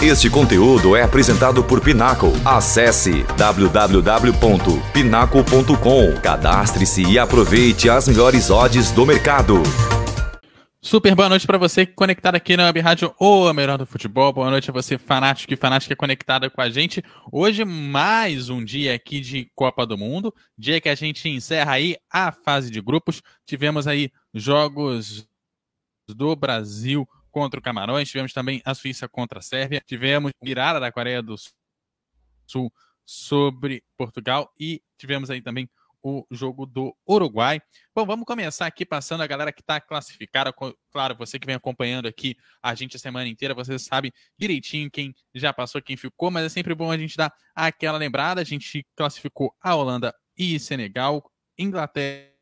[0.00, 2.28] Este conteúdo é apresentado por Pinaco.
[2.44, 6.20] Acesse www.pinaco.com.
[6.22, 9.60] Cadastre-se e aproveite as melhores odds do mercado.
[10.80, 14.32] Super boa noite para você conectado aqui na Web Rádio ou melhor do futebol.
[14.32, 17.02] Boa noite a você, fanático e fanática conectada com a gente.
[17.32, 21.96] Hoje, mais um dia aqui de Copa do Mundo, dia que a gente encerra aí
[22.08, 23.20] a fase de grupos.
[23.44, 25.26] Tivemos aí jogos
[26.08, 30.92] do Brasil contra o Camarões, tivemos também a Suíça contra a Sérvia, tivemos virada da
[30.92, 31.36] Coreia do
[32.46, 32.72] Sul
[33.04, 35.68] sobre Portugal e tivemos aí também
[36.02, 37.60] o jogo do Uruguai.
[37.94, 40.52] Bom, vamos começar aqui passando a galera que está classificada.
[40.90, 45.14] Claro, você que vem acompanhando aqui a gente a semana inteira, você sabe direitinho quem
[45.34, 48.40] já passou, quem ficou, mas é sempre bom a gente dar aquela lembrada.
[48.40, 52.37] A gente classificou a Holanda e Senegal, Inglaterra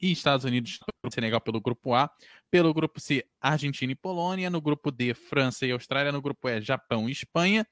[0.00, 0.78] e Estados Unidos,
[1.12, 2.10] Senegal pelo grupo A,
[2.50, 6.60] pelo grupo C, Argentina e Polônia, no grupo D, França e Austrália, no grupo E,
[6.60, 7.66] Japão e Espanha,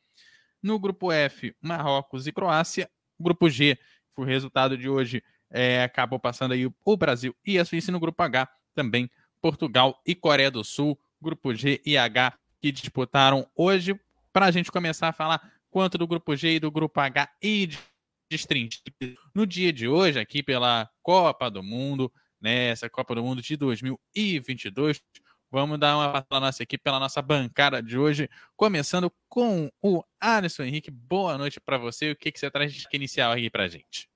[0.62, 3.78] no grupo F, Marrocos e Croácia, grupo G,
[4.16, 8.22] o resultado de hoje é, acabou passando aí o Brasil e a Suíça no grupo
[8.22, 9.10] H, também
[9.41, 13.98] Portugal e Coreia do Sul, grupo G e H que disputaram hoje.
[14.32, 17.66] Para a gente começar a falar quanto do grupo G e do grupo H e
[17.66, 17.94] destrinchar
[19.34, 23.56] no dia de hoje aqui pela Copa do Mundo, nessa né, Copa do Mundo de
[23.56, 25.00] 2022.
[25.50, 30.64] Vamos dar uma passada nossa equipe pela nossa bancada de hoje, começando com o Alisson
[30.64, 30.91] Henrique.
[30.91, 32.11] Boa noite para você.
[32.11, 34.11] O que, que você traz de inicial aí para gente?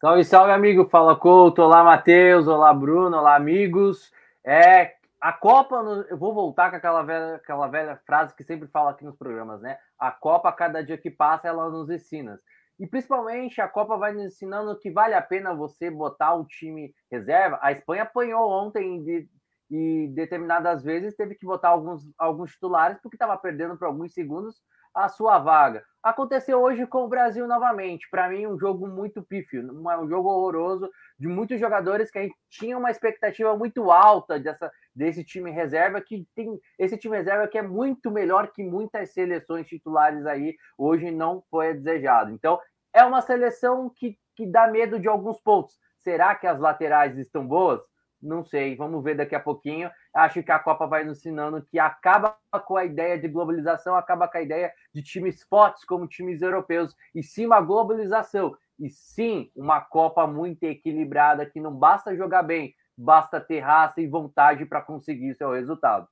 [0.00, 0.88] Salve, salve, amigo.
[0.88, 1.62] Fala, Couto.
[1.62, 2.48] Olá, Matheus.
[2.48, 3.16] Olá, Bruno.
[3.16, 4.10] Olá, amigos.
[4.44, 5.76] É, a Copa,
[6.08, 9.60] eu vou voltar com aquela velha, aquela velha frase que sempre fala aqui nos programas,
[9.60, 9.78] né?
[9.98, 12.40] A Copa, cada dia que passa, ela nos ensina.
[12.80, 16.94] E principalmente a Copa vai nos ensinando que vale a pena você botar um time
[17.12, 17.58] reserva.
[17.60, 19.28] A Espanha apanhou ontem de,
[19.70, 24.62] e determinadas vezes teve que botar alguns, alguns titulares porque estava perdendo por alguns segundos
[24.94, 25.84] a sua vaga.
[26.02, 28.08] Aconteceu hoje com o Brasil novamente.
[28.10, 32.34] Para mim, um jogo muito pífio, um jogo horroroso de muitos jogadores que a gente
[32.48, 37.58] tinha uma expectativa muito alta dessa, desse time reserva, que tem esse time reserva que
[37.58, 42.32] é muito melhor que muitas seleções titulares aí, hoje não foi desejado.
[42.32, 42.58] Então,
[42.92, 45.78] é uma seleção que, que dá medo de alguns pontos.
[45.98, 47.80] Será que as laterais estão boas?
[48.22, 49.90] Não sei, vamos ver daqui a pouquinho.
[50.14, 52.36] Acho que a Copa vai nos ensinando que acaba
[52.66, 56.94] com a ideia de globalização, acaba com a ideia de times fortes como times europeus,
[57.14, 62.74] e sim uma globalização, e sim uma Copa muito equilibrada, que não basta jogar bem,
[62.96, 66.06] basta ter raça e vontade para conseguir seu resultado.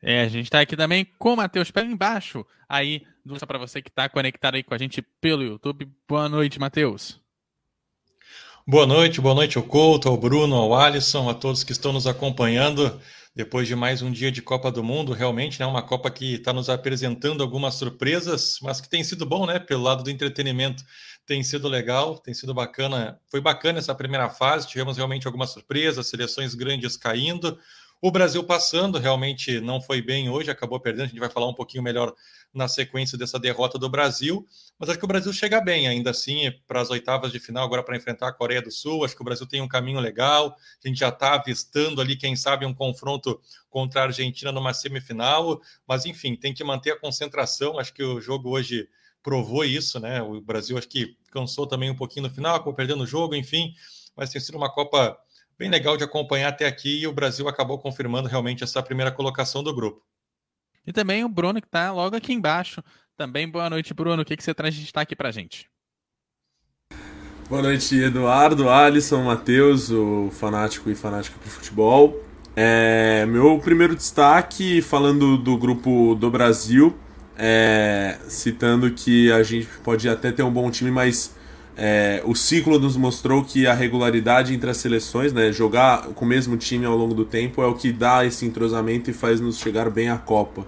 [0.00, 3.06] É, a gente está aqui também com o Matheus Pé embaixo, aí,
[3.38, 5.88] só para você que está conectado aí com a gente pelo YouTube.
[6.06, 7.20] Boa noite, Matheus.
[8.66, 12.06] Boa noite, boa noite ao Couto, ao Bruno, ao Alisson, a todos que estão nos
[12.06, 13.00] acompanhando
[13.34, 15.12] depois de mais um dia de Copa do Mundo.
[15.12, 19.44] Realmente, né, uma Copa que está nos apresentando algumas surpresas, mas que tem sido bom,
[19.44, 19.58] né?
[19.58, 20.82] Pelo lado do entretenimento,
[21.26, 23.18] tem sido legal, tem sido bacana.
[23.30, 27.58] Foi bacana essa primeira fase, tivemos realmente algumas surpresas, seleções grandes caindo.
[28.00, 31.04] O Brasil passando realmente não foi bem hoje, acabou perdendo.
[31.04, 32.14] A gente vai falar um pouquinho melhor
[32.52, 34.46] na sequência dessa derrota do Brasil.
[34.78, 37.82] Mas acho que o Brasil chega bem, ainda assim, para as oitavas de final, agora
[37.82, 39.04] para enfrentar a Coreia do Sul.
[39.04, 40.54] Acho que o Brasil tem um caminho legal.
[40.84, 43.40] A gente já está avistando ali, quem sabe, um confronto
[43.70, 45.60] contra a Argentina numa semifinal.
[45.88, 47.78] Mas, enfim, tem que manter a concentração.
[47.78, 48.86] Acho que o jogo hoje
[49.22, 50.20] provou isso, né?
[50.20, 53.74] O Brasil acho que cansou também um pouquinho no final, acabou perdendo o jogo, enfim.
[54.14, 55.18] Mas tem sido uma Copa
[55.58, 59.62] bem legal de acompanhar até aqui e o Brasil acabou confirmando realmente essa primeira colocação
[59.62, 60.02] do grupo.
[60.86, 62.82] E também o Bruno, que está logo aqui embaixo.
[63.16, 64.22] Também boa noite, Bruno.
[64.22, 65.70] O que, que você traz de destaque para gente?
[67.48, 72.22] Boa noite, Eduardo, Alisson, Matheus, o fanático e fanática para futebol.
[72.56, 76.96] É, meu primeiro destaque, falando do grupo do Brasil,
[77.36, 81.34] é, citando que a gente pode até ter um bom time, mas
[81.76, 86.28] é, o ciclo nos mostrou que a regularidade entre as seleções, né, jogar com o
[86.28, 89.58] mesmo time ao longo do tempo, é o que dá esse entrosamento e faz nos
[89.58, 90.64] chegar bem à Copa.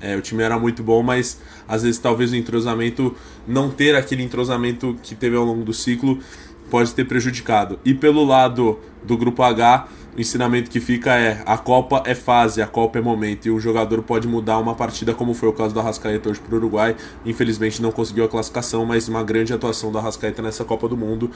[0.00, 3.14] É, o time era muito bom, mas às vezes talvez o entrosamento,
[3.46, 6.18] não ter aquele entrosamento que teve ao longo do ciclo,
[6.70, 7.78] pode ter prejudicado.
[7.84, 9.88] E pelo lado do grupo H,
[10.18, 14.02] ensinamento que fica é: a Copa é fase, a Copa é momento, e o jogador
[14.02, 16.96] pode mudar uma partida, como foi o caso do Arrascaeta hoje para o Uruguai.
[17.24, 21.30] Infelizmente não conseguiu a classificação, mas uma grande atuação do Arrascaeta nessa Copa do Mundo,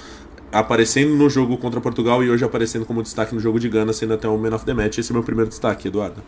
[0.51, 4.15] aparecendo no jogo contra Portugal e hoje aparecendo como destaque no jogo de Gana, sendo
[4.15, 4.99] até o Man of the Match.
[4.99, 6.23] Esse é meu primeiro destaque, Eduardo.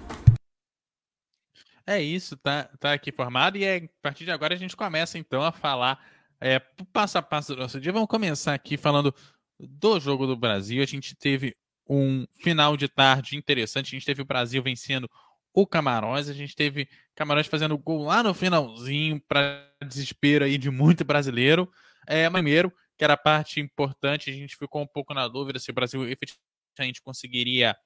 [1.87, 5.19] É isso, tá, tá aqui formado, e é, a partir de agora a gente começa
[5.19, 5.99] então a falar
[6.41, 6.59] é,
[6.93, 7.93] passo a passo do nosso dia.
[7.93, 9.15] Vamos começar aqui falando
[9.59, 10.83] do jogo do Brasil.
[10.83, 11.55] A gente teve
[11.89, 13.89] um final de tarde interessante.
[13.89, 15.11] A gente teve o Brasil vencendo
[15.53, 16.29] o Camarões.
[16.29, 21.71] A gente teve Camarões fazendo gol lá no finalzinho, para desespero aí de muito brasileiro.
[22.07, 25.71] É, primeiro, que era a parte importante, a gente ficou um pouco na dúvida se
[25.71, 27.77] o Brasil efetivamente conseguiria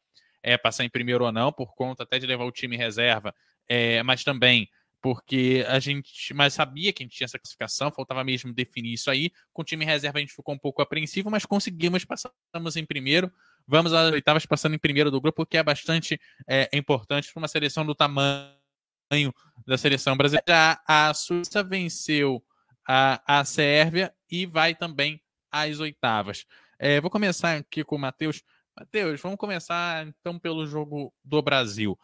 [0.42, 3.34] é, passar em primeiro ou não, por conta até de levar o time reserva,
[3.68, 4.68] é, mas também
[5.00, 9.10] porque a gente mas sabia que a gente tinha essa classificação, faltava mesmo definir isso
[9.10, 9.30] aí.
[9.52, 13.32] Com o time reserva a gente ficou um pouco apreensivo, mas conseguimos, passamos em primeiro.
[13.66, 17.48] Vamos às oitavas passando em primeiro do grupo, que é bastante é, importante para uma
[17.48, 19.32] seleção do tamanho
[19.66, 20.80] da seleção brasileira.
[20.86, 22.42] A Suíça venceu
[22.86, 26.44] a, a Sérvia e vai também às oitavas.
[26.78, 28.42] É, vou começar aqui com o Matheus.
[28.76, 31.98] Matheus, vamos começar então pelo jogo do Brasil.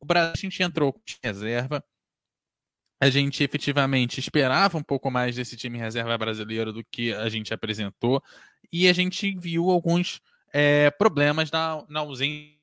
[0.00, 1.82] O Brasil a gente entrou com reserva.
[3.00, 7.52] A gente efetivamente esperava um pouco mais desse time reserva brasileiro do que a gente
[7.52, 8.22] apresentou.
[8.72, 10.20] E a gente viu alguns
[10.52, 12.56] é, problemas na, na ausência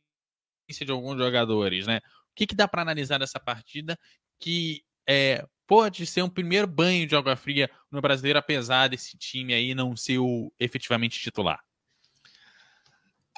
[0.82, 1.86] de alguns jogadores.
[1.86, 1.98] Né?
[1.98, 3.98] O que, que dá para analisar dessa partida
[4.40, 9.54] que é, pode ser um primeiro banho de água fria no brasileiro, apesar desse time
[9.54, 11.64] aí não ser o efetivamente titular?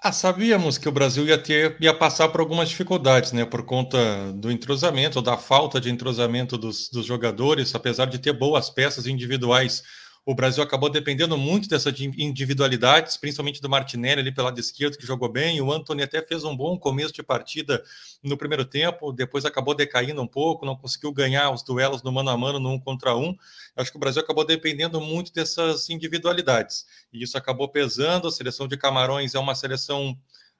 [0.07, 3.43] Ah, sabíamos que o Brasil ia ter ia passar por algumas dificuldades, né?
[3.43, 3.97] Por conta
[4.33, 9.81] do entrosamento, da falta de entrosamento dos, dos jogadores, apesar de ter boas peças individuais
[10.25, 15.05] o Brasil acabou dependendo muito dessas individualidades, principalmente do Martinelli ali pelo lado esquerdo, que
[15.05, 15.61] jogou bem.
[15.61, 17.83] O Anthony até fez um bom começo de partida
[18.23, 22.31] no primeiro tempo, depois acabou decaindo um pouco, não conseguiu ganhar os duelos no mano
[22.31, 23.37] a mano, no um contra um.
[23.75, 26.87] Acho que o Brasil acabou dependendo muito dessas individualidades.
[27.13, 28.27] E isso acabou pesando.
[28.27, 30.17] A seleção de Camarões é uma seleção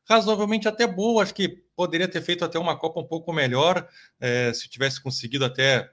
[0.07, 1.23] razoavelmente até boa.
[1.23, 3.88] Acho que poderia ter feito até uma Copa um pouco melhor,
[4.19, 5.91] é, se tivesse conseguido até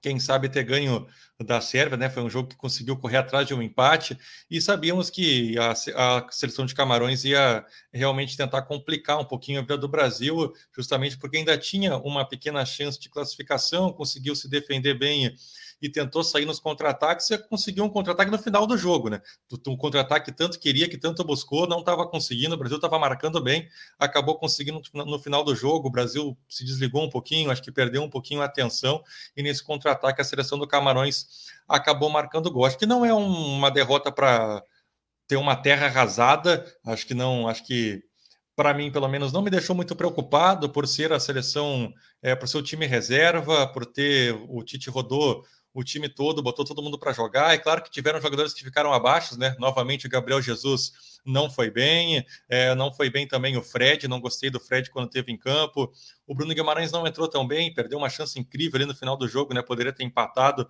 [0.00, 1.06] quem sabe ter ganho
[1.44, 2.10] da Sérvia, né?
[2.10, 4.18] Foi um jogo que conseguiu correr atrás de um empate
[4.50, 9.62] e sabíamos que a, a, seleção de Camarões ia realmente tentar complicar um pouquinho a
[9.62, 14.94] vida do Brasil, justamente porque ainda tinha uma pequena chance de classificação, conseguiu se defender
[14.94, 15.34] bem
[15.80, 19.20] e tentou sair nos contra-ataques e conseguiu um contra-ataque no final do jogo, né?
[19.66, 23.68] Um contra-ataque tanto queria, que tanto buscou, não estava conseguindo, o Brasil estava marcando bem,
[23.98, 28.02] acabou conseguindo no final do jogo, o Brasil se desligou um pouquinho, acho que perdeu
[28.02, 29.02] um pouquinho a atenção,
[29.36, 31.26] e nesse contra-ataque a seleção do Camarões
[31.68, 32.64] acabou marcando gol.
[32.64, 34.62] Acho que não é um, uma derrota para
[35.26, 38.02] ter uma terra arrasada, acho que não, acho que
[38.58, 42.48] para mim, pelo menos, não me deixou muito preocupado por ser a seleção, é, por
[42.48, 45.44] ser o time reserva, por ter o Tite rodou
[45.78, 47.54] o time todo, botou todo mundo para jogar.
[47.54, 49.54] É claro que tiveram jogadores que ficaram abaixo, né?
[49.60, 54.20] Novamente, o Gabriel Jesus não foi bem, é, não foi bem também o Fred, não
[54.20, 55.92] gostei do Fred quando teve em campo.
[56.26, 59.28] O Bruno Guimarães não entrou tão bem, perdeu uma chance incrível ali no final do
[59.28, 59.62] jogo, né?
[59.62, 60.68] Poderia ter empatado.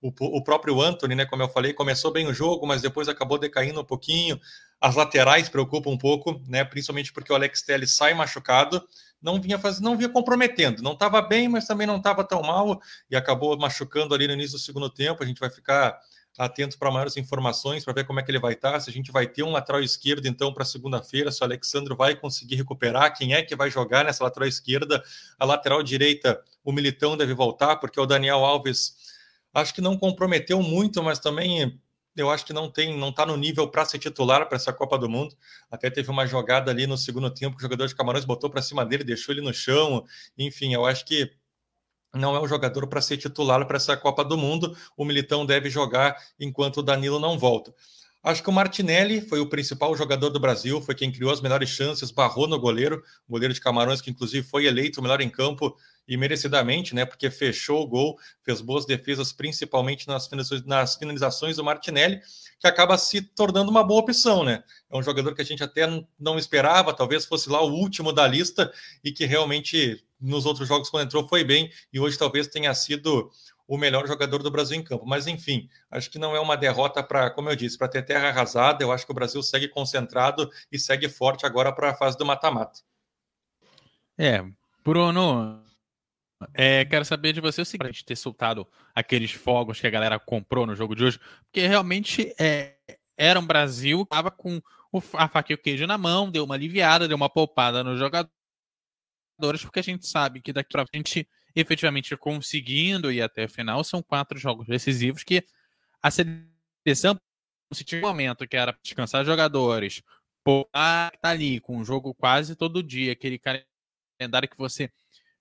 [0.00, 1.26] O, o próprio Anthony, né?
[1.26, 4.40] Como eu falei, começou bem o jogo, mas depois acabou decaindo um pouquinho.
[4.80, 6.64] As laterais preocupam um pouco, né?
[6.64, 8.82] Principalmente porque o Alex Telles sai machucado
[9.20, 10.82] não vinha fazendo, não vinha comprometendo.
[10.82, 12.80] Não estava bem, mas também não estava tão mal
[13.10, 15.22] e acabou machucando ali no início do segundo tempo.
[15.22, 15.98] A gente vai ficar
[16.38, 19.10] atento para maiores informações para ver como é que ele vai estar, se a gente
[19.10, 23.34] vai ter um lateral esquerdo então para segunda-feira, se o Alexandre vai conseguir recuperar, quem
[23.34, 25.02] é que vai jogar nessa lateral esquerda,
[25.36, 29.07] a lateral direita, o Militão deve voltar, porque o Daniel Alves
[29.58, 31.78] acho que não comprometeu muito, mas também
[32.16, 34.98] eu acho que não tem, não está no nível para ser titular para essa Copa
[34.98, 35.36] do Mundo.
[35.70, 38.62] Até teve uma jogada ali no segundo tempo que o jogador de Camarões botou para
[38.62, 40.04] cima dele, deixou ele no chão.
[40.36, 41.30] Enfim, eu acho que
[42.14, 44.76] não é um jogador para ser titular para essa Copa do Mundo.
[44.96, 47.72] O Militão deve jogar enquanto o Danilo não volta.
[48.22, 51.68] Acho que o Martinelli foi o principal jogador do Brasil, foi quem criou as melhores
[51.68, 55.76] chances, barrou no goleiro, goleiro de Camarões, que inclusive foi eleito o melhor em campo
[56.08, 57.04] e merecidamente, né?
[57.04, 62.20] Porque fechou o gol, fez boas defesas, principalmente nas finalizações, nas finalizações do Martinelli,
[62.58, 64.64] que acaba se tornando uma boa opção, né?
[64.90, 65.86] É um jogador que a gente até
[66.18, 68.72] não esperava, talvez fosse lá o último da lista
[69.04, 73.30] e que realmente nos outros jogos quando entrou foi bem e hoje talvez tenha sido
[73.68, 75.04] o melhor jogador do Brasil em campo.
[75.06, 78.28] Mas enfim, acho que não é uma derrota para, como eu disse, para ter terra
[78.28, 78.82] arrasada.
[78.82, 82.24] Eu acho que o Brasil segue concentrado e segue forte agora para a fase do
[82.24, 82.80] mata-mata.
[84.16, 84.42] É,
[84.82, 85.62] Bruno,
[86.54, 90.66] é, quero saber de você o seguinte, ter soltado aqueles fogos que a galera comprou
[90.66, 92.76] no jogo de hoje, porque realmente é,
[93.16, 94.60] era um Brasil que estava com
[94.92, 97.98] o, a faca e o queijo na mão, deu uma aliviada, deu uma poupada nos
[97.98, 98.30] jogadores,
[99.62, 104.02] porque a gente sabe que daqui para frente, efetivamente conseguindo ir até a final, são
[104.02, 105.44] quatro jogos decisivos que
[106.00, 107.20] a seleção,
[107.72, 110.02] se tinha um momento que era descansar jogadores,
[110.44, 113.40] pô, tá ali com um jogo quase todo dia, aquele
[114.18, 114.90] calendário que você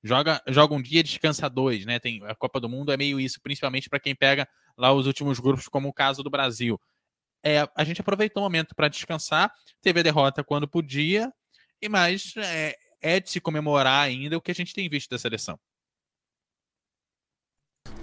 [0.03, 1.99] joga, joga um dia, descansa dois, né?
[1.99, 5.39] Tem a Copa do Mundo é meio isso, principalmente para quem pega lá os últimos
[5.39, 6.79] grupos, como o caso do Brasil.
[7.43, 9.51] É, a gente aproveitou o momento para descansar,
[9.81, 11.31] teve a derrota quando podia,
[11.81, 15.19] e mais é, é de se comemorar ainda o que a gente tem visto da
[15.19, 15.57] seleção.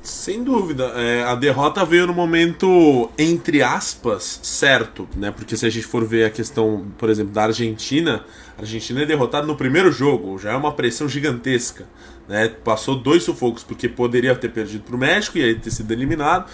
[0.04, 0.84] Sem dúvida.
[0.96, 5.30] É, a derrota veio no momento, entre aspas, certo, né?
[5.30, 8.22] Porque se a gente for ver a questão, por exemplo, da Argentina,
[8.56, 11.86] a Argentina é derrotada no primeiro jogo, já é uma pressão gigantesca.
[12.28, 12.48] Né?
[12.48, 16.50] Passou dois sufocos, porque poderia ter perdido para o México e aí ter sido eliminado,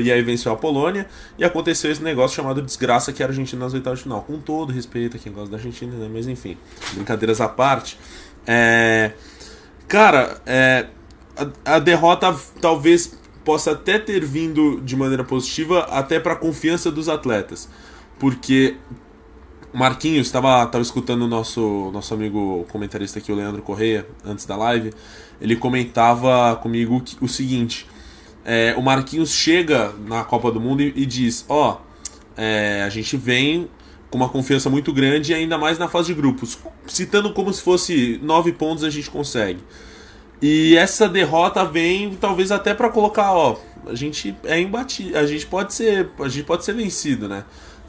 [0.00, 1.06] e aí venceu a Polônia,
[1.38, 4.22] e aconteceu esse negócio chamado desgraça que é a Argentina nas oitavas de final.
[4.22, 6.08] Com todo respeito a quem gosta da Argentina, né?
[6.12, 6.56] Mas enfim,
[6.94, 7.98] brincadeiras à parte.
[8.46, 9.12] É...
[9.88, 10.86] Cara, é
[11.36, 16.90] a, a derrota talvez possa até ter vindo de maneira positiva até para a confiança
[16.90, 17.68] dos atletas.
[18.18, 18.76] Porque
[19.72, 24.56] Marquinhos estava tava escutando o nosso, nosso amigo comentarista aqui, o Leandro Correia, antes da
[24.56, 24.92] live.
[25.40, 27.86] Ele comentava comigo o seguinte:
[28.44, 32.88] é, o Marquinhos chega na Copa do Mundo e, e diz: Ó, oh, é, a
[32.88, 33.68] gente vem
[34.10, 36.58] com uma confiança muito grande, ainda mais na fase de grupos.
[36.86, 39.60] Citando como se fosse nove pontos a gente consegue.
[40.40, 45.46] E essa derrota vem talvez até para colocar, ó, a gente é imbatível, a gente
[45.46, 47.44] pode ser, a gente pode ser vencido, né?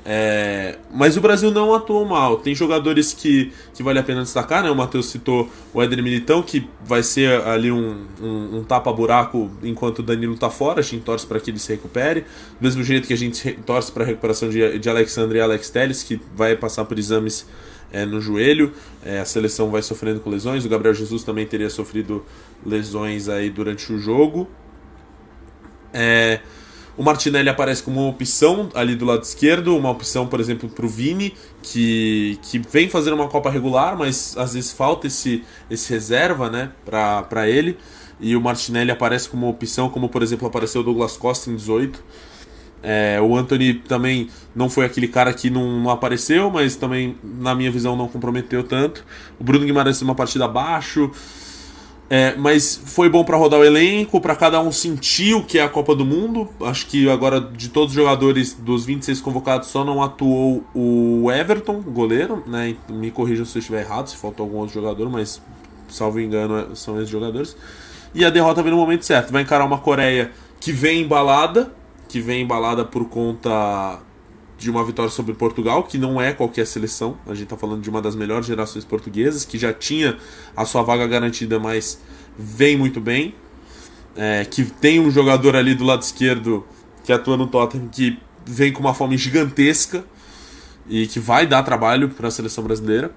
[0.10, 2.38] É, mas o Brasil não atuou mal.
[2.38, 4.72] Tem jogadores que, que vale a pena destacar, né?
[4.72, 10.00] O Matheus citou o Éder Militão, que vai ser ali um, um, um tapa-buraco enquanto
[10.00, 10.80] o Danilo tá fora.
[10.80, 12.22] A gente torce para que ele se recupere.
[12.22, 15.70] Do mesmo jeito que a gente torce para a recuperação de, de Alexandre e Alex
[15.70, 17.46] Telles, que vai passar por exames
[17.92, 18.72] é, no joelho.
[19.04, 20.64] É, a seleção vai sofrendo com lesões.
[20.64, 22.24] O Gabriel Jesus também teria sofrido
[22.66, 24.48] lesões aí durante o jogo.
[25.94, 26.40] É,
[26.98, 30.86] o Martinelli aparece como uma opção ali do lado esquerdo, uma opção, por exemplo, para
[30.86, 35.94] o Vini, que, que vem fazendo uma Copa regular, mas às vezes falta esse, esse
[35.94, 37.78] reserva né, para ele.
[38.20, 42.04] E o Martinelli aparece como opção, como por exemplo apareceu o Douglas Costa em 18.
[42.82, 47.54] É, o Anthony também não foi aquele cara que não, não, apareceu, mas também, na
[47.54, 49.06] minha visão, não comprometeu tanto.
[49.40, 51.12] O Bruno Guimarães uma partida abaixo.
[52.10, 55.64] É, mas foi bom para rodar o elenco, para cada um sentir o que é
[55.64, 56.50] a Copa do Mundo.
[56.62, 61.82] Acho que agora, de todos os jogadores dos 26 convocados, só não atuou o Everton,
[61.82, 62.44] goleiro.
[62.48, 62.76] Né?
[62.90, 65.42] Me corrijam se eu estiver errado, se faltou algum outro jogador, mas
[65.90, 67.58] salvo engano, são esses jogadores.
[68.16, 69.32] E a derrota vem no momento certo.
[69.32, 71.72] Vai encarar uma Coreia que vem embalada,
[72.08, 74.00] que vem embalada por conta
[74.58, 77.18] de uma vitória sobre Portugal, que não é qualquer seleção.
[77.26, 80.18] A gente está falando de uma das melhores gerações portuguesas, que já tinha
[80.56, 82.02] a sua vaga garantida, mas
[82.38, 83.36] vem muito bem.
[84.16, 86.66] É, que tem um jogador ali do lado esquerdo
[87.04, 90.04] que atua no Tottenham que vem com uma fome gigantesca
[90.90, 93.12] e que vai dar trabalho para a seleção brasileira.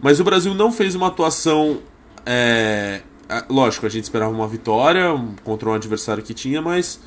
[0.00, 1.80] Mas o Brasil não fez uma atuação.
[2.24, 3.02] É,
[3.48, 5.04] lógico, a gente esperava uma vitória
[5.44, 7.00] contra um adversário que tinha, mas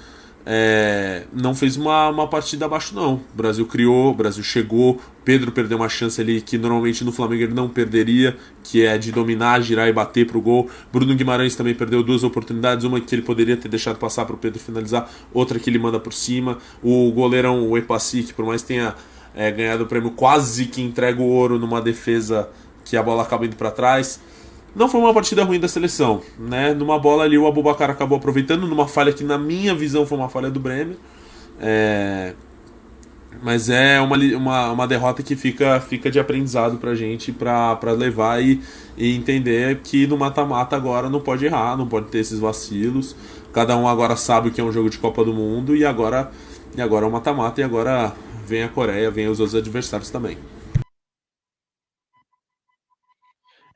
[0.46, 3.16] é, não fez uma, uma partida abaixo, não.
[3.16, 5.00] O Brasil criou, o Brasil chegou.
[5.24, 9.12] Pedro perdeu uma chance ali que normalmente no Flamengo ele não perderia, que é de
[9.12, 10.70] dominar, girar e bater pro gol.
[10.92, 14.38] Bruno Guimarães também perdeu duas oportunidades, uma que ele poderia ter deixado passar para o
[14.38, 16.58] Pedro finalizar, outra que ele manda por cima.
[16.82, 18.96] O goleirão, o Epassi, que por mais tenha
[19.36, 22.50] é, ganhado o prêmio, quase que entrega o ouro numa defesa
[22.84, 24.20] que a bola acaba indo para trás.
[24.76, 26.74] Não foi uma partida ruim da seleção, né?
[26.74, 30.30] Numa bola ali o Abubacar acabou aproveitando, numa falha que na minha visão foi uma
[30.30, 30.96] falha do Bremer.
[31.60, 32.34] É...
[33.42, 38.44] Mas é uma, uma, uma derrota que fica, fica de aprendizado pra gente pra, levar
[38.44, 38.62] e,
[38.98, 43.16] e entender que no mata-mata agora não pode errar, não pode ter esses vacilos.
[43.54, 46.32] Cada um agora sabe o que é um jogo de Copa do Mundo e agora,
[46.76, 48.14] e agora é o mata-mata e agora
[48.46, 50.38] vem a Coreia, vem os outros adversários também.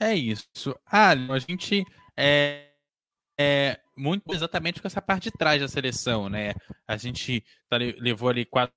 [0.03, 0.77] É isso.
[0.86, 1.86] Ah, a gente
[2.17, 2.74] é,
[3.39, 6.53] é muito exatamente com essa parte de trás da seleção, né?
[6.86, 8.75] A gente tá, levou ali quatro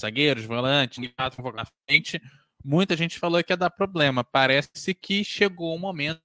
[0.00, 2.20] zagueiros, volantes, quatro na frente.
[2.64, 4.22] Muita gente falou que ia dar problema.
[4.22, 6.22] Parece que chegou um momento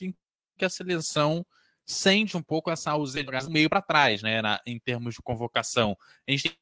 [0.00, 0.16] em
[0.56, 1.44] que a seleção
[1.86, 4.40] sente um pouco essa ausência meio para trás, né?
[4.40, 5.94] Na, em termos de convocação.
[6.26, 6.58] A gente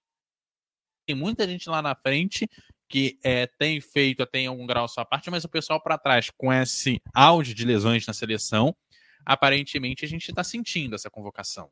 [1.07, 2.49] tem muita gente lá na frente
[2.89, 6.31] que é, tem feito até em algum grau sua parte, mas o pessoal para trás,
[6.31, 8.75] com esse auge de lesões na seleção,
[9.25, 11.71] aparentemente a gente está sentindo essa convocação.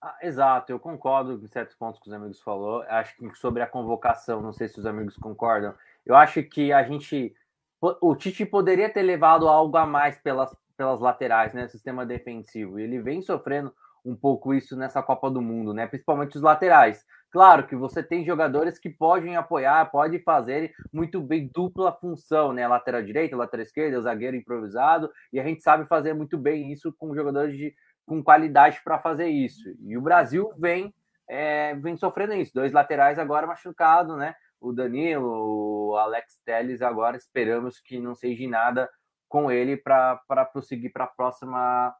[0.00, 2.82] Ah, exato, eu concordo com certos pontos que os amigos falou.
[2.82, 5.74] Acho que sobre a convocação, não sei se os amigos concordam.
[6.04, 7.34] Eu acho que a gente,
[7.80, 12.78] o Tite poderia ter levado algo a mais pelas, pelas laterais, né, sistema defensivo.
[12.78, 15.86] Ele vem sofrendo um pouco isso nessa Copa do Mundo, né?
[15.86, 17.04] Principalmente os laterais.
[17.30, 22.66] Claro que você tem jogadores que podem apoiar, podem fazer muito bem dupla função, né?
[22.66, 27.14] Lateral direita, lateral esquerda, zagueiro improvisado, e a gente sabe fazer muito bem isso com
[27.14, 27.74] jogadores de,
[28.06, 29.62] com qualidade para fazer isso.
[29.80, 30.94] E o Brasil vem
[31.28, 32.54] é, vem sofrendo isso.
[32.54, 34.34] Dois laterais agora machucados, né?
[34.60, 38.90] o Danilo, o Alex Telles, agora esperamos que não seja nada
[39.28, 40.18] com ele para
[40.52, 41.94] prosseguir para a próxima,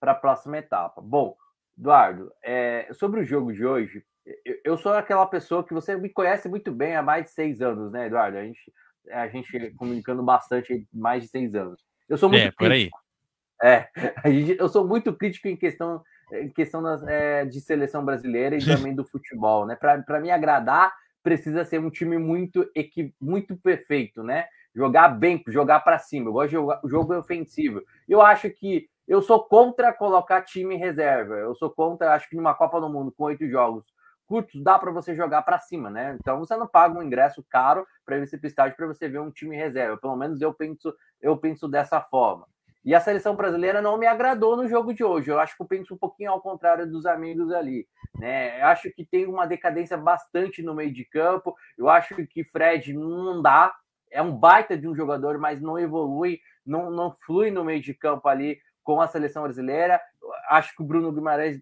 [0.00, 1.00] a próxima etapa.
[1.00, 1.36] Bom,
[1.78, 4.04] Eduardo, é, sobre o jogo de hoje,
[4.64, 7.90] eu, sou aquela pessoa que você me conhece muito bem há mais de seis anos,
[7.90, 8.38] né, Eduardo?
[8.38, 8.72] A gente,
[9.10, 11.80] a gente comunicando bastante há mais de seis anos.
[12.08, 12.90] Eu sou muito é, por aí.
[13.62, 13.88] É,
[14.58, 16.02] eu sou muito crítico em questão,
[16.32, 19.76] em questão das, é, de seleção brasileira e também do futebol, né?
[19.76, 22.68] Para me agradar, precisa ser um time muito,
[23.20, 24.46] muito perfeito, né?
[24.74, 26.28] Jogar bem, jogar para cima.
[26.28, 27.82] Eu gosto de jogar jogo ofensivo.
[28.08, 31.34] Eu acho que eu sou contra colocar time em reserva.
[31.34, 33.91] Eu sou contra, acho que numa Copa do Mundo com oito jogos
[34.32, 36.16] curtos dá para você jogar para cima, né?
[36.18, 39.54] Então você não paga um ingresso caro para esse estádio para você ver um time
[39.54, 39.98] reserva.
[39.98, 42.46] Pelo menos eu penso, eu penso dessa forma.
[42.82, 45.30] E a seleção brasileira não me agradou no jogo de hoje.
[45.30, 47.86] Eu acho que eu penso um pouquinho ao contrário dos amigos ali.
[48.18, 48.58] Né?
[48.62, 51.54] Eu acho que tem uma decadência bastante no meio de campo.
[51.76, 53.70] Eu acho que Fred não dá.
[54.10, 57.92] É um baita de um jogador, mas não evolui, não, não flui no meio de
[57.92, 60.00] campo ali com a seleção brasileira.
[60.48, 61.60] Acho que o Bruno Guimarães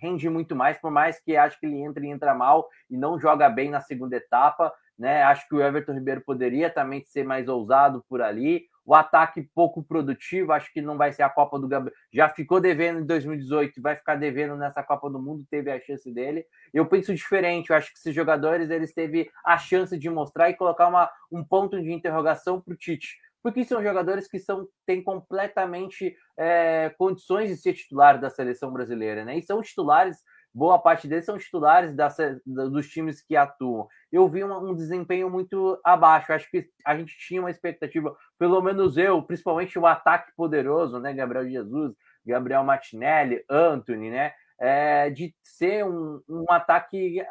[0.00, 3.18] rende muito mais, por mais que acho que ele entra e entra mal e não
[3.18, 4.72] joga bem na segunda etapa.
[4.98, 5.22] Né?
[5.22, 8.66] Acho que o Everton Ribeiro poderia também ser mais ousado por ali.
[8.84, 11.96] O ataque pouco produtivo, acho que não vai ser a Copa do Gabriel.
[12.12, 16.12] Já ficou devendo em 2018, vai ficar devendo nessa Copa do Mundo, teve a chance
[16.12, 16.44] dele.
[16.74, 20.54] Eu penso diferente, eu acho que esses jogadores eles teve a chance de mostrar e
[20.54, 25.02] colocar uma, um ponto de interrogação para o Tite porque são jogadores que são, têm
[25.02, 29.38] completamente é, condições de ser titular da seleção brasileira, né?
[29.38, 30.18] E são titulares,
[30.52, 32.08] boa parte deles são titulares da,
[32.44, 33.88] dos times que atuam.
[34.12, 36.32] Eu vi um, um, desempenho muito abaixo.
[36.32, 41.12] Acho que a gente tinha uma expectativa, pelo menos eu, principalmente o ataque poderoso, né?
[41.14, 41.94] Gabriel Jesus,
[42.24, 44.32] Gabriel Martinelli, Anthony, né?
[44.58, 47.24] É, de ser um, um ataque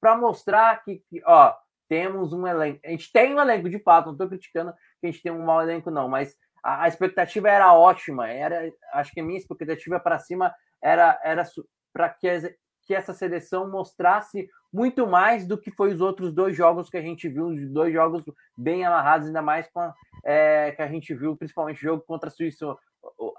[0.00, 1.52] para mostrar que, que, ó,
[1.88, 2.80] temos um elenco.
[2.84, 5.44] A gente tem um elenco de fato, não estou criticando que a gente tem um
[5.44, 8.28] mau elenco, não, mas a, a expectativa era ótima.
[8.28, 11.44] Era, acho que a minha expectativa para cima era, era
[11.92, 12.28] para que,
[12.82, 17.02] que essa seleção mostrasse muito mais do que foi os outros dois jogos que a
[17.02, 18.24] gente viu, dois jogos
[18.56, 22.28] bem amarrados, ainda mais com a, é, que a gente viu, principalmente o jogo contra
[22.28, 22.76] a Suíça, o,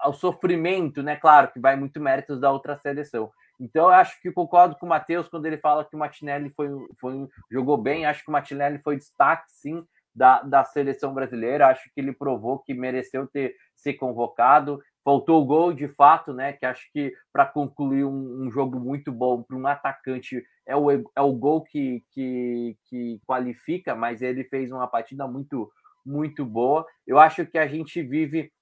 [0.08, 1.16] o, sofrimento, né?
[1.16, 3.30] Claro que vai muito méritos da outra seleção.
[3.60, 6.68] Então, eu acho que concordo com o Matheus quando ele fala que o Martinelli foi,
[7.00, 8.06] foi, jogou bem.
[8.06, 11.68] Acho que o Martinelli foi destaque, sim, da, da seleção brasileira.
[11.68, 14.80] Acho que ele provou que mereceu ter ser convocado.
[15.04, 16.52] Faltou o gol, de fato, né?
[16.52, 20.90] Que acho que para concluir um, um, jogo muito bom para um atacante é o,
[20.90, 25.70] é o gol que, que, que qualifica, mas ele fez uma partida muito,
[26.04, 26.86] muito boa.
[27.06, 28.52] Eu acho que a gente vive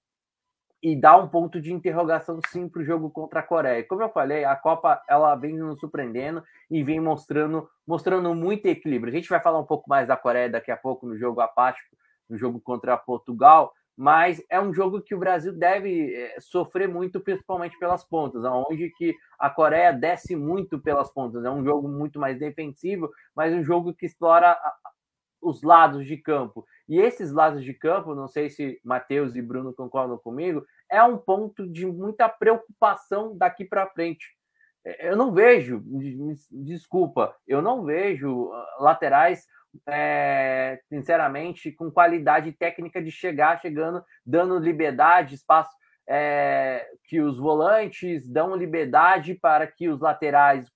[0.82, 3.84] e dá um ponto de interrogação sim para o jogo contra a Coreia.
[3.84, 9.12] Como eu falei, a Copa ela vem nos surpreendendo e vem mostrando mostrando muito equilíbrio.
[9.12, 11.96] A gente vai falar um pouco mais da Coreia daqui a pouco no jogo apático,
[12.28, 17.18] no jogo contra Portugal, mas é um jogo que o Brasil deve eh, sofrer muito,
[17.18, 21.44] principalmente pelas pontas, onde que a Coreia desce muito pelas pontas.
[21.44, 24.58] É um jogo muito mais defensivo, mas um jogo que explora
[25.40, 26.66] os lados de campo.
[26.88, 31.18] E esses lados de campo, não sei se Matheus e Bruno concordam comigo, é um
[31.18, 34.26] ponto de muita preocupação daqui para frente.
[34.84, 35.82] É, eu não vejo,
[36.50, 39.44] desculpa, eu não vejo ah, laterais,
[39.86, 45.74] é, sinceramente, com qualidade técnica de chegar, chegando, dando liberdade, espaço,
[46.08, 50.70] é, que os volantes dão liberdade para que os laterais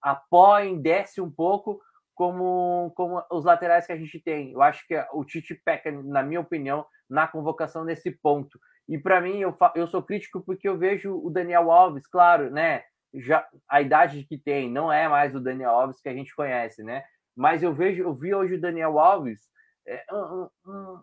[0.00, 1.80] apoiem, desce um pouco,
[2.16, 4.50] como, como os laterais que a gente tem.
[4.50, 8.58] Eu acho que o Tite peca, na minha opinião, na convocação nesse ponto.
[8.88, 12.84] E para mim, eu, eu sou crítico porque eu vejo o Daniel Alves, claro, né?
[13.14, 16.82] Já, a idade que tem não é mais o Daniel Alves que a gente conhece,
[16.82, 17.04] né?
[17.36, 19.42] Mas eu vejo, eu vi hoje o Daniel Alves
[19.86, 21.00] é, um, um,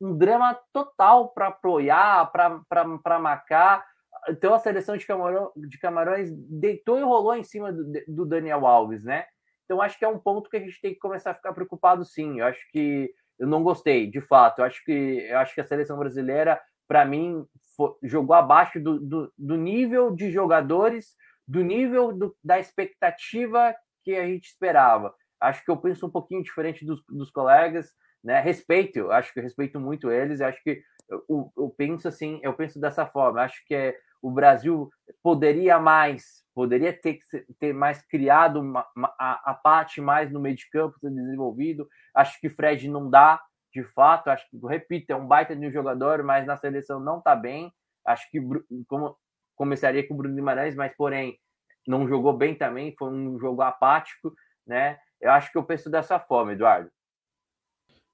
[0.00, 3.86] um, drama total para apoiar, para marcar.
[4.28, 8.66] Então a seleção de, Camarão, de Camarões deitou e rolou em cima do, do Daniel
[8.66, 9.26] Alves, né?
[9.70, 12.04] Então acho que é um ponto que a gente tem que começar a ficar preocupado,
[12.04, 12.40] sim.
[12.40, 14.58] Eu acho que eu não gostei, de fato.
[14.58, 18.98] Eu acho que eu acho que a seleção brasileira para mim, foi, jogou abaixo do,
[18.98, 21.14] do, do, nível de jogadores,
[21.46, 25.14] do nível do, da expectativa que a gente esperava.
[25.40, 28.40] Acho que eu penso um pouquinho diferente dos, dos colegas, né?
[28.40, 32.80] Respeito, acho que eu respeito muito eles, acho que eu, eu, penso assim, eu penso
[32.80, 34.90] dessa forma, acho que é, o Brasil
[35.22, 37.18] poderia mais, poderia ter,
[37.58, 41.88] ter mais criado uma, uma, a, a parte mais no meio de campo, ter desenvolvido.
[42.14, 43.40] Acho que Fred não dá,
[43.72, 47.18] de fato, acho que, repito, é um baita de um jogador, mas na seleção não
[47.18, 47.72] está bem.
[48.04, 48.40] Acho que
[48.88, 49.16] como,
[49.54, 51.38] começaria com o Bruno Guimarães, mas porém
[51.86, 54.34] não jogou bem também, foi um jogo apático,
[54.66, 54.98] né?
[55.20, 56.90] Eu acho que eu penso dessa forma, Eduardo.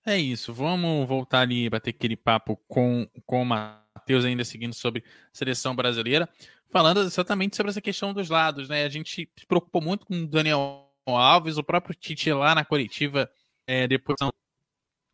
[0.06, 0.54] É isso.
[0.54, 6.28] Vamos voltar ali, bater aquele papo com, com o Matheus, ainda seguindo sobre seleção brasileira,
[6.70, 8.84] falando exatamente sobre essa questão dos lados, né?
[8.84, 13.28] A gente se preocupou muito com o Daniel Alves, o próprio Tite lá na coletiva,
[13.66, 14.16] é, depois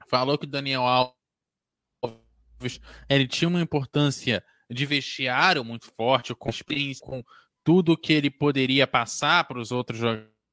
[0.09, 2.79] falou que o Daniel Alves
[3.09, 7.25] ele tinha uma importância de vestiário muito forte, com experiência, com
[7.65, 9.99] tudo que ele poderia passar para os outros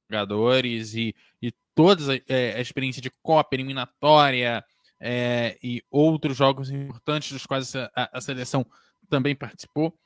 [0.09, 4.61] jogadores e, e toda é, a experiência de Copa, eliminatória
[4.99, 8.65] é, e outros jogos importantes dos quais a, a seleção
[9.09, 9.97] também participou.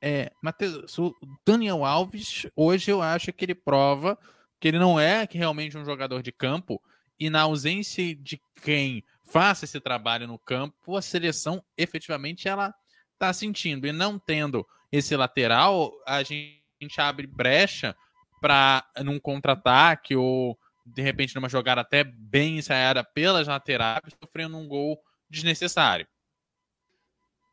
[0.00, 1.12] É, Mateus, o
[1.44, 4.16] Daniel Alves, hoje eu acho que ele prova
[4.60, 6.80] que ele não é realmente um jogador de campo
[7.18, 12.72] e na ausência de quem faça esse trabalho no campo, a seleção efetivamente ela
[13.14, 13.88] está sentindo.
[13.88, 16.62] E não tendo esse lateral, a gente
[16.96, 17.96] abre brecha
[18.40, 20.56] para num contra-ataque ou
[20.92, 24.98] de repente numa jogada até bem ensaiada pelas laterais, sofrendo um gol
[25.28, 26.06] desnecessário.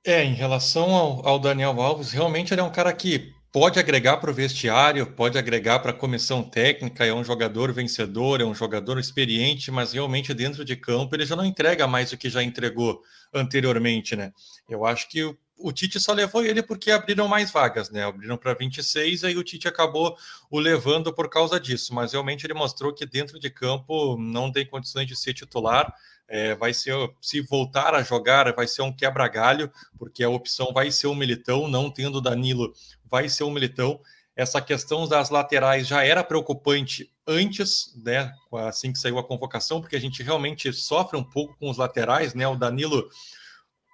[0.06, 4.18] É, em relação ao, ao Daniel Alves, realmente ele é um cara que pode agregar
[4.18, 8.54] para o vestiário, pode agregar para a comissão técnica, é um jogador vencedor, é um
[8.54, 12.44] jogador experiente, mas realmente dentro de campo ele já não entrega mais o que já
[12.44, 13.02] entregou
[13.34, 14.32] anteriormente, né?
[14.70, 18.04] Eu acho que o, o Tite só levou ele porque abriram mais vagas, né?
[18.04, 20.18] Abriram para 26 e aí o Tite acabou
[20.50, 24.66] o levando por causa disso, mas realmente ele mostrou que dentro de campo não tem
[24.66, 25.94] condições de ser titular.
[26.28, 30.90] É, vai ser, se voltar a jogar, vai ser um quebra-galho, porque a opção vai
[30.90, 32.74] ser o Militão, não tendo Danilo
[33.10, 34.00] vai ser um militão.
[34.36, 38.34] Essa questão das laterais já era preocupante antes, né,
[38.68, 42.34] assim que saiu a convocação, porque a gente realmente sofre um pouco com os laterais,
[42.34, 42.46] né?
[42.46, 43.10] O Danilo,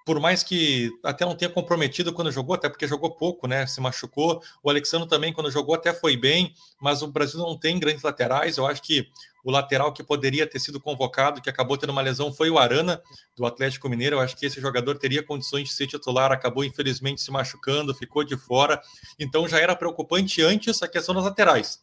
[0.04, 3.66] por mais que até não tenha comprometido quando jogou, até porque jogou pouco, né?
[3.66, 4.42] Se machucou.
[4.62, 8.56] O Alexandre também, quando jogou, até foi bem, mas o Brasil não tem grandes laterais.
[8.56, 9.08] Eu acho que
[9.44, 13.00] o lateral que poderia ter sido convocado, que acabou tendo uma lesão, foi o Arana,
[13.36, 14.16] do Atlético Mineiro.
[14.16, 18.24] Eu acho que esse jogador teria condições de ser titular, acabou infelizmente se machucando, ficou
[18.24, 18.80] de fora.
[19.18, 21.80] Então já era preocupante antes a questão das laterais.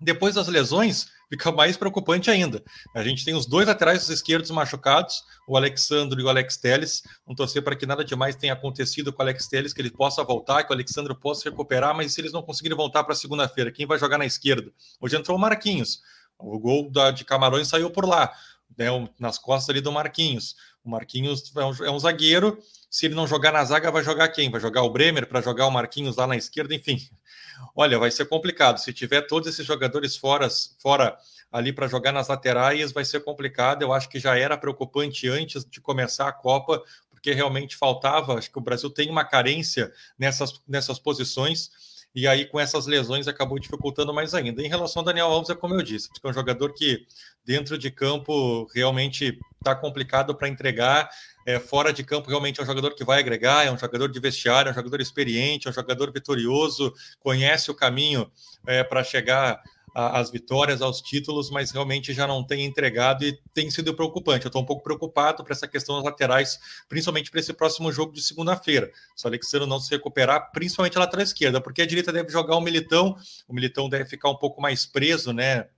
[0.00, 2.62] Depois das lesões, fica mais preocupante ainda.
[2.94, 7.02] A gente tem os dois laterais esquerdos machucados, o Alexandre e o Alex Teles.
[7.24, 10.22] Vamos torcer para que nada demais tenha acontecido com o Alex Teles, que ele possa
[10.24, 13.86] voltar, que o Alexandre possa recuperar, mas se eles não conseguirem voltar para segunda-feira, quem
[13.86, 14.72] vai jogar na esquerda?
[15.00, 16.00] Hoje entrou o Marquinhos.
[16.38, 18.32] O gol da, de Camarões saiu por lá,
[18.76, 18.86] né,
[19.18, 20.56] nas costas ali do Marquinhos.
[20.84, 22.58] O Marquinhos é um, é um, zagueiro.
[22.90, 24.50] Se ele não jogar na zaga, vai jogar quem?
[24.50, 26.98] Vai jogar o Bremer para jogar o Marquinhos lá na esquerda, enfim.
[27.74, 28.78] Olha, vai ser complicado.
[28.78, 30.46] Se tiver todos esses jogadores fora,
[30.78, 31.16] fora
[31.50, 33.82] ali para jogar nas laterais, vai ser complicado.
[33.82, 38.38] Eu acho que já era preocupante antes de começar a Copa, porque realmente faltava.
[38.38, 41.70] Acho que o Brasil tem uma carência nessas, nessas posições
[42.14, 44.62] e aí com essas lesões acabou dificultando mais ainda.
[44.62, 47.06] Em relação ao Daniel Alves, é como eu disse, é um jogador que
[47.44, 51.08] dentro de campo realmente está complicado para entregar.
[51.46, 54.20] É, fora de campo, realmente é um jogador que vai agregar, é um jogador de
[54.20, 58.30] vestiário, é um jogador experiente, é um jogador vitorioso, conhece o caminho
[58.66, 59.62] é, para chegar
[59.94, 64.44] as vitórias, aos títulos, mas realmente já não tem entregado e tem sido preocupante.
[64.44, 68.12] Eu estou um pouco preocupado para essa questão das laterais, principalmente para esse próximo jogo
[68.12, 68.90] de segunda-feira.
[69.14, 72.56] Se o Alexandre não se recuperar, principalmente a lateral esquerda, porque a direita deve jogar
[72.56, 75.68] o Militão, o Militão deve ficar um pouco mais preso, né?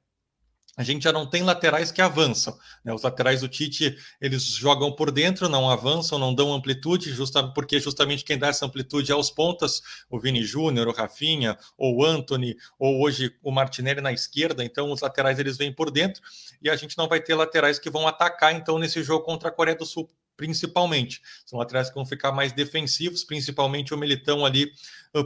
[0.76, 2.56] A gente já não tem laterais que avançam.
[2.84, 2.92] Né?
[2.92, 7.80] Os laterais do Tite, eles jogam por dentro, não avançam, não dão amplitude, justa, porque
[7.80, 12.04] justamente quem dá essa amplitude é os pontas, o Vini Júnior, o Rafinha, ou o
[12.04, 16.22] Anthony, ou hoje o Martinelli na esquerda, então os laterais eles vêm por dentro,
[16.62, 19.52] e a gente não vai ter laterais que vão atacar, então, nesse jogo contra a
[19.52, 21.22] Coreia do Sul, principalmente.
[21.46, 24.70] São laterais que vão ficar mais defensivos, principalmente o Militão ali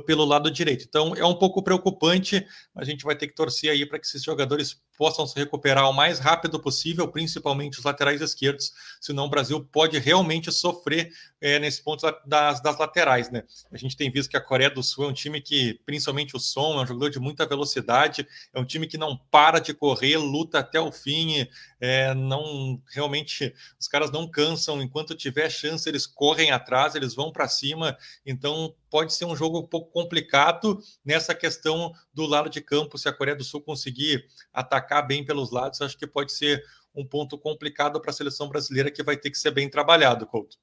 [0.07, 0.85] pelo lado direito.
[0.89, 4.23] Então é um pouco preocupante, a gente vai ter que torcer aí para que esses
[4.23, 9.67] jogadores possam se recuperar o mais rápido possível, principalmente os laterais esquerdos, senão o Brasil
[9.73, 13.45] pode realmente sofrer é, nesse ponto das, das laterais, né?
[13.73, 16.39] A gente tem visto que a Coreia do Sul é um time que, principalmente o
[16.39, 20.19] Som, é um jogador de muita velocidade, é um time que não para de correr,
[20.19, 21.49] luta até o fim,
[21.81, 27.33] é, não realmente os caras não cansam, enquanto tiver chance, eles correm atrás, eles vão
[27.33, 32.61] para cima, então pode ser um jogo um pouco complicado nessa questão do lado de
[32.61, 32.99] campo.
[32.99, 36.63] Se a Coreia do Sul conseguir atacar bem pelos lados, acho que pode ser
[36.95, 40.59] um ponto complicado para a seleção brasileira que vai ter que ser bem trabalhado, Couto.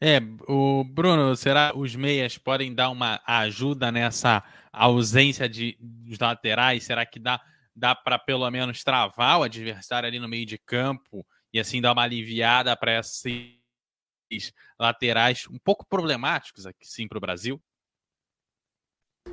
[0.00, 6.84] É, o Bruno, será os meias podem dar uma ajuda nessa ausência de dos laterais?
[6.84, 7.40] Será que dá
[7.74, 11.92] dá para pelo menos travar o adversário ali no meio de campo e assim dar
[11.92, 13.55] uma aliviada para esses
[14.78, 17.60] laterais um pouco problemáticos aqui sim para o Brasil?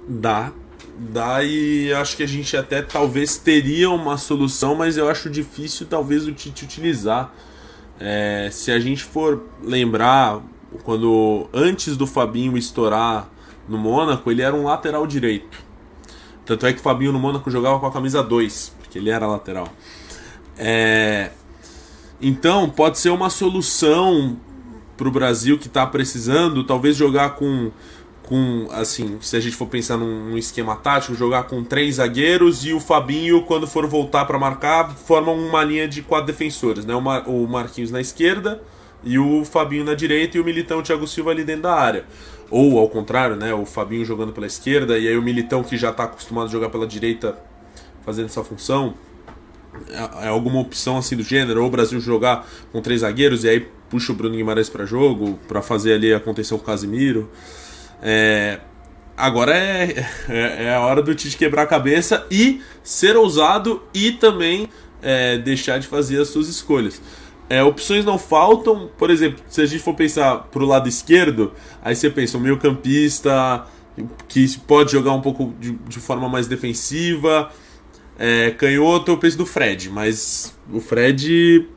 [0.07, 0.51] Dá.
[0.97, 5.87] Dá e acho que a gente até talvez teria uma solução, mas eu acho difícil
[5.87, 7.33] talvez o Tite utilizar.
[7.99, 10.41] É, se a gente for lembrar,
[10.83, 13.29] quando antes do Fabinho estourar
[13.67, 15.63] no Mônaco, ele era um lateral direito.
[16.45, 19.25] Tanto é que o Fabinho no Mônaco jogava com a camisa 2, porque ele era
[19.25, 19.69] lateral.
[20.57, 21.31] É,
[22.21, 24.37] então, pode ser uma solução
[24.97, 27.71] para o Brasil que está precisando, talvez jogar com,
[28.23, 32.65] com, assim, se a gente for pensar num, num, esquema tático, jogar com três zagueiros
[32.65, 36.95] e o Fabinho, quando for voltar para marcar, formam uma linha de quatro defensores, né?
[36.95, 38.61] O, Mar, o Marquinhos na esquerda
[39.03, 42.05] e o Fabinho na direita e o Militão o Thiago Silva ali dentro da área.
[42.49, 43.53] Ou ao contrário, né?
[43.53, 46.69] O Fabinho jogando pela esquerda e aí o Militão que já está acostumado a jogar
[46.69, 47.37] pela direita
[48.05, 48.93] fazendo essa função.
[49.89, 53.49] É, é alguma opção assim do gênero, ou o Brasil jogar com três zagueiros e
[53.49, 57.29] aí puxa o Bruno Guimarães para jogo, para fazer ali a contenção com o Casimiro.
[58.01, 58.59] É,
[59.15, 64.13] agora é, é, é, a hora do Tite quebrar a cabeça e ser ousado e
[64.13, 64.67] também
[64.99, 66.99] é, deixar de fazer as suas escolhas.
[67.47, 71.51] É, opções não faltam, por exemplo, se a gente for pensar pro lado esquerdo,
[71.83, 73.67] aí você pensa o meio campista
[74.27, 77.51] que pode jogar um pouco de, de forma mais defensiva,
[78.17, 81.67] é, canhoto, eu penso do Fred, mas o Fred,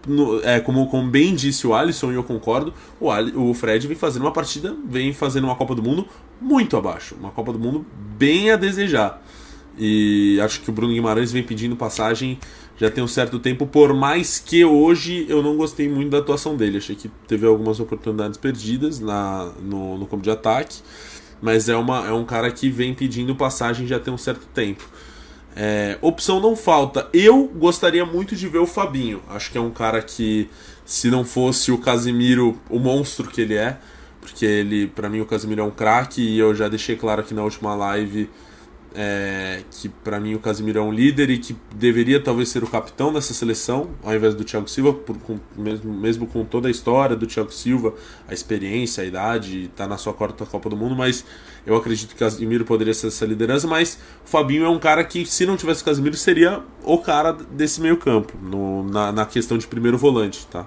[0.43, 3.11] é, como, como bem disse o Alisson, e eu concordo, o,
[3.51, 6.07] o Fred vem fazendo uma partida, vem fazendo uma Copa do Mundo
[6.41, 7.17] muito abaixo.
[7.19, 7.87] Uma Copa do Mundo
[8.19, 9.23] bem a desejar.
[9.79, 12.39] E acho que o Bruno Guimarães vem pedindo passagem
[12.79, 16.57] já tem um certo tempo, por mais que hoje eu não gostei muito da atuação
[16.57, 16.77] dele.
[16.77, 20.81] Achei que teve algumas oportunidades perdidas na, no, no campo de ataque,
[21.41, 24.87] mas é, uma, é um cara que vem pedindo passagem já tem um certo tempo.
[25.57, 27.09] É, opção não falta.
[27.15, 29.23] Eu gostaria muito de ver o Fabinho.
[29.31, 30.51] Acho que é um cara que,
[30.85, 33.79] se não fosse o Casimiro, o monstro que ele é,
[34.21, 37.33] porque ele, para mim, o Casimiro é um craque e eu já deixei claro aqui
[37.33, 38.29] na última live
[38.99, 42.67] é, que para mim o Casimiro é um líder e que deveria talvez ser o
[42.67, 46.71] capitão dessa seleção, ao invés do Thiago Silva, por, com, mesmo, mesmo com toda a
[46.71, 47.93] história do Thiago Silva,
[48.27, 51.27] a experiência, a idade, está na sua quarta Copa do Mundo, mas
[51.67, 55.05] eu acredito que o Casimiro poderia ser essa liderança, mas o Fabinho é um cara
[55.05, 59.27] que, se não tivesse o Casimiro, seria o cara desse meio campo, no, na, na
[59.27, 60.65] questão de primeiro volante, tá?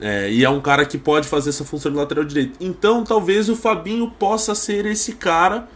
[0.00, 2.56] É, e é um cara que pode fazer essa função de lateral direito.
[2.58, 5.68] Então, talvez o Fabinho possa ser esse cara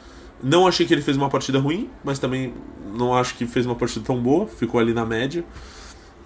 [0.42, 2.55] não achei que ele fez uma partida ruim, mas também
[2.94, 5.44] não acho que fez uma partida tão boa, ficou ali na média.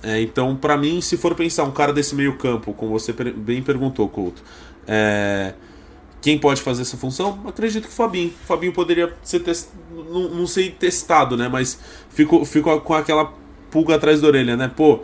[0.03, 3.63] É, então, para mim, se for pensar um cara desse meio campo, como você bem
[3.63, 4.43] perguntou, Couto,
[4.87, 5.55] é,
[6.21, 7.41] quem pode fazer essa função?
[7.47, 8.29] Acredito que o Fabinho.
[8.43, 9.43] O Fabinho poderia ser
[10.11, 11.49] não, não sei testado, né?
[11.49, 11.79] Mas
[12.11, 13.33] fico, fico com aquela
[13.71, 14.71] pulga atrás da orelha, né?
[14.75, 15.01] Pô,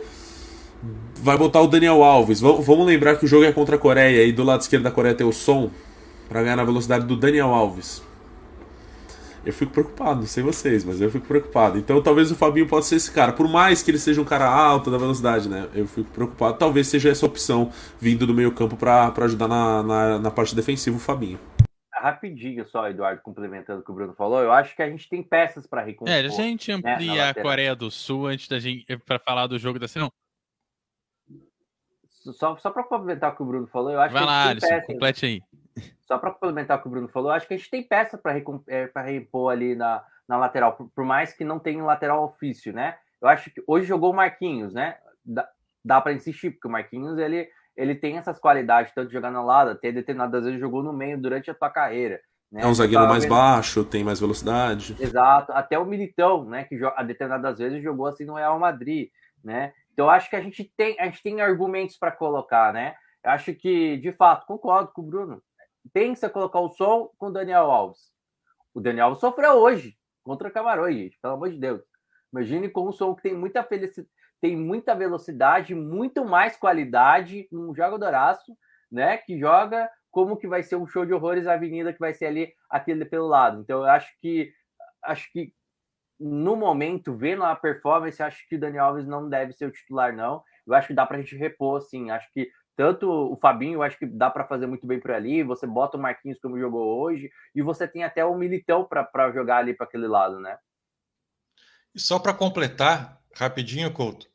[1.15, 2.41] vai botar o Daniel Alves.
[2.41, 5.15] Vamos lembrar que o jogo é contra a Coreia e do lado esquerdo da Coreia
[5.15, 5.71] tem o som
[6.27, 8.08] para ganhar na velocidade do Daniel Alves
[9.49, 11.77] eu fico preocupado, não sei vocês, mas eu fico preocupado.
[11.77, 13.33] Então talvez o Fabinho possa ser esse cara.
[13.33, 15.67] Por mais que ele seja um cara alto da velocidade, né?
[15.73, 16.57] Eu fico preocupado.
[16.57, 20.95] Talvez seja essa opção vindo do meio campo para ajudar na, na, na, parte defensiva
[20.95, 21.39] o Fabinho.
[21.91, 25.21] Rapidinho só, Eduardo, complementando o que o Bruno falou, eu acho que a gente tem
[25.21, 26.13] peças para recompor.
[26.13, 29.19] É, deixa a gente né, amplia né, a Coreia do Sul antes da gente para
[29.19, 30.11] falar do jogo da não.
[32.07, 34.27] Só, só para complementar o que o Bruno falou, eu acho Vai que.
[34.27, 35.41] Vai lá, Alisson, complete aí
[36.01, 38.37] só para complementar o que o Bruno falou, acho que a gente tem peça para
[38.67, 42.73] é, repor ali na, na lateral, por, por, mais que não tenha um lateral ofício,
[42.73, 42.97] né?
[43.21, 44.97] Eu acho que hoje jogou o Marquinhos, né?
[45.23, 45.47] Dá,
[45.83, 49.43] dá para insistir, porque o Marquinhos ele, ele tem essas qualidades, tanto de jogar na
[49.43, 52.19] lado, até determinadas vezes jogou no meio durante a tua carreira.
[52.51, 52.61] Né?
[52.61, 53.35] É um zagueiro mais vendo...
[53.35, 54.95] baixo, tem mais velocidade.
[54.99, 56.63] Exato, até o Militão, né?
[56.63, 59.09] Que a determinadas vezes jogou assim no Real Madrid,
[59.43, 59.73] né?
[59.93, 62.95] Então acho que a gente tem, a gente tem argumentos para colocar, né?
[63.23, 65.41] Eu acho que, de fato, concordo com o Bruno
[65.93, 68.11] pensa colocar o som com o Daniel Alves.
[68.73, 71.81] O Daniel Alves sofreu hoje contra Camarões, gente, pelo amor de Deus.
[72.31, 74.09] Imagine com um som que tem muita felicidade,
[74.41, 78.55] tem muita velocidade, muito mais qualidade, um jogadoraço,
[78.91, 79.17] né?
[79.17, 82.27] Que joga como que vai ser um show de horrores a avenida que vai ser
[82.27, 83.61] ali aquele pelo lado.
[83.61, 84.53] Então eu acho que
[85.03, 85.53] acho que
[86.19, 90.13] no momento, vendo a performance, acho que o Daniel Alves não deve ser o titular,
[90.13, 90.43] não.
[90.67, 92.11] Eu acho que dá para a gente repor, assim.
[92.11, 95.43] Acho que tanto o Fabinho, eu acho que dá para fazer muito bem por ali.
[95.43, 99.57] Você bota o Marquinhos como jogou hoje, e você tem até o Militão para jogar
[99.57, 100.57] ali para aquele lado, né?
[101.93, 104.27] E só para completar, rapidinho, Couto,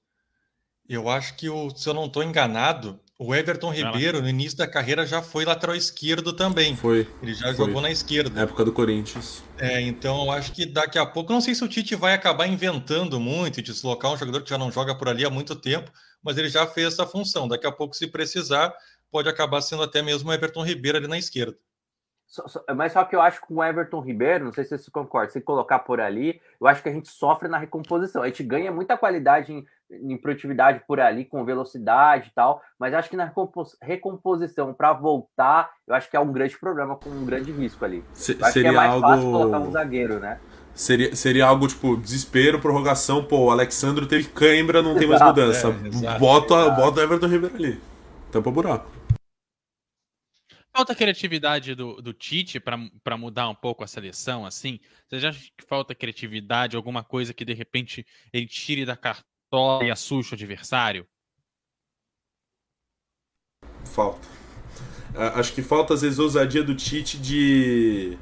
[0.86, 4.68] eu acho que, o, se eu não estou enganado, o Everton Ribeiro, no início da
[4.68, 6.76] carreira, já foi lateral esquerdo também.
[6.76, 7.08] Foi.
[7.22, 7.54] Ele já foi.
[7.54, 8.42] jogou na esquerda.
[8.42, 9.42] época do Corinthians.
[9.56, 12.46] É, então eu acho que daqui a pouco, não sei se o Tite vai acabar
[12.46, 15.90] inventando muito e deslocar um jogador que já não joga por ali há muito tempo,
[16.24, 17.46] mas ele já fez essa função.
[17.46, 18.74] Daqui a pouco, se precisar,
[19.10, 21.56] pode acabar sendo até mesmo o Everton Ribeiro ali na esquerda.
[22.74, 25.30] mas só que eu acho que com o Everton Ribeiro, não sei se você concorda,
[25.30, 28.22] se colocar por ali, eu acho que a gente sofre na recomposição.
[28.22, 32.94] A gente ganha muita qualidade em, em produtividade por ali, com velocidade e tal, mas
[32.94, 33.30] acho que na
[33.82, 38.02] recomposição, para voltar, eu acho que é um grande problema, com um grande risco ali.
[38.14, 39.06] Se, seria é mais algo...
[39.06, 40.40] fácil colocar um zagueiro, né?
[40.74, 43.24] Seria, seria algo tipo desespero, prorrogação.
[43.24, 45.68] Pô, o Alexandre teve cãibra, não tem mais mudança.
[45.68, 47.80] É, bota, bota o Everton Ribeiro ali.
[48.32, 48.90] Tampa buraco.
[50.76, 54.80] Falta criatividade do, do Tite para mudar um pouco a seleção, assim?
[55.08, 59.84] Você já acha que falta criatividade, alguma coisa que de repente ele tire da cartola
[59.84, 61.06] e assuste o adversário?
[63.84, 64.26] Falta.
[65.36, 68.18] Acho que falta às vezes ousadia do Tite de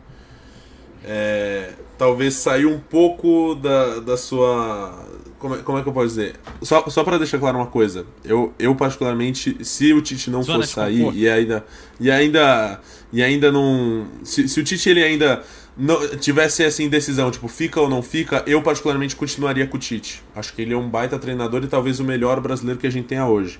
[1.04, 5.06] é, talvez sair um pouco da, da sua.
[5.38, 6.36] Como é, como é que eu posso dizer?
[6.62, 8.06] Só, só para deixar claro uma coisa.
[8.24, 11.64] Eu, eu, particularmente, se o Tite não Zona for sair e ainda.
[11.98, 12.80] E ainda.
[13.12, 14.06] E ainda não.
[14.22, 15.42] Se, se o Tite ele ainda
[15.76, 20.22] não, tivesse essa indecisão, tipo, fica ou não fica, eu particularmente continuaria com o Tite.
[20.34, 23.06] Acho que ele é um baita treinador e talvez o melhor brasileiro que a gente
[23.06, 23.58] tenha hoje.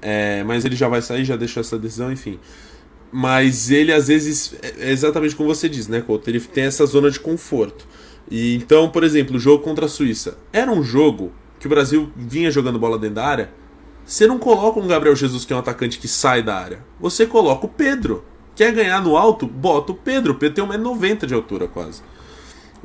[0.00, 2.38] É, mas ele já vai sair, já deixou essa decisão, enfim.
[3.12, 6.28] Mas ele, às vezes, é exatamente como você diz, né, Couto?
[6.28, 7.86] Ele tem essa zona de conforto.
[8.30, 10.36] E então, por exemplo, o jogo contra a Suíça.
[10.52, 13.50] Era um jogo que o Brasil vinha jogando bola dentro da área.
[14.04, 16.84] Você não coloca um Gabriel Jesus, que é um atacante que sai da área.
[17.00, 18.24] Você coloca o Pedro.
[18.54, 19.46] Quer ganhar no alto?
[19.46, 20.32] Bota o Pedro.
[20.32, 22.02] O Pedro tem 1,90m de altura quase.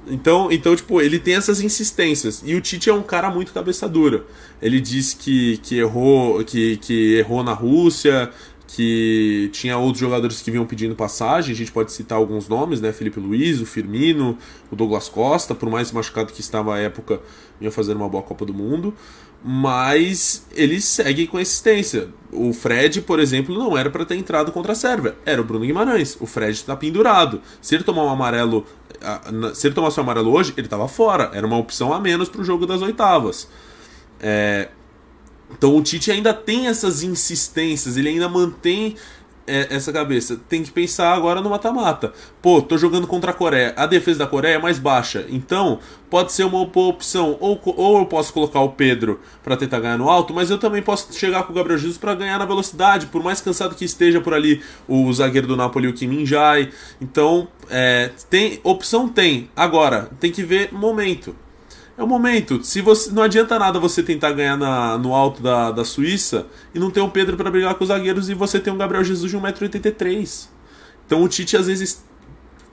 [0.08, 2.42] Então, então, tipo, ele tem essas insistências.
[2.46, 4.26] E o Tite é um cara muito cabeça dura.
[4.62, 8.32] Ele diz que, que, errou, que, que errou na Rússia,
[8.74, 12.94] que tinha outros jogadores que vinham pedindo passagem, a gente pode citar alguns nomes, né?
[12.94, 14.38] Felipe Luiz, o Firmino,
[14.72, 17.20] o Douglas Costa, por mais machucado que estava à época,
[17.60, 18.94] vinha fazendo uma boa Copa do Mundo,
[19.44, 22.08] mas eles seguem com insistência.
[22.32, 25.66] O Fred, por exemplo, não era para ter entrado contra a Sérvia, era o Bruno
[25.66, 26.16] Guimarães.
[26.22, 27.42] O Fred está pendurado.
[27.62, 28.66] Se ele tomar um amarelo,
[29.54, 31.30] se ele tomasse um amarelo hoje, ele estava fora.
[31.34, 33.50] Era uma opção a menos para o jogo das oitavas.
[34.22, 34.70] É,
[35.58, 38.96] então o Tite ainda tem essas insistências, ele ainda mantém
[39.52, 40.40] é, essa cabeça.
[40.48, 42.14] Tem que pensar agora no mata-mata.
[42.42, 43.74] Pô, tô jogando contra a Coreia.
[43.76, 45.26] A defesa da Coreia é mais baixa.
[45.30, 47.38] Então, pode ser uma boa opção.
[47.40, 50.82] Ou, ou eu posso colocar o Pedro para tentar ganhar no alto, mas eu também
[50.82, 53.08] posso chegar com o Gabriel Jesus para ganhar na velocidade.
[53.08, 56.72] Por mais cansado que esteja por ali o zagueiro do Napoli, o Kim Min-jae.
[57.02, 59.50] Então, é, tem opção tem.
[59.56, 61.36] Agora, tem que ver momento
[62.02, 62.64] é o momento.
[62.64, 66.80] Se você não adianta nada você tentar ganhar na, no alto da, da Suíça e
[66.80, 69.32] não ter um Pedro para brigar com os zagueiros e você tem um Gabriel Jesus
[69.32, 70.48] de 1,83m.
[71.06, 72.04] Então o Tite às vezes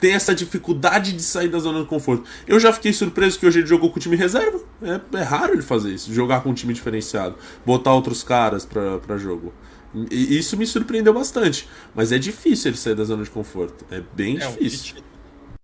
[0.00, 2.24] tem essa dificuldade de sair da zona de conforto.
[2.46, 4.60] Eu já fiquei surpreso que hoje ele jogou com o time reserva.
[4.82, 7.36] É, é raro ele fazer isso, jogar com um time diferenciado,
[7.66, 9.52] botar outros caras para jogo.
[10.10, 11.68] E isso me surpreendeu bastante.
[11.94, 13.84] Mas é difícil ele sair da zona de conforto.
[13.90, 14.96] É bem é, difícil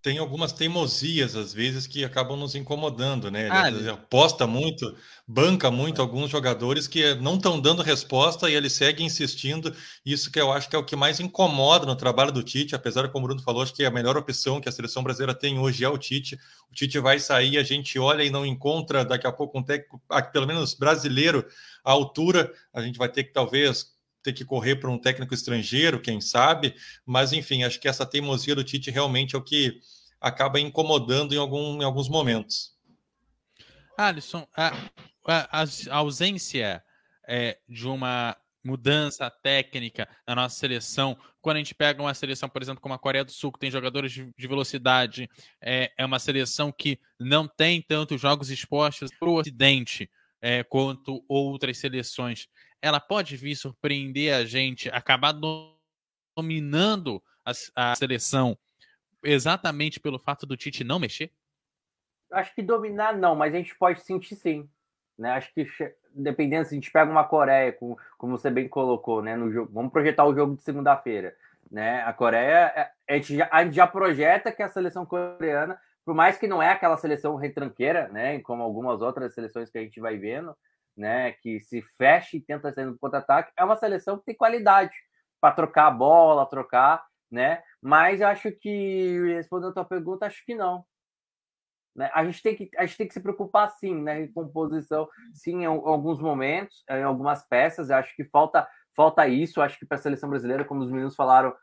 [0.04, 3.46] tem algumas teimosias, às vezes, que acabam nos incomodando, né?
[3.68, 4.94] Ele ah, aposta muito,
[5.26, 9.74] banca muito alguns jogadores que não estão dando resposta e ele segue insistindo.
[10.04, 13.08] Isso que eu acho que é o que mais incomoda no trabalho do Tite, apesar,
[13.08, 15.82] como o Bruno falou, acho que a melhor opção que a seleção brasileira tem hoje
[15.82, 16.38] é o Tite.
[16.70, 20.02] O Tite vai sair, a gente olha e não encontra daqui a pouco um técnico,
[20.30, 21.46] pelo menos brasileiro,
[21.82, 22.52] à altura.
[22.74, 26.74] A gente vai ter que talvez ter que correr para um técnico estrangeiro, quem sabe,
[27.04, 29.80] mas enfim, acho que essa teimosia do Tite realmente é o que
[30.24, 32.72] acaba incomodando em, algum, em alguns momentos.
[33.96, 34.72] Alisson, a,
[35.26, 36.82] a, a ausência
[37.28, 38.34] é, de uma
[38.64, 42.98] mudança técnica na nossa seleção, quando a gente pega uma seleção, por exemplo, como a
[42.98, 45.28] Coreia do Sul, que tem jogadores de, de velocidade,
[45.60, 50.10] é, é, uma seleção que não tem tantos jogos expostos para o Ocidente
[50.40, 52.48] é, quanto outras seleções
[52.80, 55.34] ela pode vir surpreender a gente, acabar
[56.36, 58.58] dominando a, a seleção
[59.24, 61.30] exatamente pelo fato do Tite não mexer?
[62.30, 64.68] Acho que dominar não, mas a gente pode sentir sim.
[65.16, 65.30] Né?
[65.30, 65.66] Acho que
[66.12, 69.36] dependendo se a gente pega uma Coreia, com, como você bem colocou, né?
[69.36, 71.36] No jogo, vamos projetar o jogo de segunda-feira.
[71.70, 72.02] Né?
[72.02, 76.14] A Coreia, é, a gente, já, a gente já projeta que a seleção coreana, por
[76.14, 78.40] mais que não é aquela seleção retranqueira, né?
[78.40, 80.54] Como algumas outras seleções que a gente vai vendo,
[80.96, 84.94] né, que se fecha e tenta sair no contra-ataque, é uma seleção que tem qualidade
[85.40, 87.04] para trocar a bola, trocar,
[87.34, 87.62] né?
[87.82, 90.84] Mas acho que, respondendo a tua pergunta, acho que não.
[91.94, 92.08] Né?
[92.14, 94.28] A, gente tem que, a gente tem que se preocupar sim, né?
[94.28, 97.90] Composição, sim, em alguns momentos, em algumas peças.
[97.90, 98.66] Acho que falta,
[98.96, 99.60] falta isso.
[99.60, 101.54] Acho que para a seleção brasileira, como os meninos falaram,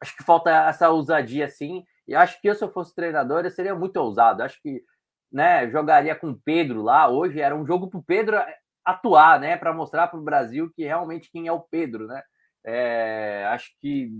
[0.00, 1.84] acho que falta essa ousadia sim.
[2.08, 4.42] E acho que eu, se eu fosse treinador, eu seria muito ousado.
[4.42, 4.82] Acho que
[5.32, 7.08] né, jogaria com o Pedro lá.
[7.08, 8.36] Hoje era um jogo para o Pedro
[8.84, 12.22] atuar, né, para mostrar para o Brasil que realmente quem é o Pedro, né?
[12.64, 14.10] É, acho que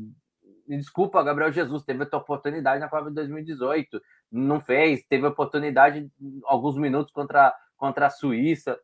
[0.77, 4.01] desculpa, Gabriel Jesus teve a oportunidade na Copa de 2018,
[4.31, 6.11] não fez, teve oportunidade
[6.45, 8.79] alguns minutos contra, contra a Suíça,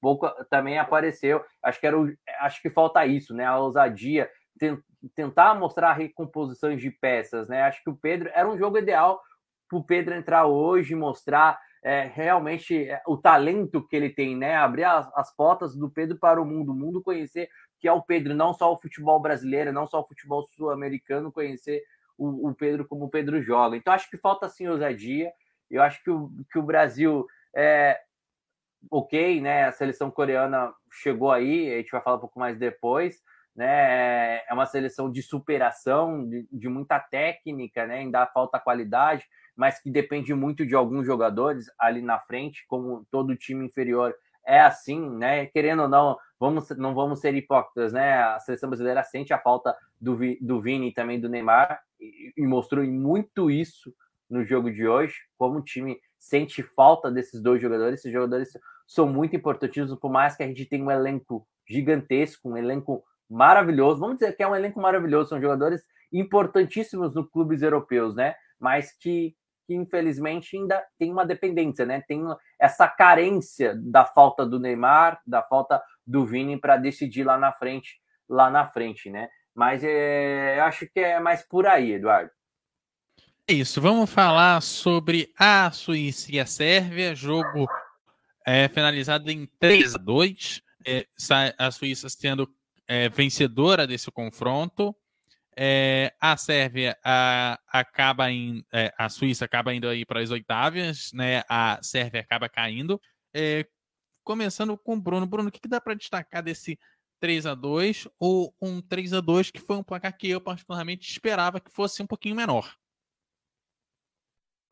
[0.00, 1.44] pouco também apareceu.
[1.62, 3.44] Acho que era o, acho que falta isso, né?
[3.44, 4.28] A ousadia,
[5.14, 7.62] tentar mostrar recomposições de peças, né?
[7.62, 9.20] Acho que o Pedro era um jogo ideal
[9.68, 14.56] para o Pedro entrar hoje, mostrar é, realmente é, o talento que ele tem, né?
[14.56, 17.48] Abrir as, as, portas do Pedro para o mundo, o mundo conhecer
[17.82, 21.82] que é o Pedro, não só o futebol brasileiro, não só o futebol sul-americano, conhecer
[22.16, 23.76] o, o, Pedro como o Pedro joga.
[23.76, 25.32] Então acho que falta sim ousadia.
[25.68, 28.00] Eu acho que o, que o Brasil é
[28.88, 29.64] ok, né?
[29.64, 33.20] A seleção coreana chegou aí, a gente vai falar um pouco mais depois.
[33.54, 39.78] Né, é uma seleção de superação, de, de muita técnica, né, ainda falta qualidade, mas
[39.78, 44.14] que depende muito de alguns jogadores ali na frente, como todo time inferior
[44.46, 45.46] é assim, né?
[45.46, 48.14] Querendo ou não, vamos, não vamos ser hipócritas, né?
[48.22, 52.46] A seleção brasileira sente a falta do, do Vini e também do Neymar, e, e
[52.46, 53.94] mostrou muito isso
[54.28, 58.00] no jogo de hoje, como o time sente falta desses dois jogadores.
[58.00, 58.50] Esses jogadores
[58.86, 64.00] são muito importantes, por mais que a gente tenha um elenco gigantesco, um elenco maravilhoso.
[64.00, 65.82] Vamos dizer que é um elenco maravilhoso, são jogadores
[66.12, 68.34] importantíssimos nos clubes europeus, né?
[68.58, 69.34] Mas que
[69.72, 72.02] que infelizmente ainda tem uma dependência, né?
[72.06, 72.22] Tem
[72.60, 77.98] essa carência da falta do Neymar, da falta do Vini para decidir lá na frente,
[78.28, 79.28] lá na frente, né?
[79.54, 82.30] Mas é, eu acho que é mais por aí, Eduardo.
[83.48, 87.66] É isso, vamos falar sobre a Suíça e a Sérvia, jogo
[88.46, 91.06] é, finalizado em 3 a 2, é,
[91.58, 92.48] a Suíça sendo
[92.86, 94.94] é, vencedora desse confronto.
[95.56, 101.12] É, a Sérvia a, acaba em, é, a Suíça acaba indo aí para as oitavas,
[101.12, 101.42] né?
[101.48, 103.00] A Sérvia acaba caindo.
[103.34, 103.66] É,
[104.24, 105.26] começando com o Bruno.
[105.26, 106.78] Bruno, o que, que dá para destacar desse
[107.20, 111.10] 3 a 2 ou um 3 a 2 que foi um placar que eu particularmente
[111.10, 112.74] esperava que fosse um pouquinho menor?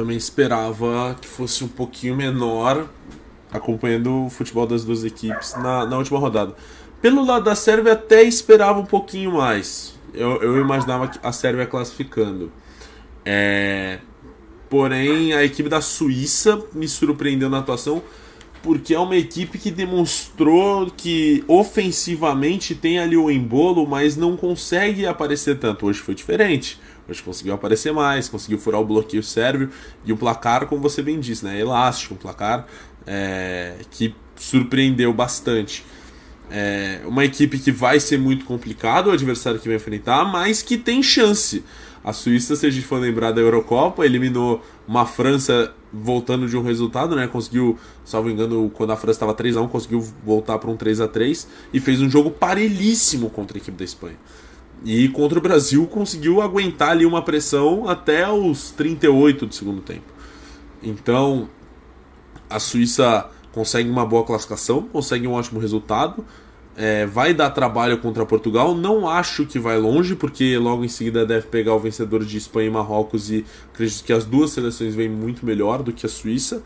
[0.01, 2.89] Também esperava que fosse um pouquinho menor,
[3.53, 6.57] acompanhando o futebol das duas equipes na, na última rodada.
[7.03, 12.53] Pelo lado da Sérvia, até esperava um pouquinho mais eu, eu imaginava a Sérvia classificando.
[13.25, 13.99] É,
[14.69, 18.03] porém, a equipe da Suíça me surpreendeu na atuação,
[18.63, 25.07] porque é uma equipe que demonstrou que ofensivamente tem ali o embolo, mas não consegue
[25.07, 25.87] aparecer tanto.
[25.87, 26.79] Hoje foi diferente.
[27.09, 29.71] Hoje conseguiu aparecer mais, conseguiu furar o bloqueio sérvio
[30.05, 32.67] e o placar, como você bem disse, né, elástico, um placar
[33.07, 35.85] é, que surpreendeu bastante.
[36.51, 40.77] É uma equipe que vai ser muito complicado o adversário que vai enfrentar, mas que
[40.77, 41.63] tem chance.
[42.03, 46.63] A Suíça, se a gente for lembrar da Eurocopa, eliminou uma França voltando de um
[46.63, 47.27] resultado, né?
[47.27, 51.01] Conseguiu, salvo engano, quando a França estava 3 a 1 conseguiu voltar para um 3
[51.01, 54.17] a 3 e fez um jogo parelhíssimo contra a equipe da Espanha.
[54.85, 60.11] E contra o Brasil conseguiu aguentar ali uma pressão até os 38 do segundo tempo.
[60.83, 61.51] Então,
[62.49, 66.25] a Suíça consegue uma boa classificação, consegue um ótimo resultado.
[66.77, 68.75] É, vai dar trabalho contra Portugal.
[68.75, 72.69] Não acho que vai longe, porque logo em seguida deve pegar o vencedor de Espanha
[72.69, 73.31] e Marrocos.
[73.31, 76.63] E acredito que as duas seleções vêm muito melhor do que a Suíça.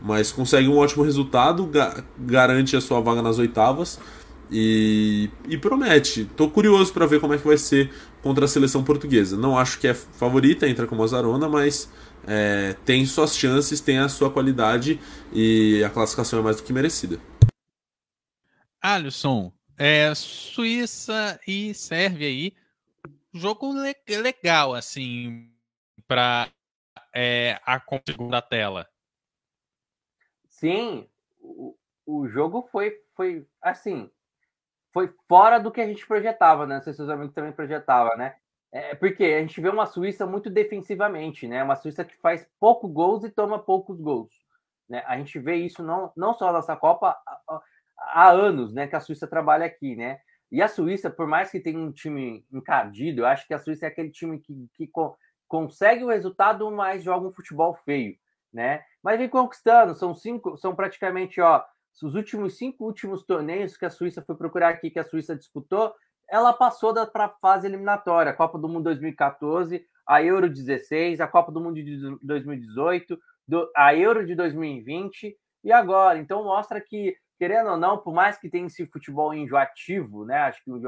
[0.00, 4.00] Mas consegue um ótimo resultado, ga garante a sua vaga nas oitavas
[4.52, 6.22] e, e promete.
[6.22, 7.90] Estou curioso para ver como é que vai ser
[8.22, 9.36] contra a seleção portuguesa.
[9.36, 11.88] Não acho que é favorita, entra como azarona, mas
[12.26, 15.00] é, tem suas chances, tem a sua qualidade
[15.32, 17.18] e a classificação é mais do que merecida.
[18.82, 22.52] Alisson, é, Suíça e Sérvia aí,
[23.32, 25.50] jogo le legal assim
[26.08, 26.48] para
[27.14, 28.88] é, a segunda tela.
[30.48, 31.08] Sim,
[31.40, 34.10] o, o jogo foi foi assim,
[34.92, 36.76] foi fora do que a gente projetava, né?
[36.76, 38.36] Não sei se os amigos também projetavam, né?
[38.72, 41.62] É porque a gente vê uma Suíça muito defensivamente, né?
[41.62, 44.32] Uma Suíça que faz pouco gols e toma poucos gols.
[44.88, 45.04] Né?
[45.06, 47.16] A gente vê isso não, não só nessa Copa
[48.08, 48.86] há, anos, né?
[48.86, 50.18] Que a Suíça trabalha aqui, né?
[50.50, 53.86] E a Suíça, por mais que tenha um time encardido, eu acho que a Suíça
[53.86, 55.16] é aquele time que, que co
[55.48, 58.16] consegue o resultado, mas joga um futebol feio,
[58.50, 58.82] né?
[59.02, 61.62] Mas vem conquistando, são cinco, são praticamente, ó,
[62.02, 65.94] os últimos cinco últimos torneios que a Suíça foi procurar aqui, que a Suíça disputou,
[66.28, 71.52] ela passou para a fase eliminatória, Copa do Mundo 2014, a Euro 16, a Copa
[71.52, 76.18] do Mundo de 2018, do, a Euro de 2020 e agora.
[76.18, 80.38] Então mostra que, querendo ou não, por mais que tenha esse futebol enjoativo, né?
[80.38, 80.80] Acho que o,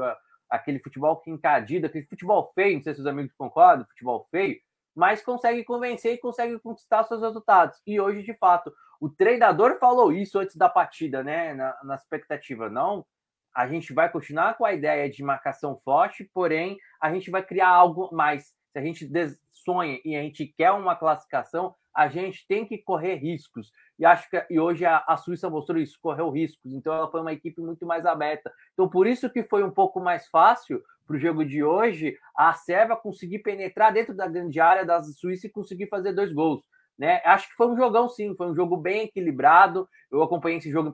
[0.49, 4.59] aquele futebol que encadido, aquele futebol feio, não sei se os amigos concordam, futebol feio,
[4.95, 7.81] mas consegue convencer e consegue conquistar seus resultados.
[7.85, 11.53] E hoje, de fato, o treinador falou isso antes da partida, né?
[11.53, 13.05] Na, na expectativa, não
[13.55, 17.69] a gente vai continuar com a ideia de marcação forte, porém a gente vai criar
[17.69, 18.53] algo mais.
[18.73, 19.09] Se a gente
[19.49, 23.71] sonha e a gente quer uma classificação, a gente tem que correr riscos.
[23.97, 26.73] E acho que e hoje a, a, Suíça mostrou isso, correu riscos.
[26.73, 28.51] Então ela foi uma equipe muito mais aberta.
[28.73, 32.51] Então por isso que foi um pouco mais fácil para o jogo de hoje a
[32.53, 36.63] Sérvia conseguir penetrar dentro da grande área da Suíça e conseguir fazer dois gols.
[36.97, 37.21] Né?
[37.25, 39.87] Acho que foi um jogão sim, foi um jogo bem equilibrado.
[40.11, 40.93] Eu acompanhei esse jogo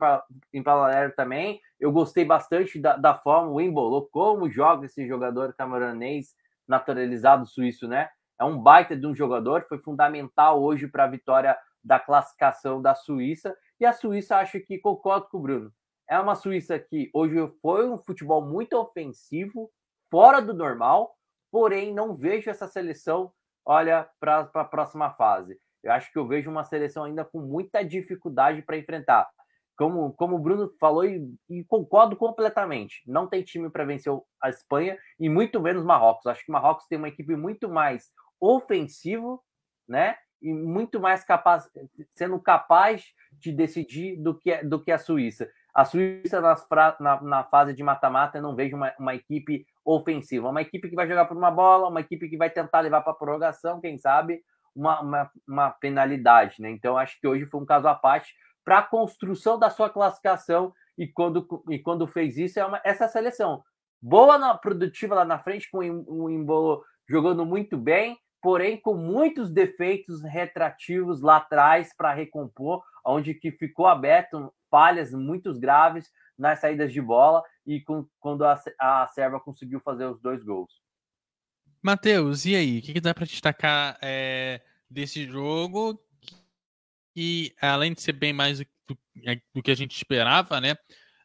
[0.54, 1.60] em paralelo também.
[1.80, 6.36] Eu gostei bastante da, da forma, o Embolo, como joga esse jogador camaronês
[6.68, 8.10] naturalizado suíço, né?
[8.42, 12.96] É um baita de um jogador, foi fundamental hoje para a vitória da classificação da
[12.96, 13.56] Suíça.
[13.80, 15.72] E a Suíça, acho que concordo com o Bruno.
[16.10, 19.72] É uma Suíça que hoje foi um futebol muito ofensivo,
[20.10, 21.16] fora do normal,
[21.52, 23.32] porém não vejo essa seleção,
[23.64, 25.56] olha, para a próxima fase.
[25.84, 29.30] Eu acho que eu vejo uma seleção ainda com muita dificuldade para enfrentar.
[29.78, 33.04] Como, como o Bruno falou, e, e concordo completamente.
[33.06, 34.12] Não tem time para vencer
[34.42, 36.26] a Espanha e muito menos Marrocos.
[36.26, 38.10] Acho que Marrocos tem uma equipe muito mais
[38.42, 39.44] ofensivo,
[39.88, 40.16] né?
[40.42, 41.70] E muito mais capaz,
[42.10, 45.48] sendo capaz de decidir do que, do que a Suíça.
[45.74, 46.68] A Suíça nas,
[47.00, 50.50] na, na fase de mata-mata não vejo uma, uma equipe ofensiva.
[50.50, 53.14] Uma equipe que vai jogar por uma bola, uma equipe que vai tentar levar para
[53.14, 54.44] a prorrogação, quem sabe,
[54.76, 56.62] uma, uma, uma, penalidade.
[56.62, 56.72] Né?
[56.72, 58.34] Então, acho que hoje foi um caso à parte
[58.66, 60.74] para a construção da sua classificação.
[60.98, 63.64] E quando, e quando fez isso, é uma, essa seleção.
[64.02, 69.52] Boa, na, produtiva lá na frente, com o Embolo jogando muito bem, porém com muitos
[69.52, 76.92] defeitos retrativos lá atrás para recompor, onde que ficou aberto falhas muito graves nas saídas
[76.92, 80.82] de bola e com, quando a, a Serva conseguiu fazer os dois gols.
[81.82, 82.80] Matheus, e aí?
[82.80, 86.00] O que, que dá para destacar é, desse jogo?
[87.16, 90.76] E além de ser bem mais do, é, do, que a gente esperava, né?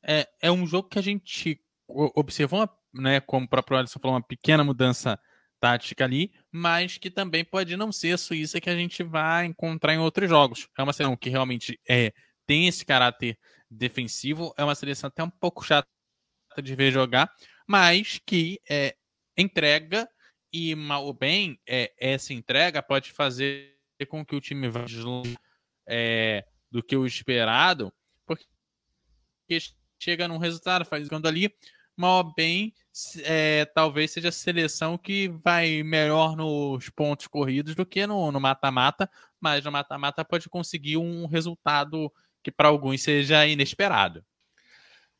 [0.02, 4.22] É, é um jogo que a gente observou, né, como o próprio Alisson falou, uma
[4.22, 5.18] pequena mudança
[5.66, 9.92] tática ali, mas que também pode não ser a Suíça que a gente vai encontrar
[9.92, 10.68] em outros jogos.
[10.78, 12.12] É uma seleção que realmente é,
[12.46, 13.36] tem esse caráter
[13.68, 15.88] defensivo, é uma seleção até um pouco chata
[16.62, 17.28] de ver jogar,
[17.66, 18.94] mas que é,
[19.36, 20.08] entrega
[20.52, 23.76] e mal ou bem é, essa entrega pode fazer
[24.08, 24.84] com que o time vá
[25.88, 27.92] é, do que o esperado,
[28.24, 28.46] porque
[29.98, 31.52] chega num resultado, faz quando ali,
[31.96, 32.72] mal ou bem
[33.24, 39.10] é, talvez seja a seleção que vai melhor nos pontos corridos do que no mata-mata,
[39.40, 44.24] mas no mata-mata pode conseguir um resultado que para alguns seja inesperado.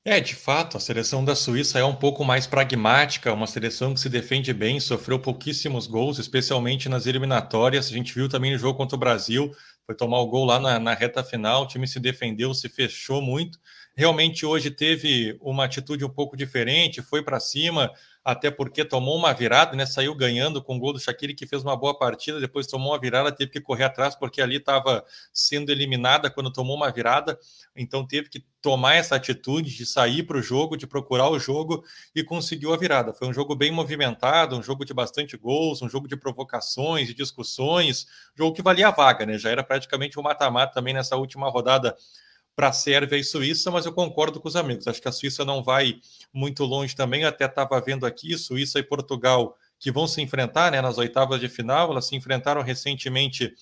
[0.05, 3.99] É, de fato, a seleção da Suíça é um pouco mais pragmática, uma seleção que
[3.99, 7.89] se defende bem, sofreu pouquíssimos gols, especialmente nas eliminatórias.
[7.89, 9.53] A gente viu também no jogo contra o Brasil,
[9.87, 13.23] foi tomar o gol lá na, na reta final, o time se defendeu, se fechou
[13.23, 13.59] muito.
[13.95, 17.93] Realmente hoje teve uma atitude um pouco diferente, foi para cima,
[18.27, 19.87] até porque tomou uma virada, né?
[19.87, 22.99] Saiu ganhando com o gol do Shaqiri, que fez uma boa partida, depois tomou uma
[22.99, 27.39] virada, teve que correr atrás, porque ali estava sendo eliminada quando tomou uma virada,
[27.77, 31.85] então teve que tomar essa atitude de sair para o jogo, de procurar o jogo
[32.17, 33.15] e conseguiu a virada.
[33.15, 37.15] Foi um jogo bem movimentado, um jogo de bastante gols, um jogo de provocações, de
[37.15, 39.39] discussões, jogo que valia a vaga, né?
[39.39, 41.97] Já era praticamente um mata-mata também nessa última rodada
[42.57, 44.89] para a Sérvia e Suíça, mas eu concordo com os amigos.
[44.89, 46.01] Acho que a Suíça não vai
[46.33, 47.25] muito longe também.
[47.25, 51.51] Até estava vendo aqui Suíça e Portugal que vão se enfrentar né, nas oitavas de
[51.51, 51.91] final.
[51.91, 53.53] Elas se enfrentaram recentemente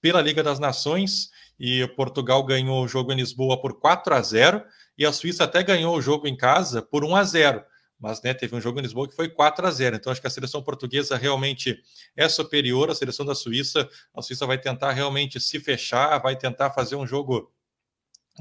[0.00, 1.30] pela Liga das Nações
[1.60, 4.64] e Portugal ganhou o jogo em Lisboa por 4 a 0
[4.96, 7.64] e a Suíça até ganhou o jogo em casa por 1 a 0
[8.00, 9.94] mas né, teve um jogo em Lisboa que foi 4 a 0.
[9.94, 11.80] Então acho que a seleção portuguesa realmente
[12.16, 13.88] é superior à seleção da Suíça.
[14.12, 17.52] A Suíça vai tentar realmente se fechar, vai tentar fazer um jogo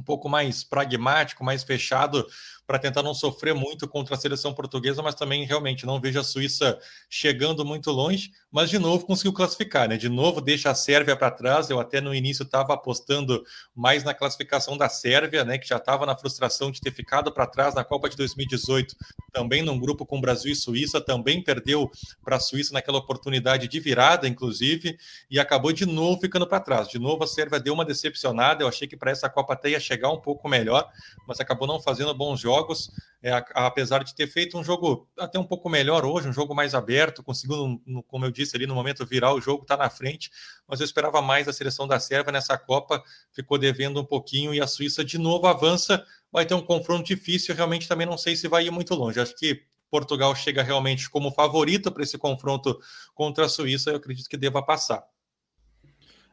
[0.02, 2.26] um pouco mais pragmático, mais fechado,
[2.72, 6.24] para tentar não sofrer muito contra a seleção portuguesa, mas também realmente não vejo a
[6.24, 9.98] Suíça chegando muito longe, mas de novo conseguiu classificar, né?
[9.98, 11.70] De novo deixa a Sérvia para trás.
[11.70, 13.44] Eu até no início estava apostando
[13.76, 15.58] mais na classificação da Sérvia, né?
[15.58, 18.96] Que já estava na frustração de ter ficado para trás na Copa de 2018,
[19.34, 21.92] também num grupo com Brasil e Suíça, também perdeu
[22.24, 24.98] para a Suíça naquela oportunidade de virada, inclusive,
[25.30, 26.88] e acabou de novo ficando para trás.
[26.88, 28.64] De novo a Sérvia deu uma decepcionada.
[28.64, 30.90] Eu achei que para essa Copa até ia chegar um pouco melhor,
[31.28, 32.92] mas acabou não fazendo bons jogos jogos,
[33.22, 36.74] é, apesar de ter feito um jogo até um pouco melhor hoje, um jogo mais
[36.74, 40.32] aberto, conseguindo, como eu disse ali, no momento virar o jogo, está na frente,
[40.68, 43.04] mas eu esperava mais da seleção da Sérvia nessa Copa,
[43.34, 47.56] ficou devendo um pouquinho e a Suíça de novo avança, vai ter um confronto difícil,
[47.56, 51.32] realmente também não sei se vai ir muito longe, acho que Portugal chega realmente como
[51.32, 52.80] favorito para esse confronto
[53.14, 55.04] contra a Suíça, eu acredito que deva passar.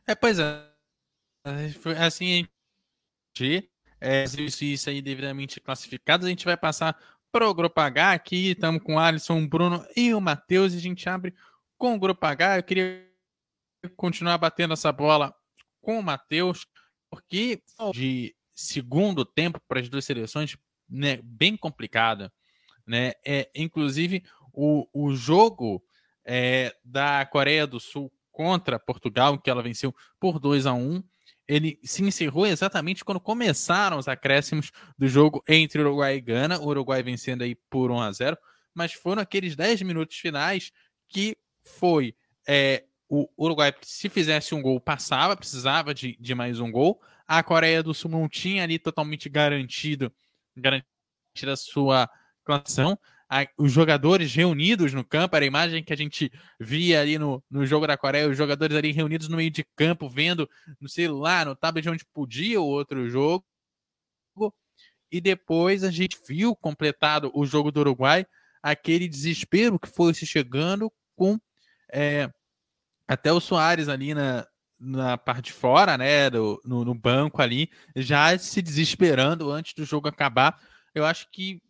[0.06, 0.68] É, pois é.
[1.98, 2.46] Assim,
[4.01, 6.26] é, e Suíça aí devidamente classificados.
[6.26, 6.99] A gente vai passar
[7.32, 8.51] para o grupo H aqui.
[8.51, 10.74] Estamos com o Alisson, o Bruno e o Matheus.
[10.74, 11.34] E a gente abre
[11.76, 12.59] com o grupo H.
[12.59, 13.07] Eu queria
[13.96, 15.34] continuar batendo essa bola
[15.80, 16.66] com o Matheus,
[17.11, 20.57] porque de segundo tempo para as duas seleções,
[20.88, 22.32] né, bem complicada.
[22.86, 23.12] Né?
[23.24, 25.82] É, inclusive, o, o jogo
[26.24, 31.03] é, da Coreia do Sul contra Portugal, que ela venceu por 2 a 1
[31.49, 36.66] ele se encerrou exatamente quando começaram os acréscimos do jogo entre Uruguai e Gana, o
[36.66, 38.38] Uruguai vencendo aí por 1 a 0
[38.74, 40.70] mas foram aqueles 10 minutos finais
[41.09, 42.14] que foi
[42.46, 47.01] é, o Uruguai, se fizesse um gol, passava, precisava de, de mais um gol.
[47.26, 50.12] A Coreia do Sul não tinha ali totalmente garantido,
[50.57, 52.09] garantida a sua
[52.44, 52.99] classificação.
[53.58, 57.66] Os jogadores reunidos no campo, era a imagem que a gente via ali no, no
[57.66, 60.48] jogo da Coreia, os jogadores ali reunidos no meio de campo, vendo
[60.80, 63.44] no celular, no tablet onde podia o outro jogo.
[65.10, 68.26] E depois a gente viu completado o jogo do Uruguai,
[68.62, 71.38] aquele desespero que foi se chegando com
[71.92, 72.30] é,
[73.06, 74.46] até o Soares ali na,
[74.78, 79.84] na parte de fora, né, do, no, no, banco ali, já se desesperando antes do
[79.84, 80.60] jogo acabar.
[80.94, 81.60] Eu acho que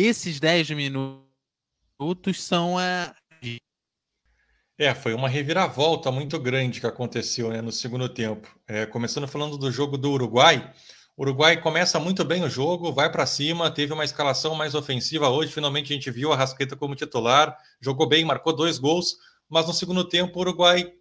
[0.00, 3.14] esses 10 minutos são a.
[4.80, 8.48] É, foi uma reviravolta muito grande que aconteceu né, no segundo tempo.
[8.66, 10.72] É, começando falando do jogo do Uruguai.
[11.16, 15.28] O Uruguai começa muito bem o jogo, vai para cima, teve uma escalação mais ofensiva
[15.28, 15.50] hoje.
[15.52, 19.16] Finalmente a gente viu a Rasqueta como titular, jogou bem, marcou dois gols
[19.48, 20.92] mas no segundo tempo o Uruguai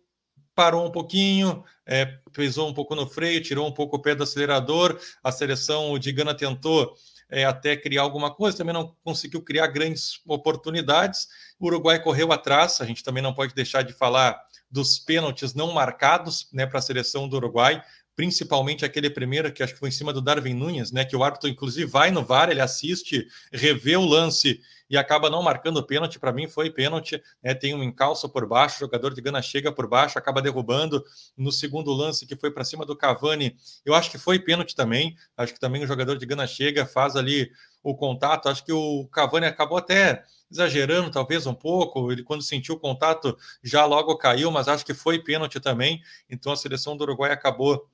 [0.55, 2.19] parou um pouquinho, é,
[2.59, 4.99] um pouco no freio, tirou um pouco o pé do acelerador.
[5.23, 6.95] A seleção de Gana tentou
[7.29, 11.27] é, até criar alguma coisa, também não conseguiu criar grandes oportunidades.
[11.59, 15.71] O Uruguai correu atrás, a gente também não pode deixar de falar dos pênaltis não
[15.71, 17.81] marcados né, para a seleção do Uruguai,
[18.17, 21.23] principalmente aquele primeiro que acho que foi em cima do Darwin Nunes, né, que o
[21.23, 24.59] árbitro inclusive vai no VAR, ele assiste, revê o lance
[24.89, 26.19] e acaba não marcando o pênalti.
[26.19, 27.53] Para mim foi pênalti, né?
[27.53, 31.03] Tem um encalço por baixo, o jogador de Gana chega por baixo, acaba derrubando
[31.35, 33.55] no segundo lance que foi para cima do Cavani.
[33.85, 35.15] Eu acho que foi pênalti também.
[35.35, 37.51] Acho que também o jogador de Gana chega, faz ali
[37.83, 38.49] o contato.
[38.49, 42.11] Acho que o Cavani acabou até exagerando, talvez um pouco.
[42.11, 46.01] Ele, quando sentiu o contato, já logo caiu, mas acho que foi pênalti também.
[46.29, 47.85] Então a seleção do Uruguai acabou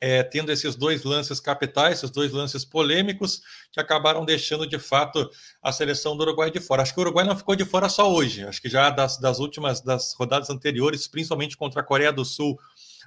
[0.00, 3.42] é, tendo esses dois lances capitais, esses dois lances polêmicos,
[3.72, 5.30] que acabaram deixando de fato
[5.62, 6.82] a seleção do Uruguai de fora.
[6.82, 9.38] Acho que o Uruguai não ficou de fora só hoje, acho que já das, das
[9.38, 12.58] últimas das rodadas anteriores, principalmente contra a Coreia do Sul,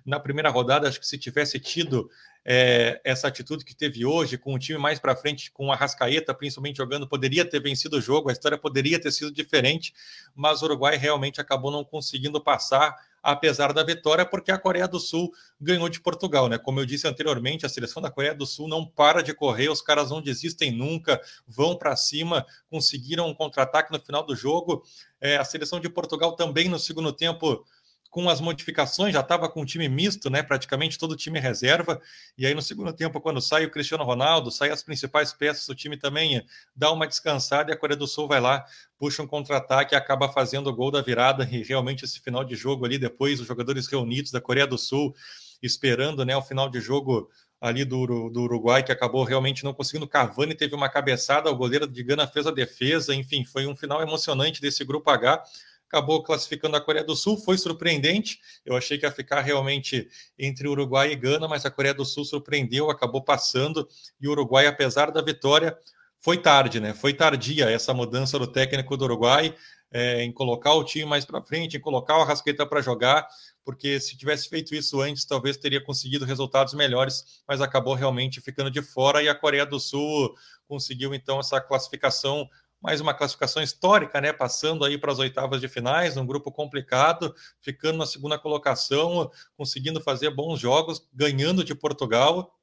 [0.06, 2.10] na primeira rodada, acho que se tivesse tido
[2.46, 6.34] é, essa atitude que teve hoje, com o time mais para frente, com a Rascaeta
[6.34, 9.94] principalmente jogando, poderia ter vencido o jogo, a história poderia ter sido diferente,
[10.34, 12.96] mas o Uruguai realmente acabou não conseguindo passar
[13.28, 16.58] apesar da vitória, porque a Coreia do Sul ganhou de Portugal, né?
[16.58, 19.82] Como eu disse anteriormente, a seleção da Coreia do Sul não para de correr, os
[19.82, 24.82] caras não desistem nunca, vão para cima, conseguiram um contra-ataque no final do jogo.
[25.20, 27.66] É, a seleção de Portugal também no segundo tempo
[28.10, 30.42] com as modificações, já estava com um time misto, né?
[30.42, 32.02] Praticamente todo o time reserva.
[32.38, 35.76] E aí, no segundo tempo, quando sai o Cristiano Ronaldo, sai as principais peças do
[35.76, 36.44] time também,
[36.76, 38.66] dá uma descansada e a Coreia do Sul vai lá,
[38.98, 41.48] puxa um contra-ataque e acaba fazendo o gol da virada.
[41.52, 45.14] E realmente, esse final de jogo ali, depois, os jogadores reunidos da Coreia do Sul,
[45.62, 47.30] esperando né, o final de jogo
[47.60, 50.08] ali do, do Uruguai, que acabou realmente não conseguindo.
[50.08, 54.02] Cavani teve uma cabeçada, o goleiro de Gana fez a defesa, enfim, foi um final
[54.02, 55.44] emocionante desse grupo H
[55.88, 58.40] acabou classificando a Coreia do Sul, foi surpreendente.
[58.66, 60.08] Eu achei que ia ficar realmente
[60.38, 63.88] entre Uruguai e Gana, mas a Coreia do Sul surpreendeu, acabou passando,
[64.20, 65.78] e o Uruguai, apesar da vitória,
[66.20, 66.94] foi tarde, né?
[66.94, 69.56] Foi tardia essa mudança do técnico do Uruguai
[69.92, 73.28] é, em colocar o time mais para frente, em colocar o Arrasqueta para jogar,
[73.64, 78.70] porque se tivesse feito isso antes, talvez teria conseguido resultados melhores, mas acabou realmente ficando
[78.70, 80.36] de fora e a Coreia do Sul
[80.68, 82.50] conseguiu então essa classificação
[82.82, 84.32] mais uma classificação histórica, né?
[84.32, 90.02] Passando aí para as oitavas de finais, um grupo complicado, ficando na segunda colocação, conseguindo
[90.02, 92.54] fazer bons jogos, ganhando de Portugal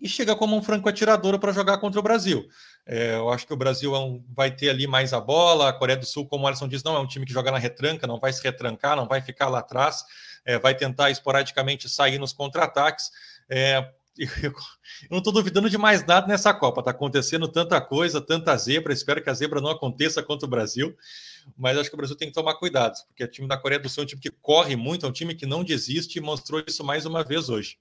[0.00, 2.46] e chega como um franco atirador para jogar contra o Brasil.
[2.84, 5.68] É, eu acho que o Brasil é um, vai ter ali mais a bola.
[5.68, 7.58] A Coreia do Sul, como o Alisson diz, não é um time que joga na
[7.58, 10.04] retranca, não vai se retrancar, não vai ficar lá atrás,
[10.44, 13.10] é, vai tentar esporadicamente sair nos contra-ataques.
[13.48, 14.52] É, eu
[15.10, 16.80] não estou duvidando de mais nada nessa Copa.
[16.80, 18.92] Está acontecendo tanta coisa, tanta zebra.
[18.92, 20.96] Espero que a zebra não aconteça contra o Brasil.
[21.56, 23.88] Mas acho que o Brasil tem que tomar cuidado, porque o time da Coreia do
[23.88, 26.62] Sul é um time que corre muito, é um time que não desiste e mostrou
[26.66, 27.78] isso mais uma vez hoje.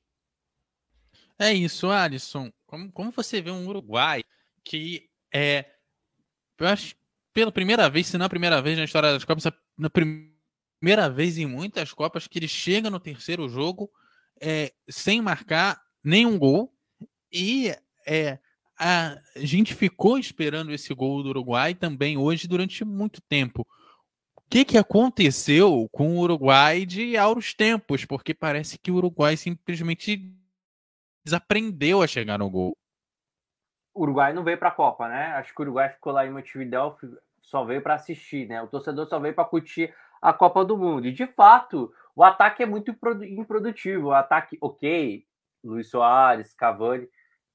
[1.39, 2.51] É isso, Alisson.
[2.65, 4.23] Como, como você vê um Uruguai
[4.63, 5.65] que é.
[6.57, 6.95] Eu acho
[7.33, 9.43] pela primeira vez, se não a primeira vez na história das Copas,
[9.77, 13.91] na primeira vez em muitas Copas, que ele chega no terceiro jogo
[14.39, 16.73] é, sem marcar nenhum gol
[17.31, 17.75] E
[18.07, 18.39] é,
[18.77, 23.65] a gente ficou esperando esse gol do Uruguai também hoje durante muito tempo.
[24.35, 28.05] O que, que aconteceu com o Uruguai de auros tempos?
[28.05, 30.31] Porque parece que o Uruguai simplesmente
[31.23, 32.77] desaprendeu a chegar no gol.
[33.93, 35.27] O Uruguai não veio para a Copa, né?
[35.33, 36.95] Acho que o Uruguai ficou lá em Montevideo,
[37.41, 38.61] só veio para assistir, né?
[38.61, 41.07] O torcedor só veio para curtir a Copa do Mundo.
[41.07, 44.07] E de fato, o ataque é muito improdutivo.
[44.07, 45.25] O ataque, ok,
[45.65, 47.07] Luiz Soares, Cavani,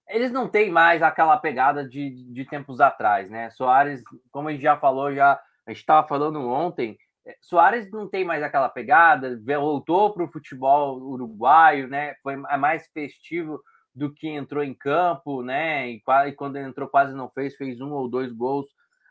[0.09, 3.51] eles não têm mais aquela pegada de, de tempos atrás, né?
[3.51, 8.09] Soares, como a gente já falou, já a gente estava falando ontem, é, Soares não
[8.09, 12.15] tem mais aquela pegada, voltou para o futebol uruguaio, né?
[12.23, 13.63] Foi é mais festivo
[13.95, 15.89] do que entrou em campo, né?
[15.91, 16.03] E,
[16.37, 18.67] quando entrou quase não fez, fez um ou dois gols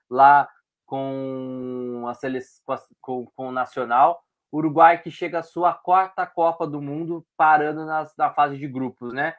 [0.10, 0.48] lá
[0.86, 2.64] com a seleção,
[3.00, 4.22] com, com o Nacional.
[4.52, 9.14] Uruguai que chega à sua quarta Copa do Mundo, parando nas, na fase de grupos,
[9.14, 9.36] né?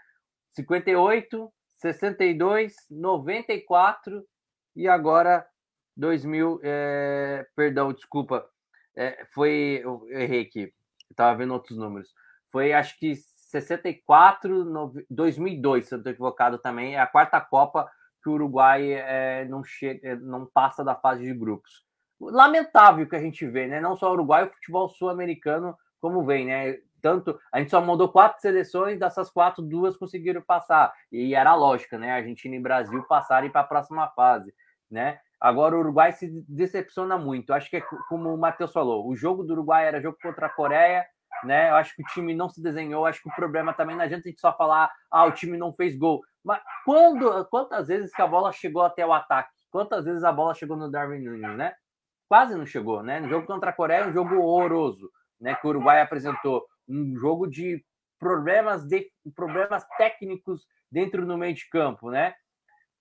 [0.51, 4.25] 58, 62, 94
[4.77, 5.47] e agora
[5.97, 6.61] 2000.
[6.63, 8.49] É, perdão, desculpa.
[8.97, 9.81] É, foi.
[9.83, 10.73] Eu errei aqui.
[11.11, 12.13] Estava vendo outros números.
[12.51, 16.95] Foi acho que 64, no, 2002, se eu estou equivocado também.
[16.95, 17.91] É a quarta Copa
[18.23, 21.85] que o Uruguai é, não, chega, não passa da fase de grupos.
[22.21, 23.81] Lamentável que a gente vê, né?
[23.81, 26.79] Não só o Uruguai, o futebol sul-americano, como vem, né?
[27.01, 30.93] Tanto a gente só mandou quatro seleções, dessas quatro, duas conseguiram passar.
[31.11, 32.13] E era lógica, né?
[32.13, 34.55] Argentina e Brasil passarem para a próxima fase,
[34.91, 35.19] né?
[35.41, 37.55] Agora o Uruguai se decepciona muito.
[37.55, 40.51] Acho que é como o Matheus falou, o jogo do Uruguai era jogo contra a
[40.51, 41.07] Coreia,
[41.43, 41.71] né?
[41.71, 43.07] Eu acho que o time não se desenhou.
[43.07, 45.73] Acho que o problema também não adianta a gente só falar, ah, o time não
[45.73, 46.21] fez gol.
[46.45, 49.51] Mas quando, quantas vezes que a bola chegou até o ataque?
[49.71, 51.75] Quantas vezes a bola chegou no Darwin Nunes, né?
[52.31, 53.19] Quase não chegou, né?
[53.19, 55.11] No jogo contra a Coreia, um jogo horroroso,
[55.41, 55.57] né?
[55.57, 57.85] Que o Uruguai apresentou um jogo de
[58.21, 62.33] problemas de problemas técnicos dentro do meio de campo, né?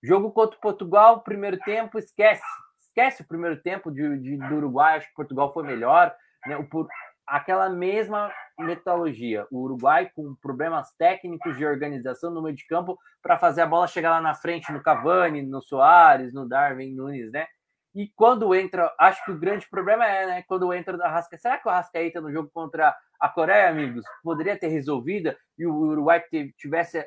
[0.02, 2.42] Jogo contra Portugal, primeiro tempo, esquece.
[2.76, 6.12] Esquece o primeiro tempo de, de do Uruguai, acho que Portugal foi melhor.
[6.44, 6.56] Né?
[6.56, 6.88] O,
[7.24, 9.46] aquela mesma metodologia.
[9.52, 13.86] O Uruguai com problemas técnicos de organização no meio de campo para fazer a bola
[13.86, 17.46] chegar lá na frente no Cavani, no Soares, no Darwin Nunes, né?
[17.94, 20.42] E quando entra, acho que o grande problema é, né?
[20.42, 21.42] Quando entra a Rascaeta.
[21.42, 25.74] Será que o Rascaeta no jogo contra a Coreia, amigos, poderia ter resolvido e o
[25.74, 26.22] Uruguai
[26.56, 27.04] tivesse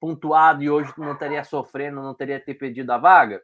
[0.00, 3.42] pontuado e hoje não estaria sofrendo, não teria ter pedido a vaga?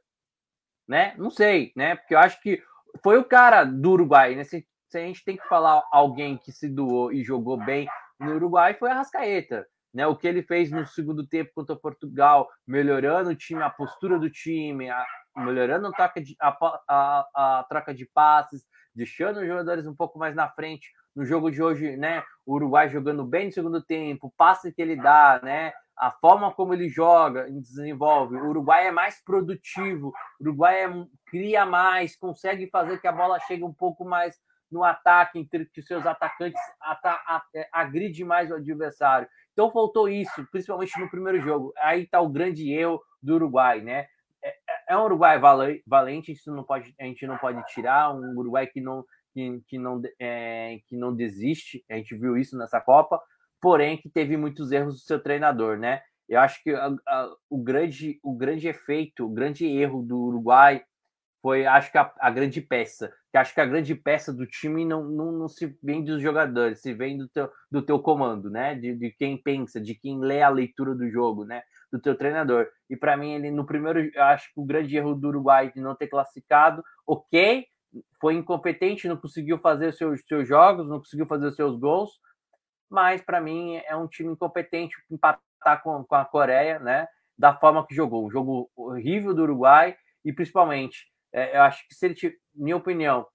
[0.87, 1.15] Né?
[1.19, 1.97] Não sei, né?
[1.97, 2.63] Porque eu acho que
[3.03, 4.45] foi o cara do Uruguai, né?
[4.45, 7.89] Se, se a gente tem que falar alguém que se doou e jogou bem
[8.21, 9.67] no Uruguai, foi a Rascaeta.
[9.93, 14.19] Né, o que ele fez no segundo tempo contra Portugal, melhorando o time, a postura
[14.19, 15.05] do time, a,
[15.37, 16.57] melhorando a troca, de, a,
[16.89, 17.29] a,
[17.61, 20.93] a troca de passes, deixando os jogadores um pouco mais na frente.
[21.15, 24.81] No jogo de hoje, né, o Uruguai jogando bem no segundo tempo, o passe que
[24.81, 28.37] ele dá, né, a forma como ele joga desenvolve.
[28.37, 33.39] O Uruguai é mais produtivo, o Uruguai é, cria mais, consegue fazer que a bola
[33.41, 36.61] chegue um pouco mais no ataque, entre que seus atacantes
[37.55, 39.29] é, agride mais o adversário.
[39.53, 41.75] Então faltou isso, principalmente no primeiro jogo.
[41.79, 44.07] Aí está o grande erro do Uruguai, né?
[44.93, 45.41] É, um Uruguai
[45.87, 49.79] valente, isso não pode, a gente não pode tirar, um Uruguai que não, que, que
[49.79, 53.19] não, é, que não desiste, a gente viu isso nessa Copa,
[53.59, 56.03] porém que teve muitos erros do seu treinador, né?
[56.29, 60.83] Eu acho que a, a, o, grande, o grande efeito, o grande erro do Uruguai
[61.41, 63.11] foi, acho que a, a, grande peça.
[63.31, 66.81] Que acho que a grande peça do time não, não, não se vem dos jogadores,
[66.81, 68.75] se vem do teu, do teu comando, né?
[68.75, 71.63] De, de quem pensa, de quem lê a leitura do jogo, né?
[71.93, 72.67] Do teu treinador.
[72.89, 75.81] E para mim, ele no primeiro, eu acho que o grande erro do Uruguai de
[75.81, 77.67] não ter classificado, ok,
[78.21, 82.11] foi incompetente, não conseguiu fazer os seus, seus jogos, não conseguiu fazer os seus gols,
[82.91, 87.07] mas para mim é um time incompetente empatar com, com a Coreia, né?
[87.37, 91.95] Da forma que jogou, um jogo horrível do Uruguai e principalmente, é, eu acho que
[91.95, 93.27] se ele, minha opinião,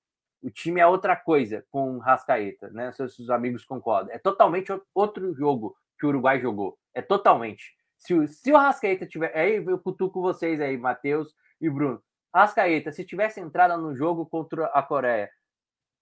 [0.41, 2.91] o time é outra coisa com Rascaeta, né?
[2.91, 7.75] Se os amigos concordam, é totalmente outro jogo que o Uruguai jogou, é totalmente.
[7.97, 12.01] Se, o, se o Rascaeta tiver, aí eu cutuco vocês aí, Matheus e Bruno.
[12.33, 15.29] Rascaeta, se tivesse entrado no jogo contra a Coreia,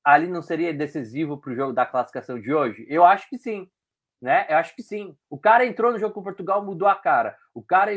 [0.04, 2.86] ali não seria decisivo para o jogo da classificação de hoje?
[2.90, 3.70] Eu acho que sim,
[4.22, 4.46] né?
[4.50, 5.18] Eu acho que sim.
[5.30, 7.38] O cara entrou no jogo com Portugal, mudou a cara.
[7.54, 7.92] O cara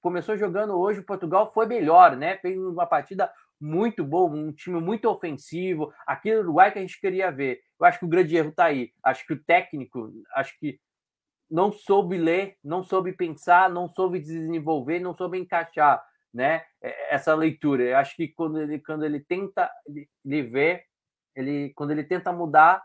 [0.00, 2.36] começou jogando hoje, o Portugal foi melhor, né?
[2.38, 7.30] Fez uma partida muito boa, um time muito ofensivo, aquele Uruguai que a gente queria
[7.30, 7.60] ver.
[7.80, 8.92] Eu acho que o grande erro está aí.
[9.02, 10.78] Acho que o técnico, acho que
[11.50, 16.62] não soube ler, não soube pensar, não soube desenvolver, não soube encaixar, né?
[17.10, 17.82] Essa leitura.
[17.84, 19.70] Eu acho que quando ele, quando ele tenta
[20.24, 20.84] ele, vê
[21.34, 22.82] ele, quando ele tenta mudar,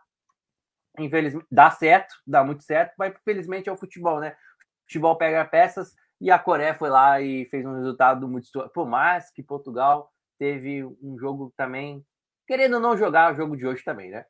[0.99, 4.31] infelizmente, dá certo, dá muito certo, mas infelizmente é o futebol, né?
[4.31, 8.47] O futebol pega peças E a Coreia foi lá e fez um resultado muito.
[8.73, 10.09] Por mais que Portugal
[10.39, 12.05] teve um jogo também,
[12.47, 14.25] querendo não jogar o jogo de hoje também, né?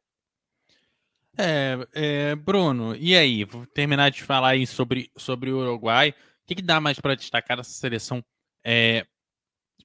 [1.38, 3.44] É, é, Bruno, e aí?
[3.44, 6.10] Vou terminar de falar aí sobre, sobre o Uruguai.
[6.10, 8.24] O que, que dá mais para destacar essa seleção
[8.64, 9.06] é,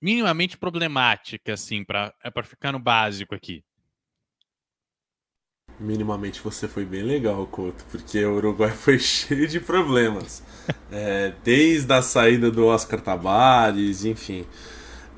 [0.02, 3.64] minimamente problemática, assim, para é ficar no básico aqui?
[5.80, 10.42] Minimamente você foi bem legal, Couto, porque o Uruguai foi cheio de problemas.
[10.90, 14.46] É, desde a saída do Oscar Tabares, enfim.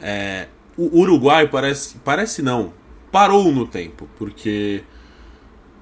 [0.00, 1.98] É, o Uruguai parece.
[1.98, 2.72] Parece não.
[3.10, 4.84] Parou no tempo, porque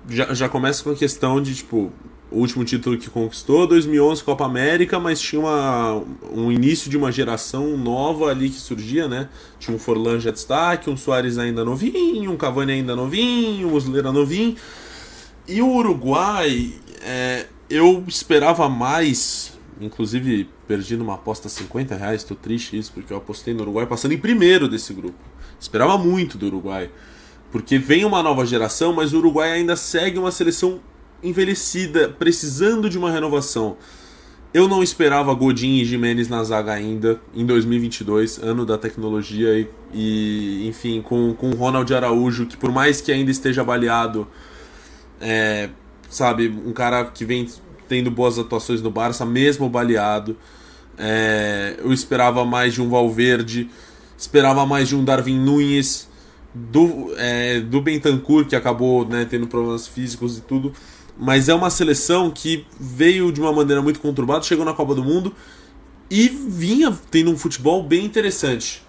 [0.09, 1.93] já, já começa com a questão de, tipo,
[2.31, 7.11] o último título que conquistou, 2011 Copa América, mas tinha uma, um início de uma
[7.11, 9.29] geração nova ali que surgia, né?
[9.59, 14.13] Tinha um Forlan já destaque, um Soares ainda novinho, um Cavani ainda novinho, um Muslera
[14.13, 14.57] novinho.
[15.47, 22.79] E o Uruguai, é, eu esperava mais, inclusive perdi numa aposta 50 reais, tô triste
[22.79, 25.19] isso, porque eu apostei no Uruguai passando em primeiro desse grupo.
[25.59, 26.91] Esperava muito do Uruguai.
[27.51, 30.81] Porque vem uma nova geração, mas o Uruguai ainda segue uma seleção
[31.23, 33.77] envelhecida, precisando de uma renovação.
[34.53, 39.69] Eu não esperava Godin e Jimenez na zaga ainda, em 2022, ano da tecnologia, e,
[39.93, 44.27] e enfim, com, com o Ronald Araújo, que por mais que ainda esteja baleado,
[45.21, 45.69] é,
[46.09, 47.47] sabe, um cara que vem
[47.89, 50.37] tendo boas atuações no Barça, mesmo baleado.
[50.97, 53.69] É, eu esperava mais de um Valverde,
[54.17, 56.08] esperava mais de um Darwin Nunes,
[56.71, 60.73] do, é, do Bentancur, que acabou né, tendo problemas físicos e tudo.
[61.17, 65.03] Mas é uma seleção que veio de uma maneira muito conturbada, chegou na Copa do
[65.03, 65.35] Mundo
[66.11, 68.83] e vinha tendo um futebol bem interessante.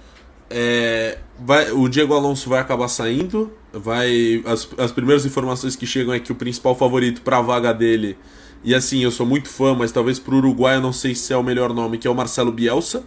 [0.50, 3.52] É, vai, o Diego Alonso vai acabar saindo.
[3.72, 7.72] Vai, as, as primeiras informações que chegam é que o principal favorito para a vaga
[7.72, 8.18] dele,
[8.64, 11.32] e assim, eu sou muito fã, mas talvez para o Uruguai eu não sei se
[11.32, 13.04] é o melhor nome, que é o Marcelo Bielsa.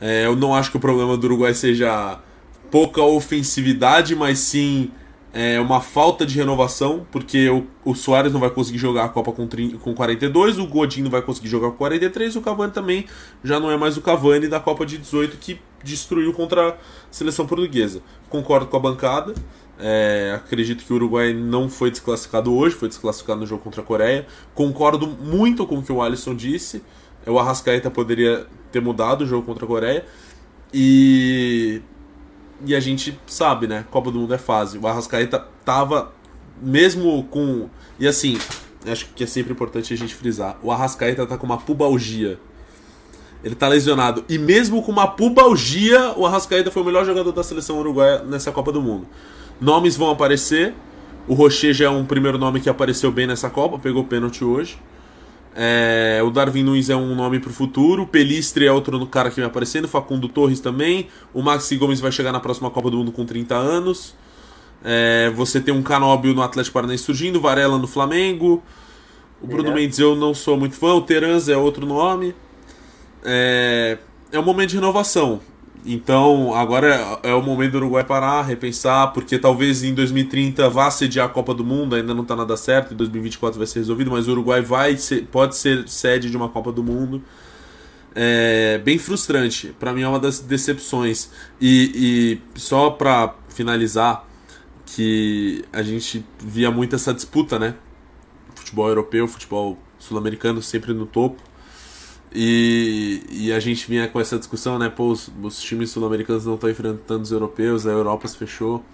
[0.00, 2.18] É, eu não acho que o problema do Uruguai seja
[2.74, 4.90] pouca ofensividade, mas sim
[5.32, 9.30] é, uma falta de renovação, porque o, o Soares não vai conseguir jogar a Copa
[9.30, 12.72] com, 30, com 42, o Godin não vai conseguir jogar com 43, e o Cavani
[12.72, 13.06] também
[13.44, 16.76] já não é mais o Cavani da Copa de 18 que destruiu contra a
[17.12, 18.02] seleção portuguesa.
[18.28, 19.34] Concordo com a bancada.
[19.78, 23.84] É, acredito que o Uruguai não foi desclassificado hoje, foi desclassificado no jogo contra a
[23.84, 24.26] Coreia.
[24.52, 26.82] Concordo muito com o que o Alisson disse.
[27.24, 30.04] O Arrascaeta poderia ter mudado o jogo contra a Coreia.
[30.72, 31.80] E
[32.64, 33.84] e a gente sabe, né?
[33.90, 34.78] Copa do Mundo é fase.
[34.78, 36.12] O Arrascaeta tava,
[36.60, 37.68] mesmo com.
[37.98, 38.38] E assim,
[38.86, 42.38] acho que é sempre importante a gente frisar: o Arrascaeta tá com uma pubalgia.
[43.42, 44.24] Ele tá lesionado.
[44.28, 48.50] E mesmo com uma pubalgia, o Arrascaeta foi o melhor jogador da seleção uruguaia nessa
[48.50, 49.06] Copa do Mundo.
[49.60, 50.74] Nomes vão aparecer.
[51.28, 54.78] O Rocher já é um primeiro nome que apareceu bem nessa Copa, pegou pênalti hoje.
[55.56, 58.02] É, o Darwin Nunes é um nome para o futuro.
[58.02, 59.86] O Pelistre é outro cara que vem aparecendo.
[59.86, 61.08] Facundo Torres também.
[61.32, 64.14] O Maxi Gomes vai chegar na próxima Copa do Mundo com 30 anos.
[64.82, 67.40] É, você tem um Canóbio no Atlético Paranaense surgindo.
[67.40, 68.62] Varela no Flamengo.
[69.40, 69.74] O Bruno é.
[69.74, 70.94] Mendes eu não sou muito fã.
[70.94, 72.34] O Terans é outro nome.
[73.24, 73.98] É,
[74.32, 75.40] é um momento de renovação.
[75.84, 80.90] Então, agora é, é, o momento do Uruguai parar, repensar, porque talvez em 2030 vá
[80.90, 84.10] sediar a Copa do Mundo, ainda não está nada certo, em 2024 vai ser resolvido,
[84.10, 87.22] mas o Uruguai vai ser, pode ser sede de uma Copa do Mundo.
[88.14, 91.30] É bem frustrante, para mim é uma das decepções.
[91.60, 94.26] E, e só para finalizar,
[94.86, 97.74] que a gente via muito essa disputa, né?
[98.54, 101.42] Futebol europeu, futebol sul-americano sempre no topo.
[102.34, 104.88] E, e a gente vinha com essa discussão, né?
[104.88, 108.84] Pô, os, os times sul-americanos não estão enfrentando os europeus, a Europa se fechou.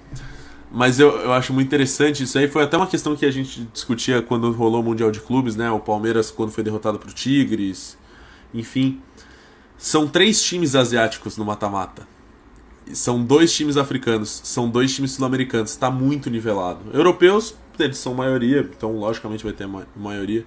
[0.71, 2.47] Mas eu, eu acho muito interessante isso aí.
[2.47, 5.71] Foi até uma questão que a gente discutia quando rolou o Mundial de Clubes, né?
[5.71, 7.97] O Palmeiras, quando foi derrotado pro Tigres.
[8.53, 9.01] Enfim.
[9.77, 12.07] São três times asiáticos no mata-mata.
[12.93, 15.71] São dois times africanos, são dois times sul-americanos.
[15.71, 16.81] Está muito nivelado.
[16.93, 20.45] Europeus, eles são maioria, então logicamente vai ter ma maioria.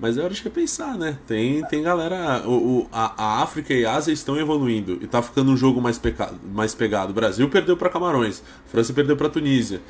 [0.00, 1.18] Mas é hora de repensar, né?
[1.26, 2.42] Tem, tem galera.
[2.46, 5.80] O, o a, a, África e a Ásia estão evoluindo e tá ficando um jogo
[5.80, 7.10] mais, peca, mais pegado.
[7.10, 9.80] O Brasil perdeu para Camarões, a França perdeu para Tunísia.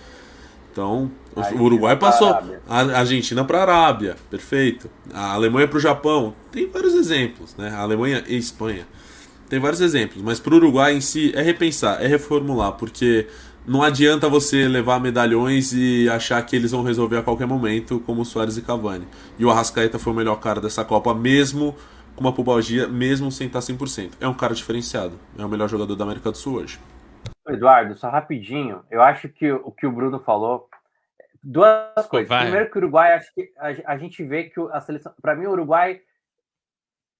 [0.72, 2.28] Então, o Uruguai passou.
[2.68, 4.88] A Argentina para a Arábia, perfeito.
[5.12, 6.34] A Alemanha para o Japão.
[6.52, 7.70] Tem vários exemplos, né?
[7.70, 8.86] A Alemanha e Espanha.
[9.48, 13.26] Tem vários exemplos, mas para o Uruguai em si é repensar, é reformular, porque
[13.68, 18.22] não adianta você levar medalhões e achar que eles vão resolver a qualquer momento, como
[18.22, 19.06] o Soares e Cavani.
[19.38, 21.76] E o Arrascaeta foi o melhor cara dessa Copa, mesmo
[22.16, 24.14] com uma pubalgia, mesmo sem estar 100%.
[24.20, 25.20] É um cara diferenciado.
[25.38, 26.80] É o melhor jogador da América do Sul hoje.
[27.46, 28.82] Eduardo, só rapidinho.
[28.90, 30.68] Eu acho que o que o Bruno falou.
[31.42, 32.28] Duas coisas.
[32.28, 32.44] Vai.
[32.44, 35.12] Primeiro, que o Uruguai, acho que a, a gente vê que a seleção.
[35.22, 36.00] Para mim, o Uruguai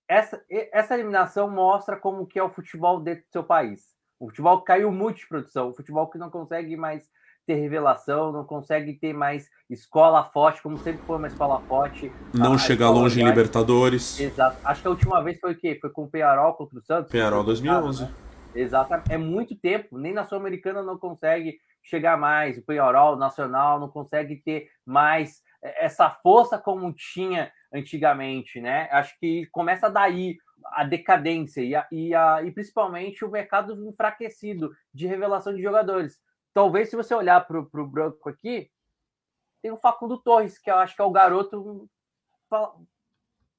[0.09, 3.98] essa, essa eliminação mostra como que é o futebol dentro do seu país.
[4.19, 7.09] O futebol caiu muito de produção, o futebol que não consegue mais
[7.47, 12.13] ter revelação, não consegue ter mais escola forte, como sempre foi uma escola forte.
[12.35, 14.21] Não chegar longe em Libertadores.
[14.21, 14.59] Exato.
[14.63, 15.79] Acho que a última vez foi o quê?
[15.81, 17.11] Foi com o Penharol contra o Santos?
[17.11, 18.05] Penharol 2011.
[18.05, 18.15] Né?
[18.55, 18.93] Exato.
[19.09, 19.97] É muito tempo.
[19.97, 22.59] Nem na Sul-Americana não consegue chegar mais.
[22.59, 28.89] O Penharol, o Nacional, não consegue ter mais essa força como tinha antigamente, né?
[28.93, 34.75] Acho que começa daí a decadência e, a, e, a, e principalmente o mercado enfraquecido
[34.93, 36.21] de revelação de jogadores.
[36.53, 38.71] Talvez se você olhar para o branco aqui,
[39.63, 41.89] tem o Facundo Torres, que eu acho que é o garoto,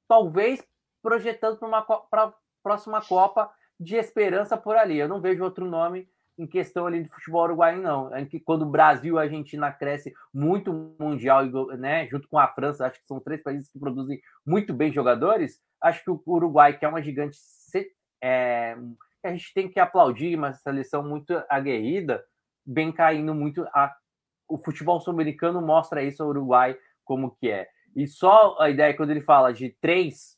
[0.08, 0.66] talvez
[1.02, 4.98] projetando para uma pra próxima Copa de esperança por ali.
[4.98, 8.14] Eu não vejo outro nome em questão ali de futebol uruguaio, não.
[8.16, 11.46] É que quando o Brasil e a Argentina cresce muito mundial,
[11.78, 15.62] né, junto com a França, acho que são três países que produzem muito bem jogadores.
[15.82, 17.38] Acho que o Uruguai, que é uma gigante,
[18.22, 18.76] é,
[19.24, 22.24] a gente tem que aplaudir uma seleção muito aguerrida,
[22.66, 23.64] bem caindo muito.
[23.74, 23.96] A,
[24.48, 27.70] o futebol sul-americano mostra isso ao Uruguai como que é.
[27.96, 30.38] E só a ideia quando ele fala de três,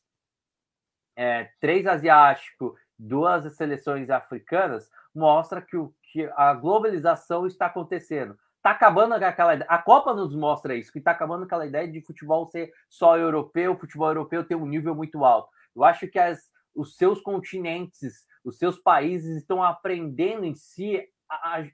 [1.16, 8.38] é, três asiáticos, duas seleções africanas, mostra que, o, que a globalização está acontecendo.
[8.62, 12.46] Está acabando aquela A Copa nos mostra isso, que está acabando aquela ideia de futebol
[12.46, 15.48] ser só europeu, futebol europeu ter um nível muito alto.
[15.74, 21.58] Eu acho que as, os seus continentes, os seus países estão aprendendo em si a,
[21.58, 21.64] a,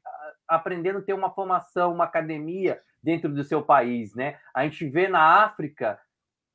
[0.49, 4.39] aprendendo a ter uma formação, uma academia dentro do seu país, né?
[4.55, 6.01] A gente vê na África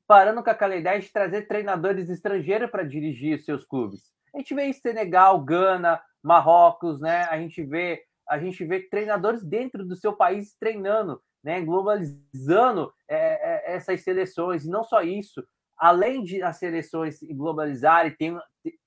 [0.04, 4.12] parando com aquela ideia de trazer treinadores estrangeiros para dirigir seus clubes.
[4.34, 7.22] A gente vê em Senegal, Gana, Marrocos, né?
[7.30, 11.60] A gente vê a gente vê treinadores dentro do seu país treinando, né?
[11.60, 14.64] Globalizando é, é, essas seleções.
[14.64, 15.46] E não só isso,
[15.76, 18.38] além de as seleções globalizarem, tem,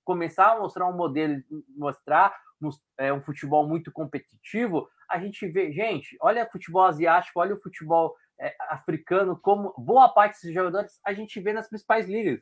[0.04, 1.42] começar a mostrar um modelo,
[1.76, 2.36] mostrar
[2.98, 7.62] é, um futebol muito competitivo, a gente vê, gente, olha o futebol asiático, olha o
[7.62, 12.42] futebol é, africano, como boa parte desses jogadores a gente vê nas principais ligas.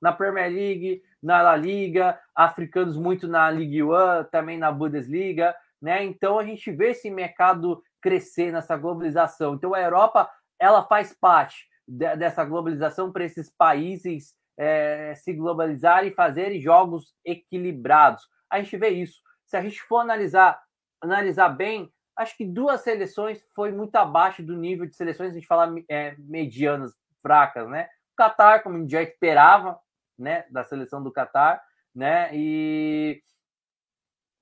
[0.00, 3.88] Na Premier League, na La Liga, africanos muito na Ligue 1,
[4.30, 5.56] também na Bundesliga,
[5.86, 6.02] né?
[6.02, 9.54] Então a gente vê esse mercado crescer nessa globalização.
[9.54, 10.28] Então a Europa,
[10.58, 17.14] ela faz parte de, dessa globalização para esses países é, se globalizarem e fazerem jogos
[17.24, 18.24] equilibrados.
[18.50, 19.22] A gente vê isso.
[19.46, 20.60] Se a gente for analisar,
[21.00, 25.46] analisar bem, acho que duas seleções foi muito abaixo do nível de seleções, a gente
[25.46, 27.88] fala é, medianas, fracas, né?
[28.12, 29.78] O Qatar, como a gente já esperava,
[30.18, 31.62] né, da seleção do Qatar,
[31.94, 32.30] né?
[32.32, 33.22] E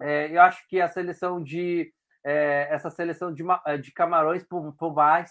[0.04, 1.92] é, eu acho que a seleção de
[2.24, 3.44] é, essa seleção de,
[3.82, 5.30] de Camarões, por, por mais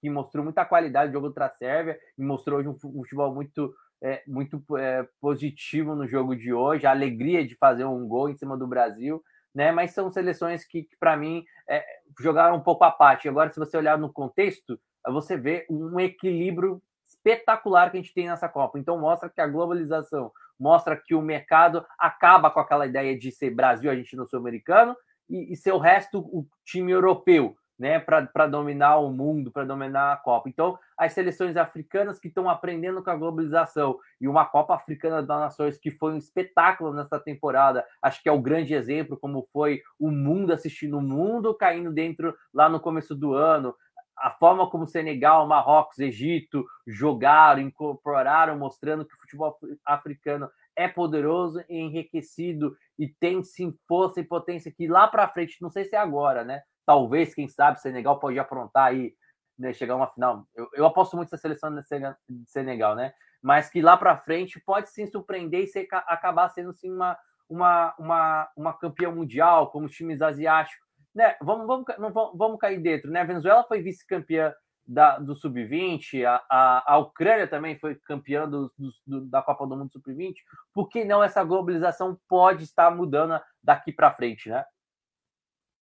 [0.00, 3.74] que mostrou muita qualidade do jogo contra a Sérvia e mostrou hoje um futebol muito
[4.02, 8.36] é, muito é, positivo no jogo de hoje, a alegria de fazer um gol em
[8.36, 9.22] cima do Brasil,
[9.54, 9.70] né?
[9.70, 11.84] Mas são seleções que, que para mim, é,
[12.20, 13.28] jogaram um pouco à parte.
[13.28, 18.28] Agora, se você olhar no contexto, você vê um equilíbrio espetacular que a gente tem
[18.28, 18.78] nessa Copa.
[18.78, 23.50] Então, mostra que a globalização, mostra que o mercado acaba com aquela ideia de ser
[23.50, 24.96] Brasil, Argentina, Sul-Americano
[25.28, 30.12] e, e ser o resto o time europeu né, para dominar o mundo, para dominar
[30.12, 30.48] a Copa.
[30.48, 35.40] Então, as seleções africanas que estão aprendendo com a globalização e uma Copa Africana das
[35.40, 39.82] Nações que foi um espetáculo nessa temporada, acho que é o grande exemplo como foi
[39.98, 43.74] o mundo assistindo o mundo caindo dentro lá no começo do ano,
[44.22, 51.62] a forma como Senegal, Marrocos, Egito jogaram, incorporaram, mostrando que o futebol africano é poderoso
[51.68, 55.94] e enriquecido e tem sim força e potência que lá para frente, não sei se
[55.94, 56.62] é agora, né?
[56.86, 59.14] talvez, quem sabe, Senegal pode aprontar aí,
[59.58, 60.46] né, chegar a uma final.
[60.54, 63.12] Eu, eu aposto muito nessa seleção de Senegal, né?
[63.40, 67.18] Mas que lá para frente pode sim surpreender e ser, acabar sendo sim uma,
[67.48, 70.86] uma, uma, uma campeã mundial, como os times asiáticos.
[71.14, 71.36] Né?
[71.42, 73.20] Vamos, vamos, vamos, vamos cair dentro, né?
[73.20, 74.52] A Venezuela foi vice-campeã
[74.86, 78.72] da, do Sub-20, a, a, a, Ucrânia também foi campeã do,
[79.06, 80.34] do, da Copa do Mundo Sub-20.
[80.72, 84.64] Por que não essa globalização pode estar mudando daqui para frente, né?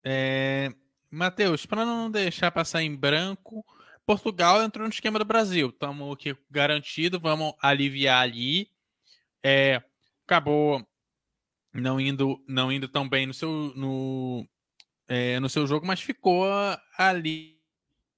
[0.04, 0.70] É,
[1.12, 3.64] Matheus, para não deixar passar em branco,
[4.06, 5.70] Portugal entrou no esquema do Brasil.
[5.70, 8.70] Estamos aqui garantido, vamos aliviar ali.
[9.44, 9.84] É,
[10.26, 10.86] acabou
[11.74, 14.48] não indo, não indo tão bem no seu, no,
[15.08, 16.46] é, no seu jogo, mas ficou
[16.98, 17.58] ali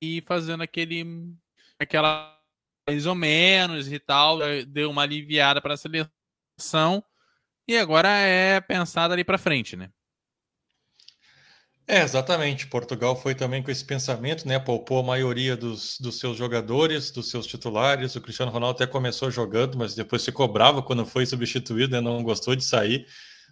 [0.02, 1.06] e fazendo aquele
[1.78, 2.38] aquela
[2.88, 7.04] mais ou menos e tal, deu uma aliviada para a seleção
[7.68, 9.92] e agora é pensada ali para frente, né?
[11.88, 12.68] É, exatamente.
[12.68, 14.60] Portugal foi também com esse pensamento, né?
[14.60, 18.16] Poupou a maioria dos, dos seus jogadores, dos seus titulares.
[18.16, 22.00] O Cristiano Ronaldo até começou jogando, mas depois se cobrava quando foi substituído, né?
[22.00, 23.08] Não gostou de sair,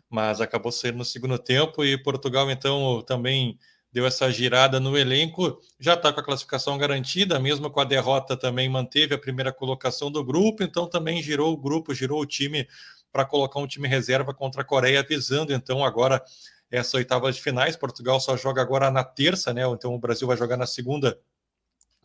[0.09, 1.83] mas acabou saindo no segundo tempo.
[1.83, 3.57] E Portugal, então, também
[3.91, 8.37] deu essa girada no elenco, já está com a classificação garantida, mesmo com a derrota
[8.37, 12.67] também manteve a primeira colocação do grupo, então também girou o grupo, girou o time
[13.11, 16.23] para colocar um time reserva contra a Coreia, visando então agora
[16.69, 17.75] essa oitava de finais.
[17.75, 19.63] Portugal só joga agora na terça, né?
[19.67, 21.17] Então o Brasil vai jogar na segunda,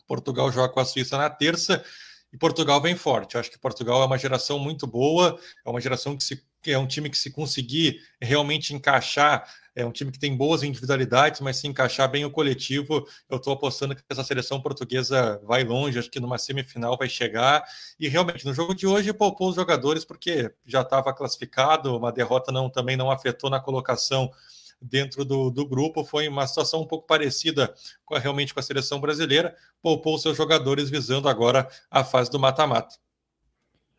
[0.07, 1.83] Portugal joga com a Suíça na terça.
[2.31, 3.35] E Portugal vem forte.
[3.35, 6.71] Eu acho que Portugal é uma geração muito boa, é uma geração que, se, que
[6.71, 9.45] é um time que se conseguir realmente encaixar
[9.75, 13.53] é um time que tem boas individualidades, mas se encaixar bem o coletivo, eu estou
[13.53, 17.63] apostando que essa seleção portuguesa vai longe, acho que numa semifinal vai chegar.
[17.99, 22.51] E realmente, no jogo de hoje, poupou os jogadores porque já estava classificado, uma derrota
[22.51, 24.31] não também não afetou na colocação
[24.79, 26.03] dentro do, do grupo.
[26.03, 27.73] Foi uma situação um pouco parecida
[28.05, 32.39] com a, realmente com a seleção brasileira, poupou seus jogadores visando agora a fase do
[32.39, 32.95] mata-mata.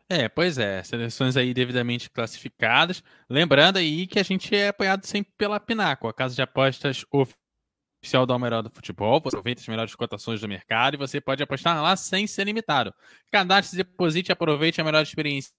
[0.07, 3.03] É, pois é, seleções aí devidamente classificadas.
[3.27, 8.25] Lembrando aí que a gente é apoiado sempre pela Pinaco, a casa de apostas oficial
[8.27, 9.19] do Almeirão do Futebol.
[9.21, 12.93] Você aproveita as melhores cotações do mercado e você pode apostar lá sem ser limitado.
[13.31, 15.51] Cadastre, deposite, aproveite a melhor experiência.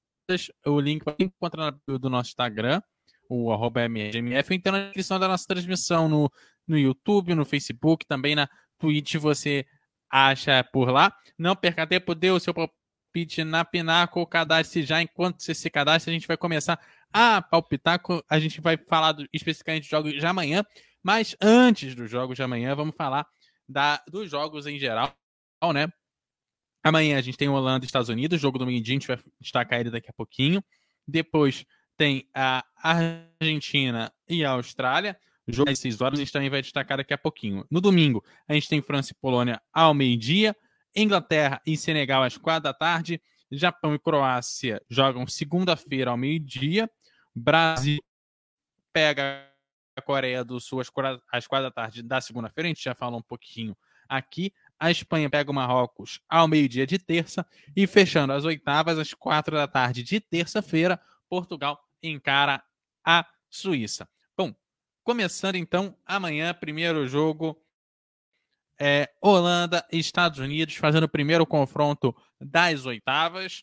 [0.64, 2.80] O link vai encontrar do nosso Instagram,
[3.28, 6.30] o arroba MGMF, então na descrição da nossa transmissão no,
[6.66, 9.66] no YouTube, no Facebook, também na Twitch você
[10.10, 11.12] acha por lá.
[11.36, 12.54] Não perca tempo, dê o seu
[13.16, 15.00] palpite na Pinaco, cadastre já.
[15.00, 16.78] Enquanto você se cadastra, a gente vai começar
[17.10, 18.00] a palpitar.
[18.28, 20.62] A gente vai falar do, especificamente dos jogos de amanhã.
[21.02, 23.26] Mas antes dos jogos de amanhã, vamos falar
[23.66, 25.14] da, dos jogos em geral,
[25.72, 25.88] né?
[26.84, 29.80] Amanhã a gente tem Holanda e Estados Unidos, jogo do Mindinho, a gente vai destacar
[29.80, 30.62] ele daqui a pouquinho.
[31.06, 31.64] Depois
[31.96, 35.18] tem a Argentina e a Austrália.
[35.48, 37.64] Jogo às 6 horas, a gente também vai destacar daqui a pouquinho.
[37.70, 40.54] No domingo, a gente tem França e Polônia ao meio-dia.
[40.96, 43.20] Inglaterra e Senegal às quatro da tarde.
[43.50, 46.90] Japão e Croácia jogam segunda-feira ao meio-dia.
[47.34, 48.02] Brasil
[48.92, 49.46] pega
[49.94, 52.66] a Coreia do Sul às quatro da tarde da segunda-feira.
[52.66, 53.76] A gente já falou um pouquinho
[54.08, 54.52] aqui.
[54.78, 57.46] A Espanha pega o Marrocos ao meio-dia de terça.
[57.74, 62.62] E fechando as oitavas, às quatro da tarde de terça-feira, Portugal encara
[63.04, 64.08] a Suíça.
[64.36, 64.54] Bom,
[65.04, 67.62] começando então amanhã, primeiro jogo
[68.78, 73.62] é, Holanda e Estados Unidos fazendo o primeiro confronto das oitavas.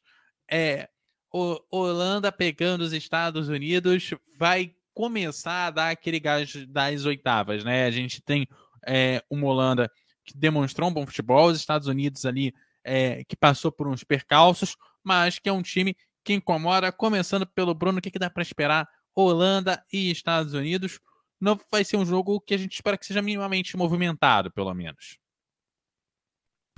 [0.49, 0.89] É,
[1.31, 7.85] o, Holanda pegando os Estados Unidos vai começar a dar aquele gás das oitavas, né?
[7.85, 8.47] A gente tem
[8.85, 9.91] é, uma Holanda
[10.25, 12.53] que demonstrou um bom futebol, os Estados Unidos ali
[12.83, 16.91] é, que passou por uns percalços, mas que é um time que incomoda.
[16.91, 18.87] Começando pelo Bruno, o que, que dá para esperar?
[19.15, 20.99] Holanda e Estados Unidos
[21.43, 25.17] não vai ser um jogo que a gente espera que seja minimamente movimentado, pelo menos.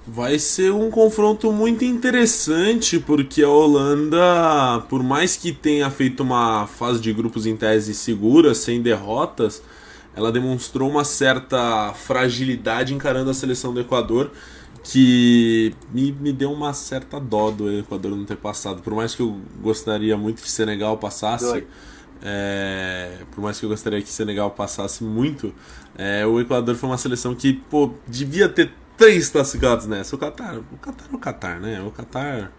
[0.07, 6.68] Vai ser um confronto muito interessante, porque a Holanda, por mais que tenha feito uma
[6.68, 9.61] fase de grupos em tese segura, sem derrotas,
[10.16, 14.32] ela demonstrou uma certa fragilidade encarando a seleção do Equador,
[14.84, 18.82] que me, me deu uma certa dó do Equador não ter passado.
[18.82, 21.45] Por mais que eu gostaria muito que Senegal passasse.
[21.45, 21.68] Doi
[22.28, 25.53] é, por mais que eu gostaria que Senegal passasse muito,
[25.95, 30.15] é, o Equador foi uma seleção que pô, devia ter três classificados nessa.
[30.15, 31.82] O Qatar, o Qatar é o Qatar, né?
[31.82, 32.51] O Qatar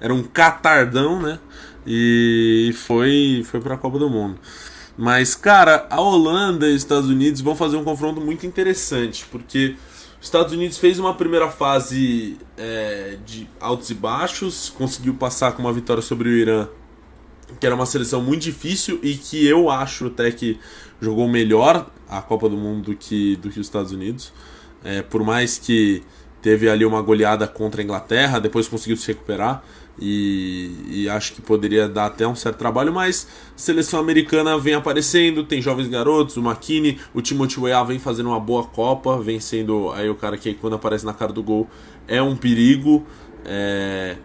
[0.00, 1.38] era um catardão, né?
[1.86, 4.40] E foi foi para a Copa do Mundo.
[4.98, 9.76] Mas cara, a Holanda e os Estados Unidos vão fazer um confronto muito interessante, porque
[10.20, 15.62] os Estados Unidos fez uma primeira fase é, de altos e baixos, conseguiu passar com
[15.62, 16.68] uma vitória sobre o Irã
[17.60, 20.58] que era uma seleção muito difícil e que eu acho até que
[21.00, 24.32] jogou melhor a Copa do Mundo do que, do que os Estados Unidos.
[24.84, 26.02] É, por mais que
[26.40, 29.62] teve ali uma goleada contra a Inglaterra, depois conseguiu se recuperar
[29.98, 34.74] e, e, acho que poderia dar até um certo trabalho, mas a seleção americana vem
[34.74, 39.38] aparecendo, tem jovens garotos, o McKinney, o Timothy Weah vem fazendo uma boa Copa, vem
[39.38, 41.68] sendo aí o cara que quando aparece na cara do gol
[42.08, 43.06] é um perigo.
[43.44, 44.16] É,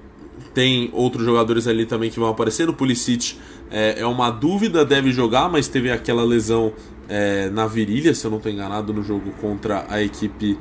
[0.57, 2.67] tem outros jogadores ali também que vão aparecer.
[2.67, 3.35] O Pulisic
[3.69, 6.73] é, é uma dúvida, deve jogar, mas teve aquela lesão
[7.07, 10.57] é, na virilha, se eu não estou enganado, no jogo contra a equipe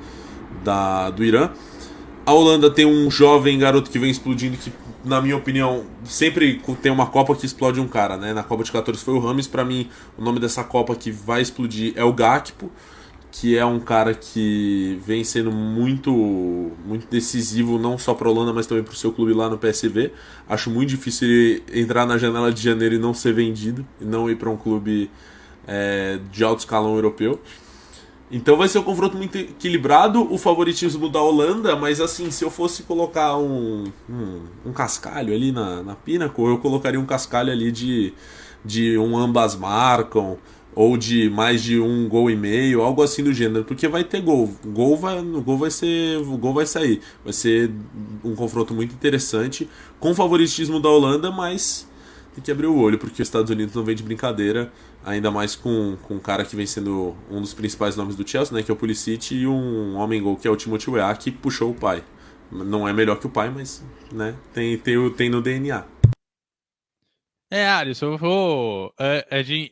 [0.63, 1.49] da, do Irã.
[2.27, 4.71] A Holanda tem um jovem garoto que vem explodindo, que,
[5.03, 8.35] na minha opinião, sempre tem uma Copa que explode um cara, né?
[8.35, 11.41] Na Copa de 14 foi o Rames, para mim, o nome dessa Copa que vai
[11.41, 12.71] explodir é o Gakpo
[13.39, 16.11] que é um cara que vem sendo muito
[16.87, 19.59] muito decisivo não só para a Holanda, mas também para o seu clube lá no
[19.59, 20.11] PSV.
[20.49, 24.31] Acho muito difícil ele entrar na janela de janeiro e não ser vendido e não
[24.31, 25.11] ir para um clube
[25.67, 27.39] é, de alto escalão europeu.
[28.31, 32.51] Então vai ser um confronto muito equilibrado, o favoritismo da Holanda, mas assim, se eu
[32.51, 37.71] fosse colocar um, um, um cascalho ali na, na Pinnacle, eu colocaria um cascalho ali
[37.71, 38.15] de,
[38.65, 40.39] de um ambas marcam,
[40.77, 44.21] ou de mais de um gol e meio, algo assim do gênero, porque vai ter
[44.21, 44.55] gol.
[44.63, 47.01] Gol vai, gol vai ser, gol vai sair.
[47.25, 47.71] Vai ser
[48.23, 49.67] um confronto muito interessante
[49.99, 51.89] com favoritismo da Holanda, mas
[52.35, 54.71] tem que abrir o olho porque os Estados Unidos não vem de brincadeira,
[55.03, 58.55] ainda mais com, com um cara que vem sendo um dos principais nomes do Chelsea,
[58.55, 61.31] né, que é o Pulisic e um homem gol que é o Timothy Weah, que
[61.31, 62.05] puxou o pai.
[62.53, 63.83] Não é melhor que o pai, mas,
[64.13, 65.85] né, tem tem, tem no DNA.
[67.51, 68.95] É, Alisson, eu vou.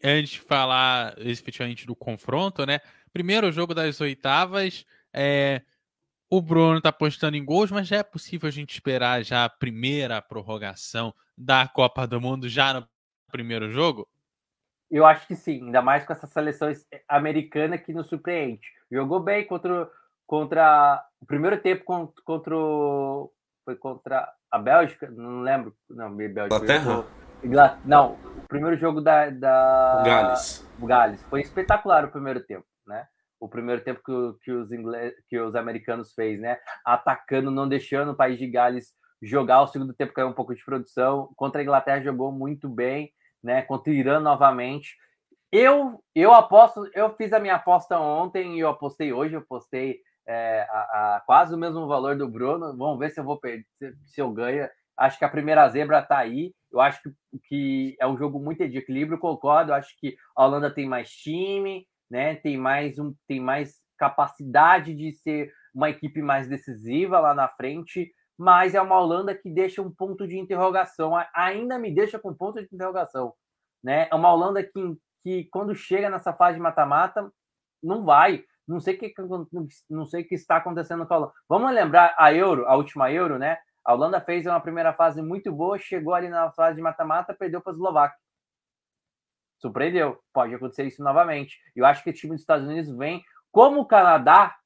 [0.02, 2.80] Antes de falar efetivamente do confronto, né?
[3.12, 4.84] Primeiro jogo das oitavas.
[5.12, 5.62] É,
[6.30, 9.48] o Bruno tá apostando em gols, mas já é possível a gente esperar já a
[9.48, 12.88] primeira prorrogação da Copa do Mundo já no
[13.30, 14.08] primeiro jogo?
[14.90, 16.72] Eu acho que sim, ainda mais com essa seleção
[17.08, 18.68] americana que nos surpreende.
[18.90, 19.90] Jogou bem contra,
[20.26, 22.54] contra o primeiro tempo contra, contra
[23.64, 26.44] foi contra a Bélgica, não lembro, não, Bélgica.
[26.44, 27.04] Inglaterra?
[27.84, 30.66] Não, o primeiro jogo da, da Gales.
[30.78, 31.22] Gales.
[31.24, 33.06] Foi espetacular o primeiro tempo, né?
[33.38, 36.58] O primeiro tempo que, que, os ingleses, que os americanos fez, né?
[36.84, 39.62] Atacando, não deixando o país de Gales jogar.
[39.62, 41.30] O segundo tempo caiu um pouco de produção.
[41.36, 43.12] Contra a Inglaterra jogou muito bem,
[43.42, 43.62] né?
[43.62, 44.96] Contra o Irã novamente.
[45.52, 50.00] Eu, eu aposto, eu fiz a minha aposta ontem e eu apostei hoje, eu apostei
[50.26, 52.76] é, a, a, quase o mesmo valor do Bruno.
[52.76, 54.68] Vamos ver se eu vou perder, se, se eu ganho.
[54.96, 56.54] Acho que a primeira zebra está aí.
[56.70, 57.10] Eu acho que,
[57.48, 59.70] que é um jogo muito de equilíbrio, concordo.
[59.70, 62.36] Eu acho que a Holanda tem mais time, né?
[62.36, 68.12] Tem mais um, tem mais capacidade de ser uma equipe mais decisiva lá na frente,
[68.38, 72.60] mas é uma Holanda que deixa um ponto de interrogação, ainda me deixa com ponto
[72.60, 73.34] de interrogação,
[73.82, 74.08] né?
[74.10, 77.30] É uma Holanda que, que quando chega nessa fase de mata-mata
[77.82, 79.12] não vai, não sei que
[79.90, 81.32] não sei o que está acontecendo com a Holanda.
[81.48, 83.58] Vamos lembrar a Euro, a última Euro, né?
[83.84, 87.60] A Holanda fez uma primeira fase muito boa, chegou ali na fase de mata-mata, perdeu
[87.60, 88.18] para a Eslováquia.
[89.58, 90.18] Surpreendeu.
[90.32, 91.58] Pode acontecer isso novamente.
[91.76, 94.56] Eu acho que o time dos Estados Unidos vem, como o Canadá,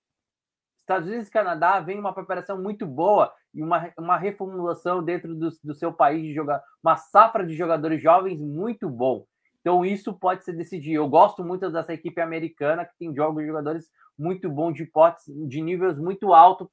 [0.79, 5.49] Estados Unidos e Canadá vem uma preparação muito boa e uma, uma reformulação dentro do,
[5.63, 9.27] do seu país de jogar, uma safra de jogadores jovens muito bom.
[9.61, 10.97] Então isso pode ser decidido.
[10.97, 15.25] Eu gosto muito dessa equipe americana que tem jogos de jogadores muito bons de potes,
[15.27, 16.67] de níveis muito alto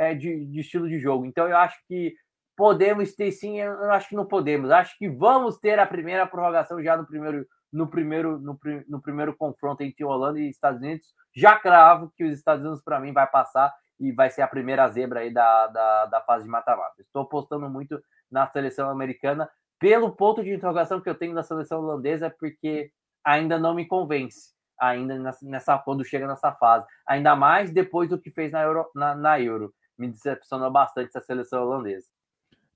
[0.00, 1.26] é, de, de, estilo de jogo.
[1.26, 2.14] Então eu acho que
[2.56, 4.70] podemos ter sim, eu acho que não podemos.
[4.70, 8.58] Acho que vamos ter a primeira prorrogação já no primeiro no primeiro no,
[8.88, 11.06] no primeiro confronto entre Holanda e Estados Unidos.
[11.36, 14.88] Já cravo que os Estados Unidos para mim vai passar e vai ser a primeira
[14.88, 16.94] zebra aí da, da, da fase de mata-mata.
[16.98, 19.48] Estou apostando muito na seleção americana
[19.78, 22.90] pelo ponto de interrogação que eu tenho na seleção holandesa, porque
[23.22, 28.30] ainda não me convence ainda nessa quando chega nessa fase, ainda mais depois do que
[28.30, 32.06] fez na Euro, na, na Euro me decepcionou bastante essa seleção holandesa.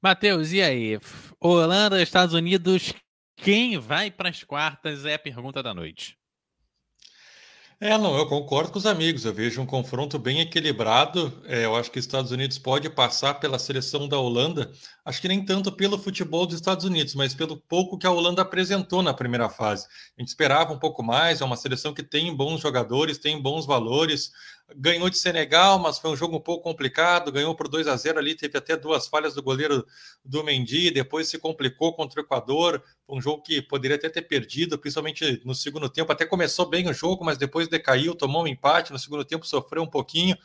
[0.02, 1.00] Matheus, e aí?
[1.40, 2.92] Holanda, Estados Unidos,
[3.36, 6.18] quem vai para as quartas é a pergunta da noite.
[7.80, 9.24] É, não, eu concordo com os amigos.
[9.24, 11.42] Eu vejo um confronto bem equilibrado.
[11.44, 14.70] É, eu acho que os Estados Unidos pode passar pela seleção da Holanda.
[15.04, 18.42] Acho que nem tanto pelo futebol dos Estados Unidos, mas pelo pouco que a Holanda
[18.42, 19.86] apresentou na primeira fase.
[20.16, 21.40] A gente esperava um pouco mais.
[21.40, 24.30] É uma seleção que tem bons jogadores, tem bons valores
[24.74, 28.18] ganhou de Senegal, mas foi um jogo um pouco complicado, ganhou por 2 a 0
[28.18, 29.84] ali, teve até duas falhas do goleiro
[30.24, 34.78] do Mendy, depois se complicou contra o Equador, um jogo que poderia até ter perdido,
[34.78, 38.92] principalmente no segundo tempo, até começou bem o jogo, mas depois decaiu, tomou um empate,
[38.92, 40.36] no segundo tempo sofreu um pouquinho,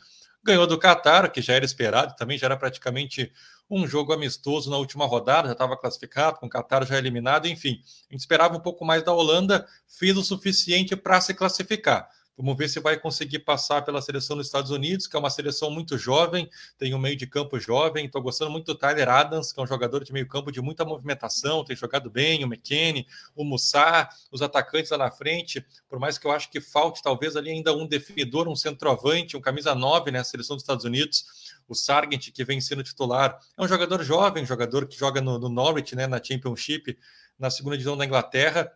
[0.42, 3.32] ganhou do Qatar, que já era esperado, também já era praticamente
[3.70, 7.80] um jogo amistoso na última rodada, já estava classificado, com o Qatar já eliminado, enfim,
[8.10, 12.08] a gente esperava um pouco mais da Holanda, fez o suficiente para se classificar.
[12.40, 15.70] Vamos ver se vai conseguir passar pela seleção dos Estados Unidos, que é uma seleção
[15.70, 16.48] muito jovem,
[16.78, 18.06] tem um meio de campo jovem.
[18.06, 20.82] Estou gostando muito do Tyler Adams, que é um jogador de meio campo de muita
[20.82, 23.06] movimentação, tem jogado bem, o McKennie,
[23.36, 25.62] o Mussar, os atacantes lá na frente.
[25.86, 29.40] Por mais que eu acho que falte talvez ali ainda um definidor, um centroavante, um
[29.40, 31.52] camisa 9 na né, seleção dos Estados Unidos.
[31.68, 35.50] O Sargent, que vem sendo titular, é um jogador jovem, jogador que joga no, no
[35.50, 36.98] Norwich, né, na Championship,
[37.38, 38.72] na segunda divisão da Inglaterra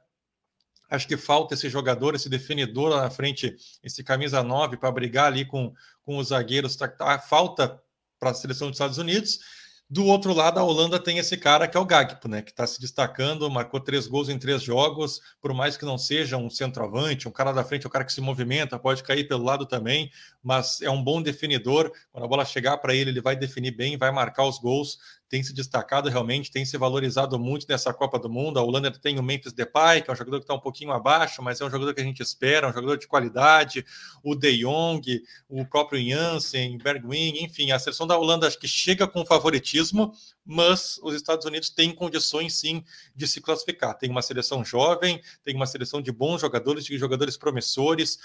[0.95, 5.27] Acho que falta esse jogador, esse definidor lá na frente, esse camisa 9 para brigar
[5.27, 5.73] ali com,
[6.03, 6.77] com os zagueiros.
[6.77, 7.81] Tá, tá, falta
[8.19, 9.39] para a seleção dos Estados Unidos.
[9.89, 12.41] Do outro lado, a Holanda tem esse cara que é o Gagpo, né?
[12.41, 16.39] Que está se destacando, marcou três gols em três jogos, por mais que não seja
[16.39, 19.67] um centroavante, um cara da frente, um cara que se movimenta, pode cair pelo lado
[19.67, 20.11] também,
[20.43, 21.93] mas é um bom definidor.
[22.11, 24.99] Quando a bola chegar para ele, ele vai definir bem, vai marcar os gols
[25.29, 28.59] tem se destacado realmente, tem se valorizado muito nessa Copa do Mundo.
[28.59, 31.43] A Holanda tem o Memphis Depay, que é um jogador que está um pouquinho abaixo,
[31.43, 33.85] mas é um jogador que a gente espera, um jogador de qualidade.
[34.23, 39.07] O De Jong, o próprio Jansen, Bergwijn, enfim, a seleção da Holanda acho que chega
[39.09, 40.13] com favoritismo,
[40.45, 42.85] mas os Estados Unidos têm condições sim
[43.15, 43.97] de se classificar.
[43.97, 48.19] Tem uma seleção jovem, tem uma seleção de bons jogadores, de jogadores promissores,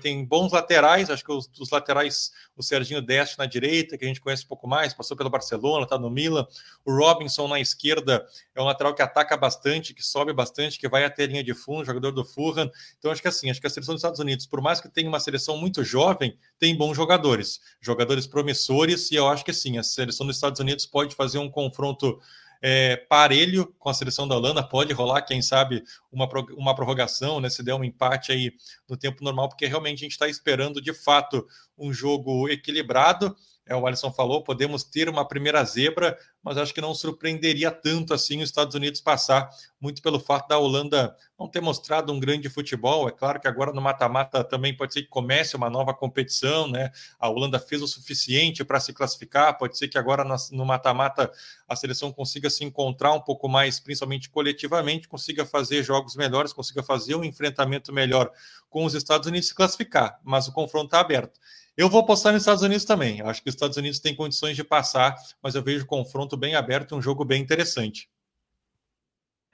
[0.00, 4.08] tem bons laterais, acho que os, os laterais, o Serginho Deste na direita, que a
[4.08, 6.46] gente conhece um pouco mais, passou pelo Barcelona, está no Milan,
[6.84, 11.04] o Robinson na esquerda é um lateral que ataca bastante, que sobe bastante, que vai
[11.04, 12.70] até a linha de fundo, jogador do Fulham.
[12.98, 15.08] Então acho que assim, acho que a seleção dos Estados Unidos, por mais que tenha
[15.08, 19.82] uma seleção muito jovem, tem bons jogadores, jogadores promissores, e eu acho que sim, a
[19.82, 22.20] seleção dos Estados Unidos pode fazer um confronto
[22.62, 27.48] é, parelho com a seleção da Holanda, pode rolar, quem sabe, uma, uma prorrogação, né,
[27.48, 28.52] se der um empate aí
[28.88, 33.36] no tempo normal, porque realmente a gente está esperando de fato um jogo equilibrado
[33.68, 38.14] é, o Alisson falou, podemos ter uma primeira zebra, mas acho que não surpreenderia tanto
[38.14, 42.48] assim os Estados Unidos passar, muito pelo fato da Holanda não ter mostrado um grande
[42.48, 43.06] futebol.
[43.08, 46.90] É claro que agora no mata-mata também pode ser que comece uma nova competição, né?
[47.20, 51.30] A Holanda fez o suficiente para se classificar, pode ser que agora no mata-mata
[51.68, 56.82] a seleção consiga se encontrar um pouco mais, principalmente coletivamente, consiga fazer jogos melhores, consiga
[56.82, 58.32] fazer um enfrentamento melhor
[58.70, 61.38] com os Estados Unidos se classificar, mas o confronto está aberto.
[61.78, 63.20] Eu vou apostar nos Estados Unidos também.
[63.22, 66.56] Acho que os Estados Unidos têm condições de passar, mas eu vejo o confronto bem
[66.56, 68.10] aberto um jogo bem interessante.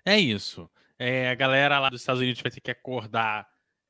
[0.06, 0.70] É isso.
[0.98, 3.46] É, a galera lá dos Estados Unidos vai ter que acordar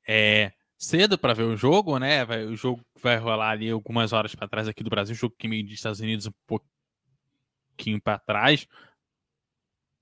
[0.08, 2.24] é, cedo para ver o jogo, né?
[2.24, 5.46] Vai, o jogo vai rolar ali algumas horas para trás aqui do Brasil, jogo que
[5.46, 8.66] meio dos Estados Unidos um pouquinho para trás.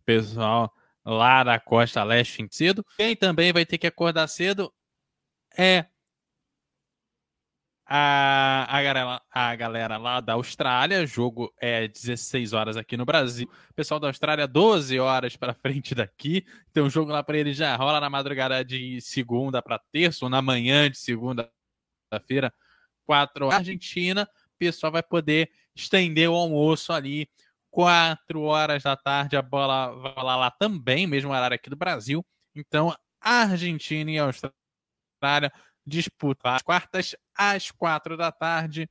[0.06, 0.72] Pessoal
[1.04, 2.82] lá da costa leste cedo.
[2.96, 4.72] Quem também vai ter que acordar cedo
[5.54, 5.84] é
[7.94, 11.06] a, a, galera, a galera lá da Austrália.
[11.06, 13.46] Jogo é 16 horas aqui no Brasil.
[13.76, 16.42] Pessoal da Austrália, 12 horas para frente daqui.
[16.70, 20.30] Então, o jogo lá para eles já rola na madrugada de segunda para terça, ou
[20.30, 22.50] na manhã de segunda-feira,
[23.04, 23.58] 4 horas.
[23.58, 27.28] Argentina, o pessoal vai poder estender o almoço ali.
[27.70, 32.24] 4 horas da tarde, a bola vai lá também, mesmo horário aqui do Brasil.
[32.54, 35.52] Então, Argentina e Austrália
[35.86, 38.88] disputa às quartas às quatro da tarde.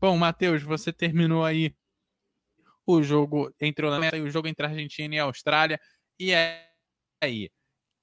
[0.00, 1.74] Bom, Matheus, você terminou aí
[2.86, 5.80] o jogo entre o e o jogo entre a Argentina e a Austrália.
[6.18, 6.32] E
[7.22, 7.50] aí,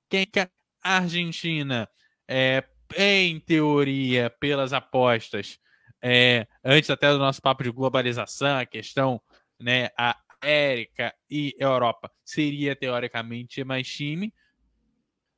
[0.10, 0.50] quem que a
[0.84, 1.90] Argentina,
[2.28, 2.64] é,
[2.96, 5.58] em teoria, pelas apostas,
[6.02, 9.20] é, antes até do nosso papo de globalização, a questão,
[9.60, 14.32] né, a América e Europa seria teoricamente mais time,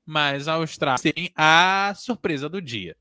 [0.07, 2.95] mas a Austrália tem a surpresa do dia.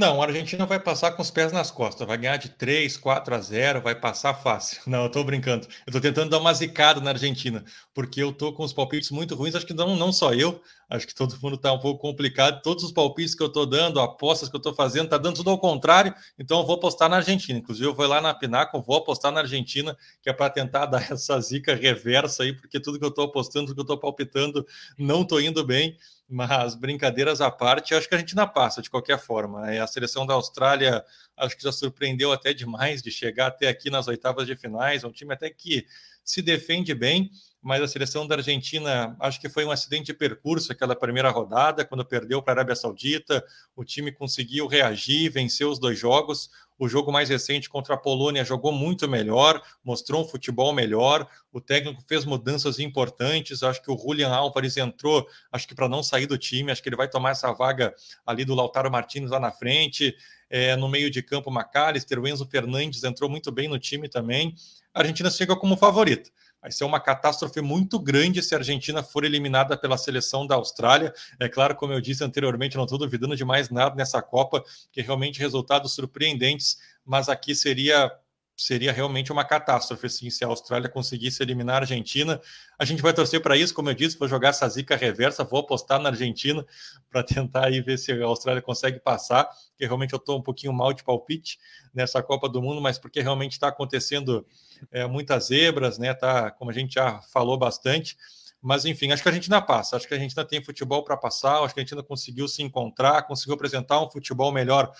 [0.00, 3.34] Não, a Argentina vai passar com os pés nas costas, vai ganhar de 3, 4
[3.34, 4.80] a 0, vai passar fácil.
[4.88, 5.68] Não, eu tô brincando.
[5.86, 7.62] Eu tô tentando dar uma zicada na Argentina,
[7.92, 10.58] porque eu tô com os palpites muito ruins, acho que não, não só eu,
[10.88, 12.62] acho que todo mundo tá um pouco complicado.
[12.62, 15.50] Todos os palpites que eu tô dando, apostas que eu tô fazendo, tá dando tudo
[15.50, 17.58] ao contrário, então eu vou apostar na Argentina.
[17.58, 21.12] Inclusive, eu vou lá na Pinaco, vou apostar na Argentina, que é para tentar dar
[21.12, 24.66] essa zica reversa aí, porque tudo que eu tô apostando, tudo que eu tô palpitando,
[24.96, 25.94] não tô indo bem.
[26.32, 29.68] Mas brincadeiras à parte, acho que a gente não passa de qualquer forma.
[29.68, 31.04] A seleção da Austrália
[31.36, 35.02] acho que já surpreendeu até demais de chegar até aqui nas oitavas de finais.
[35.02, 35.84] É um time até que
[36.24, 37.32] se defende bem,
[37.62, 41.84] mas a seleção da Argentina acho que foi um acidente de percurso aquela primeira rodada,
[41.84, 43.44] quando perdeu para a Arábia Saudita.
[43.76, 46.50] O time conseguiu reagir, venceu os dois jogos.
[46.78, 51.28] O jogo mais recente contra a Polônia jogou muito melhor, mostrou um futebol melhor.
[51.52, 53.62] O técnico fez mudanças importantes.
[53.62, 56.88] Acho que o Julian Álvares entrou, acho que para não sair do time, acho que
[56.88, 60.16] ele vai tomar essa vaga ali do Lautaro Martins lá na frente.
[60.48, 64.54] É, no meio de campo, McAllister, o Enzo Fernandes entrou muito bem no time também.
[64.94, 66.30] A Argentina chega como favorita.
[66.60, 71.12] Vai ser uma catástrofe muito grande se a Argentina for eliminada pela seleção da Austrália.
[71.38, 74.62] É claro, como eu disse anteriormente, não estou duvidando de mais nada nessa Copa,
[74.92, 78.12] que realmente resultados surpreendentes, mas aqui seria
[78.60, 82.40] seria realmente uma catástrofe assim, se a Austrália conseguisse eliminar a Argentina.
[82.78, 85.60] A gente vai torcer para isso, como eu disse, vou jogar essa zica reversa, vou
[85.60, 86.64] apostar na Argentina
[87.10, 90.72] para tentar aí ver se a Austrália consegue passar, porque realmente eu estou um pouquinho
[90.74, 91.58] mal de palpite
[91.94, 94.46] nessa Copa do Mundo, mas porque realmente está acontecendo
[94.92, 96.12] é, muitas zebras, né?
[96.12, 98.16] Tá, como a gente já falou bastante.
[98.62, 99.96] Mas, enfim, acho que a gente ainda passa.
[99.96, 101.62] Acho que a gente ainda tem futebol para passar.
[101.62, 104.92] Acho que a gente ainda conseguiu se encontrar, conseguiu apresentar um futebol melhor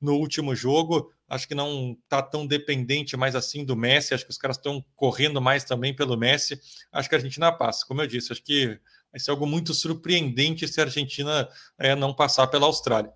[0.00, 1.12] no último jogo.
[1.28, 4.14] Acho que não está tão dependente mais assim do Messi.
[4.14, 6.60] Acho que os caras estão correndo mais também pelo Messi.
[6.92, 7.84] Acho que a Argentina passa.
[7.86, 8.78] Como eu disse, acho que
[9.10, 11.48] vai ser algo muito surpreendente se a Argentina
[11.78, 13.12] é, não passar pela Austrália.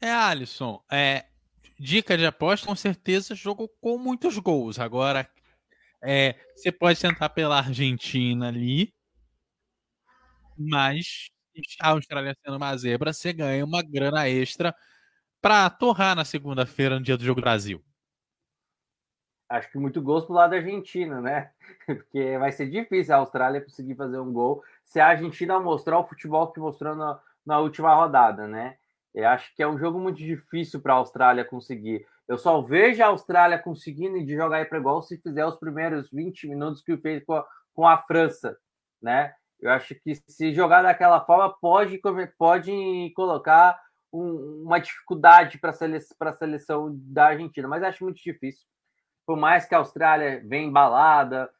[0.00, 1.26] É, Alisson, é,
[1.78, 4.78] dica de aposta, com certeza, jogo com muitos gols.
[4.78, 5.28] Agora,
[6.02, 8.94] é, você pode tentar pela Argentina ali,
[10.56, 11.30] mas
[11.80, 14.74] a Austrália sendo uma zebra, você ganha uma grana extra
[15.40, 17.82] para torrar na segunda-feira, no dia do Jogo do Brasil.
[19.48, 21.50] Acho que muito gosto do lado da Argentina, né?
[21.86, 26.06] Porque vai ser difícil a Austrália conseguir fazer um gol se a Argentina mostrar o
[26.06, 28.76] futebol que mostrou na, na última rodada, né?
[29.14, 32.06] Eu acho que é um jogo muito difícil para a Austrália conseguir.
[32.26, 36.46] Eu só vejo a Austrália conseguindo de jogar para igual se fizer os primeiros 20
[36.46, 38.56] minutos que fez com a, com a França,
[39.00, 39.34] né?
[39.60, 42.00] Eu acho que se jogar daquela forma pode,
[42.38, 43.78] pode colocar
[44.12, 48.66] um, uma dificuldade para a seleção da Argentina, mas acho muito difícil.
[49.26, 51.50] Por mais que a Austrália venha embalada,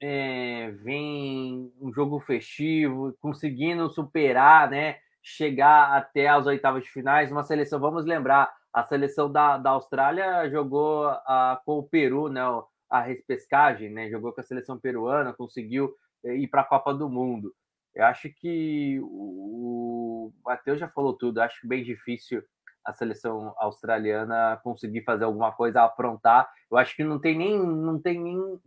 [0.00, 4.96] é, vem um jogo festivo, conseguindo superar, né?
[5.22, 10.48] Chegar até as oitavas de finais, uma seleção, vamos lembrar, a seleção da, da Austrália
[10.50, 12.40] jogou a, com o Peru, né?
[12.88, 14.08] A repescagem, né?
[14.08, 17.54] Jogou com a seleção peruana, conseguiu ir para a Copa do Mundo.
[17.94, 21.40] Eu acho que o, Matheus já falou tudo.
[21.40, 22.42] Acho bem difícil
[22.84, 26.48] a seleção australiana conseguir fazer alguma coisa, aprontar.
[26.70, 28.60] Eu acho que não tem nem, não tem nem,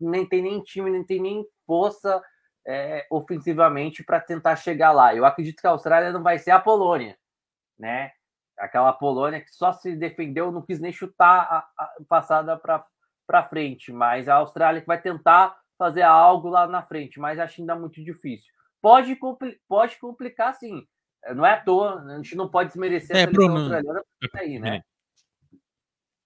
[0.00, 2.22] nem tem nem time, nem tem nem força
[2.66, 5.14] é, ofensivamente para tentar chegar lá.
[5.14, 7.16] Eu acredito que a Austrália não vai ser a Polônia,
[7.78, 8.12] né?
[8.58, 13.92] Aquela Polônia que só se defendeu, não quis nem chutar a, a passada para frente,
[13.92, 18.02] mas a Austrália que vai tentar fazer algo lá na frente, mas acho ainda muito
[18.02, 18.52] difícil.
[18.82, 20.86] Pode, compli pode complicar, sim.
[21.34, 23.60] Não é à toa, a gente não pode desmerecer é, a seleção Bruno.
[23.60, 24.82] australiana aí, né?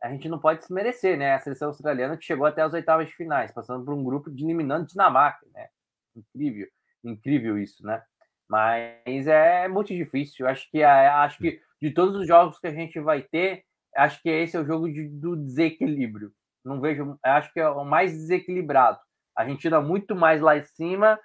[0.03, 1.35] A gente não pode desmerecer, né?
[1.35, 4.45] A seleção australiana que chegou até as oitavas de finais, passando por um grupo de
[4.45, 5.69] eliminando Dinamarca, né?
[6.17, 6.69] Incrível,
[7.05, 8.03] incrível isso, né?
[8.49, 10.47] Mas é muito difícil.
[10.47, 13.65] Acho que acho que de todos os jogos que a gente vai ter,
[13.97, 16.33] acho que esse é o jogo de, do desequilíbrio.
[16.65, 18.99] Não vejo, acho que é o mais desequilibrado.
[19.37, 21.19] A Argentina muito mais lá em cima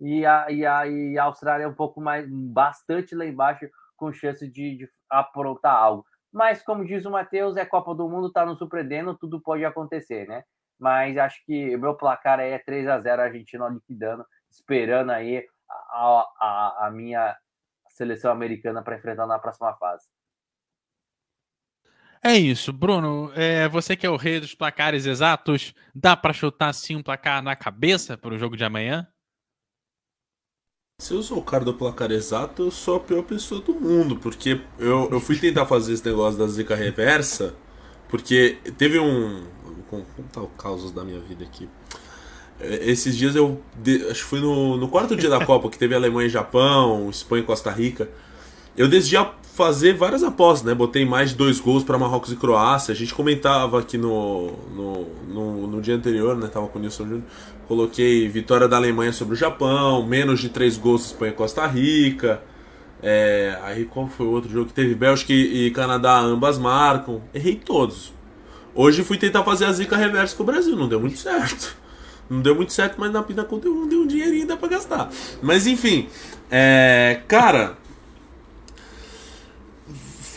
[0.00, 4.12] e a, e a, e a Austrália é um pouco mais, bastante lá embaixo, com
[4.12, 6.04] chance de, de aprontar algo.
[6.32, 10.28] Mas, como diz o Matheus, é Copa do Mundo, tá nos surpreendendo, tudo pode acontecer,
[10.28, 10.44] né?
[10.78, 15.10] Mas acho que o meu placar aí é 3 a 0 a Argentina liquidando, esperando
[15.10, 17.36] aí a, a, a minha
[17.88, 20.06] seleção americana para enfrentar na próxima fase.
[22.22, 23.30] É isso, Bruno.
[23.34, 27.42] É, você que é o rei dos placares exatos, dá para chutar sim um placar
[27.42, 29.06] na cabeça para o jogo de amanhã?
[31.00, 34.16] Se eu sou o cara do placar exato, eu sou a pior pessoa do mundo,
[34.16, 37.54] porque eu, eu fui tentar fazer esse negócio da zica reversa,
[38.08, 39.46] porque teve um.
[39.88, 41.68] Vou contar o da minha vida aqui.
[42.58, 43.62] É, esses dias eu.
[44.10, 47.44] Acho que foi no, no quarto dia da Copa, que teve Alemanha e Japão, Espanha
[47.44, 48.08] e Costa Rica.
[48.76, 49.16] Eu decidi
[49.58, 50.72] fazer várias apostas, né?
[50.72, 52.92] Botei mais de dois gols para Marrocos e Croácia.
[52.92, 56.46] A gente comentava aqui no, no, no, no dia anterior, né?
[56.46, 57.24] Tava com o Nilson Júnior.
[57.66, 62.40] Coloquei vitória da Alemanha sobre o Japão, menos de três gols Espanha e Costa Rica.
[63.02, 64.94] É, aí qual foi o outro jogo que teve?
[64.94, 67.20] Bélgica e Canadá, ambas marcam.
[67.34, 68.12] Errei todos.
[68.76, 71.76] Hoje fui tentar fazer a zica reversa com o Brasil, não deu muito certo.
[72.30, 75.10] Não deu muito certo, mas na Pina deu, deu um dinheirinho ainda pra gastar.
[75.42, 76.06] Mas enfim,
[76.48, 77.76] é, cara,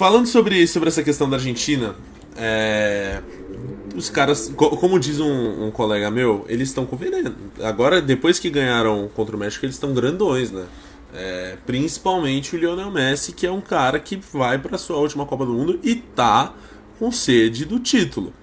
[0.01, 1.93] falando sobre, sobre essa questão da Argentina,
[2.35, 3.21] é,
[3.95, 7.35] os caras, como diz um, um colega meu, eles estão com veneno.
[7.61, 10.65] Agora, depois que ganharam contra o México, eles estão grandões, né?
[11.13, 15.45] É, principalmente o Lionel Messi, que é um cara que vai para sua última Copa
[15.45, 16.51] do Mundo e tá
[16.97, 18.33] com sede do título.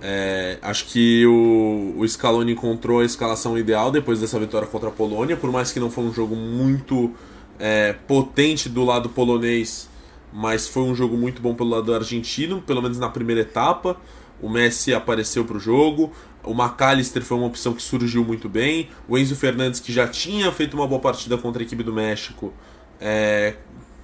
[0.00, 4.92] É, acho que o, o Scaloni encontrou a escalação ideal depois dessa vitória contra a
[4.92, 7.12] Polônia, por mais que não foi um jogo muito
[7.58, 9.89] é, potente do lado polonês
[10.32, 13.96] mas foi um jogo muito bom pelo lado argentino, pelo menos na primeira etapa.
[14.40, 16.12] O Messi apareceu para o jogo,
[16.42, 20.50] o McAllister foi uma opção que surgiu muito bem, o Enzo Fernandes, que já tinha
[20.50, 22.52] feito uma boa partida contra a equipe do México,
[22.98, 23.56] é,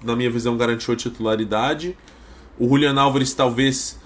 [0.05, 1.97] na minha visão garantiu a titularidade.
[2.59, 3.99] O Julian Álvares talvez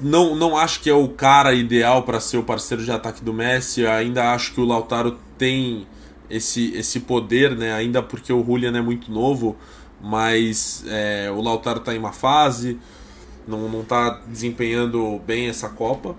[0.00, 3.32] não, não acho que é o cara ideal para ser o parceiro de ataque do
[3.32, 5.86] Messi, ainda acho que o Lautaro tem
[6.28, 7.72] esse, esse poder, né?
[7.72, 9.56] ainda porque o Julian é muito novo
[10.02, 12.78] mas é, o Lautaro está em uma fase,
[13.46, 16.16] não está desempenhando bem essa Copa.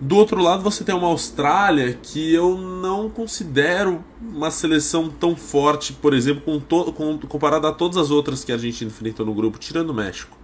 [0.00, 5.92] Do outro lado, você tem uma Austrália que eu não considero uma seleção tão forte,
[5.94, 9.58] por exemplo, com com, comparada a todas as outras que a gente enfrentou no grupo,
[9.58, 10.36] tirando o México.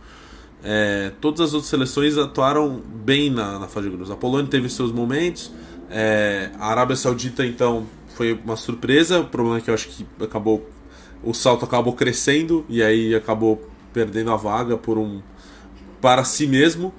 [0.62, 4.10] É, todas as outras seleções atuaram bem na, na fase de grupos.
[4.10, 5.52] A Polônia teve seus momentos,
[5.90, 9.20] é, a Arábia Saudita, então, foi uma surpresa.
[9.20, 10.66] O problema é que eu acho que acabou
[11.22, 15.20] o salto acabou crescendo e aí acabou perdendo a vaga por um
[16.00, 16.92] para si mesmo.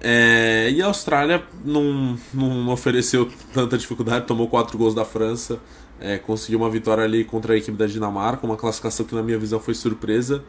[0.00, 5.58] É, e a Austrália não, não ofereceu tanta dificuldade, tomou quatro gols da França,
[5.98, 9.38] é, conseguiu uma vitória ali contra a equipe da Dinamarca, uma classificação que na minha
[9.38, 10.44] visão foi surpresa.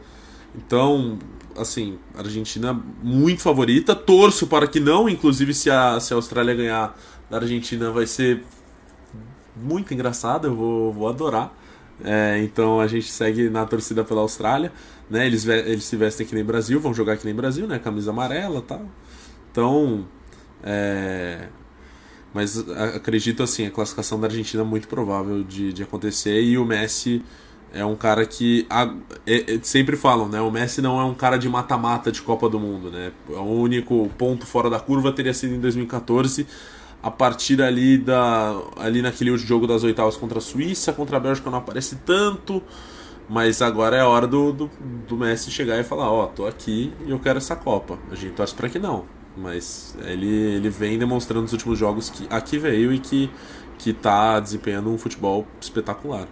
[0.54, 1.18] Então,
[1.56, 3.94] assim, Argentina muito favorita.
[3.94, 6.98] Torço para que não, inclusive se a, se a Austrália ganhar
[7.30, 8.44] da Argentina vai ser
[9.56, 11.52] muito engraçado, eu vou, vou adorar.
[12.04, 14.72] É, então a gente segue na torcida pela Austrália.
[15.08, 15.26] Né?
[15.26, 17.78] Eles, eles se vestem aqui nem Brasil, vão jogar aqui nem Brasil, né?
[17.78, 18.86] Camisa amarela tal.
[19.50, 20.06] Então.
[20.62, 21.48] É...
[22.34, 22.58] Mas
[22.94, 27.24] acredito assim, a classificação da Argentina é muito provável de, de acontecer e o Messi
[27.72, 28.94] é um cara que a,
[29.26, 30.40] é, é, sempre falam, né?
[30.40, 33.12] O Messi não é um cara de mata-mata de Copa do Mundo, né?
[33.28, 36.46] O único ponto fora da curva teria sido em 2014
[37.06, 41.48] a partir ali da ali naquele jogo das oitavas contra a Suíça, contra a Bélgica
[41.48, 42.60] não aparece tanto,
[43.28, 44.70] mas agora é a hora do, do,
[45.06, 47.96] do Messi chegar e falar, ó, oh, tô aqui e eu quero essa Copa.
[48.10, 49.04] A gente torce para que não,
[49.36, 53.30] mas ele, ele vem demonstrando nos últimos jogos que aqui veio e que
[53.78, 56.26] que tá desempenhando um futebol espetacular.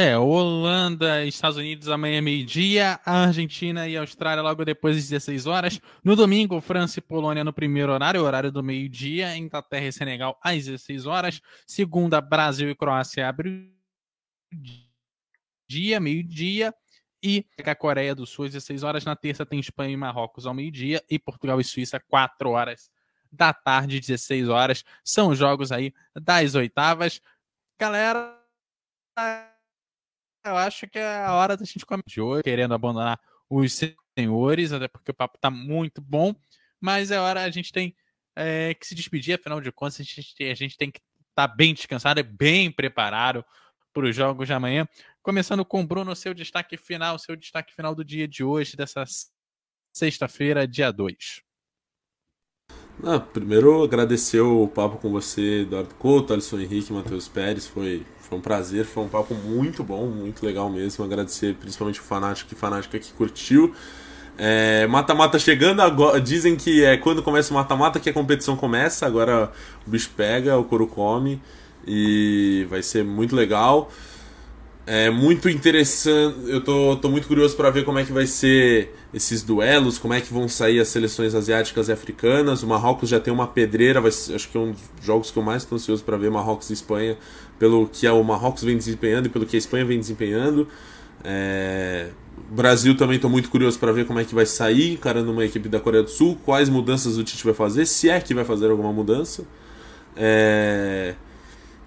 [0.00, 5.80] É, Holanda, Estados Unidos amanhã meio-dia, Argentina e Austrália logo depois das 16 horas.
[6.04, 10.66] No domingo, França e Polônia no primeiro horário, horário do meio-dia, Inglaterra e Senegal às
[10.66, 11.40] 16 horas.
[11.66, 13.74] Segunda, Brasil e Croácia abre
[15.68, 16.72] dia, meio-dia.
[17.20, 19.04] E a Coreia do Sul às 16 horas.
[19.04, 21.02] Na terça tem Espanha e Marrocos ao meio-dia.
[21.10, 22.88] E Portugal e Suíça, 4 horas
[23.32, 24.84] da tarde, 16 horas.
[25.02, 27.20] São jogos aí das oitavas.
[27.76, 28.38] Galera
[30.48, 33.80] eu acho que é a hora da gente começar de hoje, querendo abandonar os
[34.16, 36.34] senhores, até porque o papo tá muito bom,
[36.80, 37.94] mas é hora a gente tem
[38.36, 41.00] é, que se despedir, afinal de contas, a gente, a gente tem que
[41.30, 43.44] estar tá bem descansado e bem preparado
[43.92, 44.86] para os jogos de amanhã.
[45.22, 49.04] Começando com o Bruno, seu destaque final, seu destaque final do dia de hoje, dessa
[49.92, 51.42] sexta-feira, dia 2.
[53.04, 58.38] Ah, primeiro agradecer o papo com você, Eduardo Couto, Alisson Henrique, Matheus Pérez, foi foi
[58.38, 61.04] um prazer, foi um papo muito bom, muito legal mesmo.
[61.04, 63.74] Agradecer principalmente o Fanático e Fanática que curtiu.
[64.88, 66.20] Mata-mata é, chegando agora.
[66.20, 69.06] Dizem que é quando começa o mata-mata que a competição começa.
[69.06, 69.50] Agora
[69.86, 71.40] o bicho pega, o couro come.
[71.86, 73.90] E vai ser muito legal.
[74.90, 76.34] É muito interessante.
[76.46, 80.14] Eu tô, tô muito curioso para ver como é que vai ser esses duelos, como
[80.14, 82.62] é que vão sair as seleções asiáticas e africanas.
[82.62, 85.42] O Marrocos já tem uma pedreira, vai acho que é um dos jogos que eu
[85.42, 87.18] mais estou ansioso para ver Marrocos e Espanha,
[87.58, 90.66] pelo que o Marrocos vem desempenhando e pelo que a Espanha vem desempenhando.
[91.22, 92.08] É...
[92.48, 95.68] Brasil também estou muito curioso para ver como é que vai sair, encarando uma equipe
[95.68, 98.70] da Coreia do Sul, quais mudanças o Tite vai fazer, se é que vai fazer
[98.70, 99.44] alguma mudança.
[100.16, 101.14] É...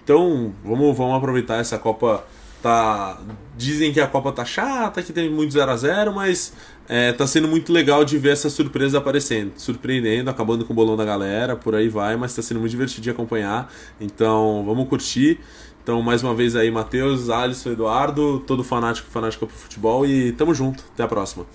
[0.03, 2.23] Então, vamos, vamos aproveitar essa Copa
[2.61, 3.19] tá
[3.57, 6.53] dizem que a Copa tá chata, que tem muito 0 a 0 mas
[6.87, 10.97] é, tá sendo muito legal de ver essa surpresa aparecendo, surpreendendo, acabando com o bolão
[10.97, 13.71] da galera, por aí vai, mas tá sendo muito divertido de acompanhar.
[13.99, 15.39] Então, vamos curtir.
[15.83, 20.53] Então, mais uma vez aí, Matheus, Alisson, Eduardo, todo fanático fanática pro futebol e tamo
[20.53, 20.83] junto.
[20.93, 21.45] Até a próxima.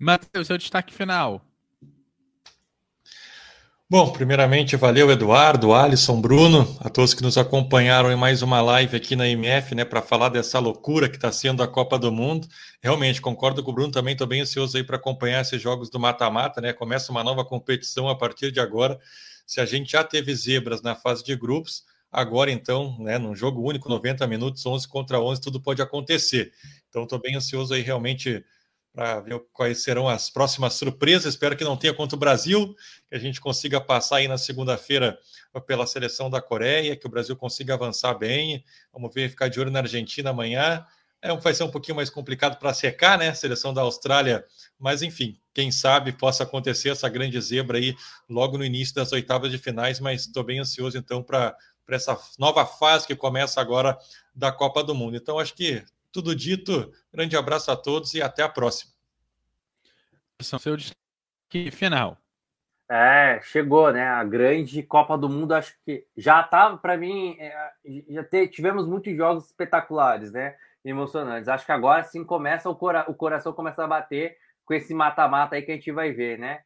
[0.00, 1.40] Matheus, seu destaque final.
[3.92, 8.96] Bom, primeiramente, valeu Eduardo, Alisson, Bruno, a todos que nos acompanharam em mais uma live
[8.96, 12.48] aqui na MF, né, para falar dessa loucura que está sendo a Copa do Mundo.
[12.82, 16.00] Realmente, concordo com o Bruno, também estou bem ansioso aí para acompanhar esses jogos do
[16.00, 16.72] mata-mata, né?
[16.72, 18.98] Começa uma nova competição a partir de agora.
[19.46, 23.60] Se a gente já teve zebras na fase de grupos, agora então, né, num jogo
[23.60, 26.50] único, 90 minutos, 11 contra 11, tudo pode acontecer.
[26.88, 28.42] Então, estou bem ansioso aí realmente
[28.92, 31.34] para ver quais serão as próximas surpresas.
[31.34, 32.74] Espero que não tenha contra o Brasil,
[33.08, 35.18] que a gente consiga passar aí na segunda-feira
[35.66, 38.62] pela seleção da Coreia, que o Brasil consiga avançar bem.
[38.92, 40.84] Vamos ver, ficar de olho na Argentina amanhã.
[41.22, 43.32] É, vai ser um pouquinho mais complicado para secar, né?
[43.32, 44.44] Seleção da Austrália,
[44.76, 47.94] mas enfim, quem sabe possa acontecer essa grande zebra aí
[48.28, 50.00] logo no início das oitavas de finais.
[50.00, 51.56] Mas estou bem ansioso então para
[51.88, 53.96] essa nova fase que começa agora
[54.34, 55.16] da Copa do Mundo.
[55.16, 58.92] Então acho que tudo dito, grande abraço a todos e até a próxima.
[60.40, 62.18] São seu destaque final.
[62.90, 64.06] É, chegou, né?
[64.06, 67.72] A grande Copa do Mundo, acho que já estava para mim, é,
[68.10, 70.56] já te, tivemos muitos jogos espetaculares, né?
[70.84, 71.48] Emocionantes.
[71.48, 75.56] Acho que agora sim começa o, cora, o coração começa a bater com esse mata-mata
[75.56, 76.62] aí que a gente vai ver, né?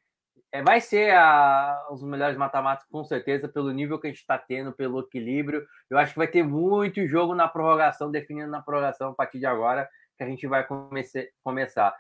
[0.57, 4.39] É, vai ser a, os melhores mata-matas, com certeza, pelo nível que a gente está
[4.39, 5.67] tendo, pelo equilíbrio.
[5.91, 9.45] Eu acho que vai ter muito jogo na prorrogação, definindo na prorrogação a partir de
[9.45, 11.95] agora, que a gente vai comece, começar.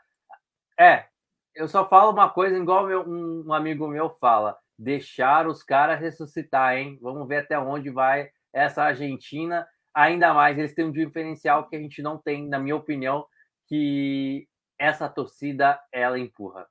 [0.80, 1.04] É,
[1.54, 6.00] eu só falo uma coisa, igual meu, um, um amigo meu fala: deixar os caras
[6.00, 6.98] ressuscitar, hein?
[7.02, 9.68] Vamos ver até onde vai essa Argentina.
[9.94, 13.26] Ainda mais, eles têm um diferencial que a gente não tem, na minha opinião,
[13.68, 16.66] que essa torcida ela empurra.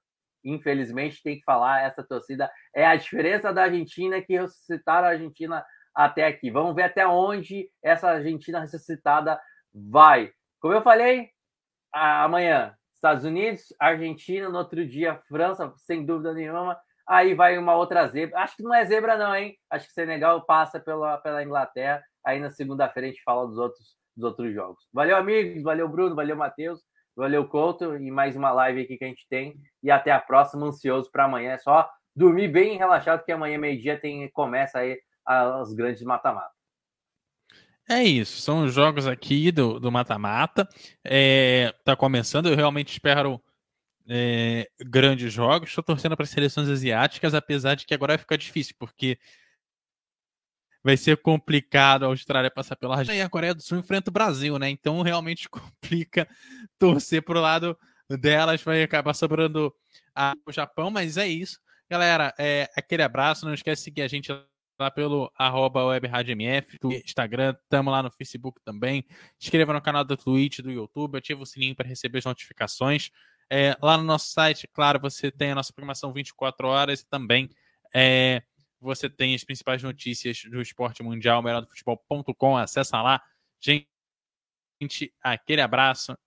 [0.46, 5.66] Infelizmente tem que falar, essa torcida é a diferença da Argentina que ressuscitaram a Argentina
[5.94, 6.52] até aqui.
[6.52, 9.40] Vamos ver até onde essa Argentina ressuscitada
[9.74, 10.32] vai.
[10.60, 11.30] Como eu falei,
[11.92, 16.78] amanhã Estados Unidos, Argentina, no outro dia França, sem dúvida nenhuma.
[17.08, 18.40] Aí vai uma outra zebra.
[18.40, 19.56] Acho que não é zebra não, hein?
[19.70, 22.04] Acho que Senegal passa pela, pela Inglaterra.
[22.26, 24.84] Aí na segunda-feira a gente fala dos outros, dos outros jogos.
[24.92, 25.62] Valeu, amigos.
[25.62, 26.16] Valeu, Bruno.
[26.16, 26.82] Valeu, Matheus.
[27.16, 27.96] Valeu, Couto.
[27.96, 29.56] E mais uma live aqui que a gente tem.
[29.82, 30.68] E até a próxima.
[30.68, 31.52] Ansioso para amanhã.
[31.52, 36.54] É só dormir bem relaxado, que amanhã, meio-dia, tem começa aí as grandes mata-mata.
[37.88, 40.68] É isso, são os jogos aqui do mata-mata.
[41.04, 43.40] É, tá começando, eu realmente espero
[44.10, 45.70] é, grandes jogos.
[45.70, 49.20] Estou torcendo para as seleções asiáticas, apesar de que agora vai ficar difícil, porque
[50.86, 54.14] vai ser complicado a Austrália passar pela Argentina e a Coreia do Sul enfrenta o
[54.14, 54.70] Brasil, né?
[54.70, 56.28] Então realmente complica
[56.78, 57.76] torcer pro lado
[58.08, 59.74] delas, vai acabar sobrando
[60.14, 61.60] a, o Japão, mas é isso.
[61.90, 64.32] Galera, é, aquele abraço, não esquece de seguir a gente
[64.80, 65.82] lá pelo arroba
[66.80, 69.04] do Instagram, tamo lá no Facebook também.
[69.42, 73.10] Inscreva no canal da Twitch, do YouTube, ativa o sininho para receber as notificações.
[73.50, 77.50] É, lá no nosso site, claro, você tem a nossa programação 24 horas e também
[77.92, 78.44] é,
[78.86, 82.58] você tem as principais notícias do esporte mundial, melhor do futebol.com.
[82.58, 83.22] Acessa lá.
[83.60, 83.88] Gente,
[85.22, 86.18] aquele abraço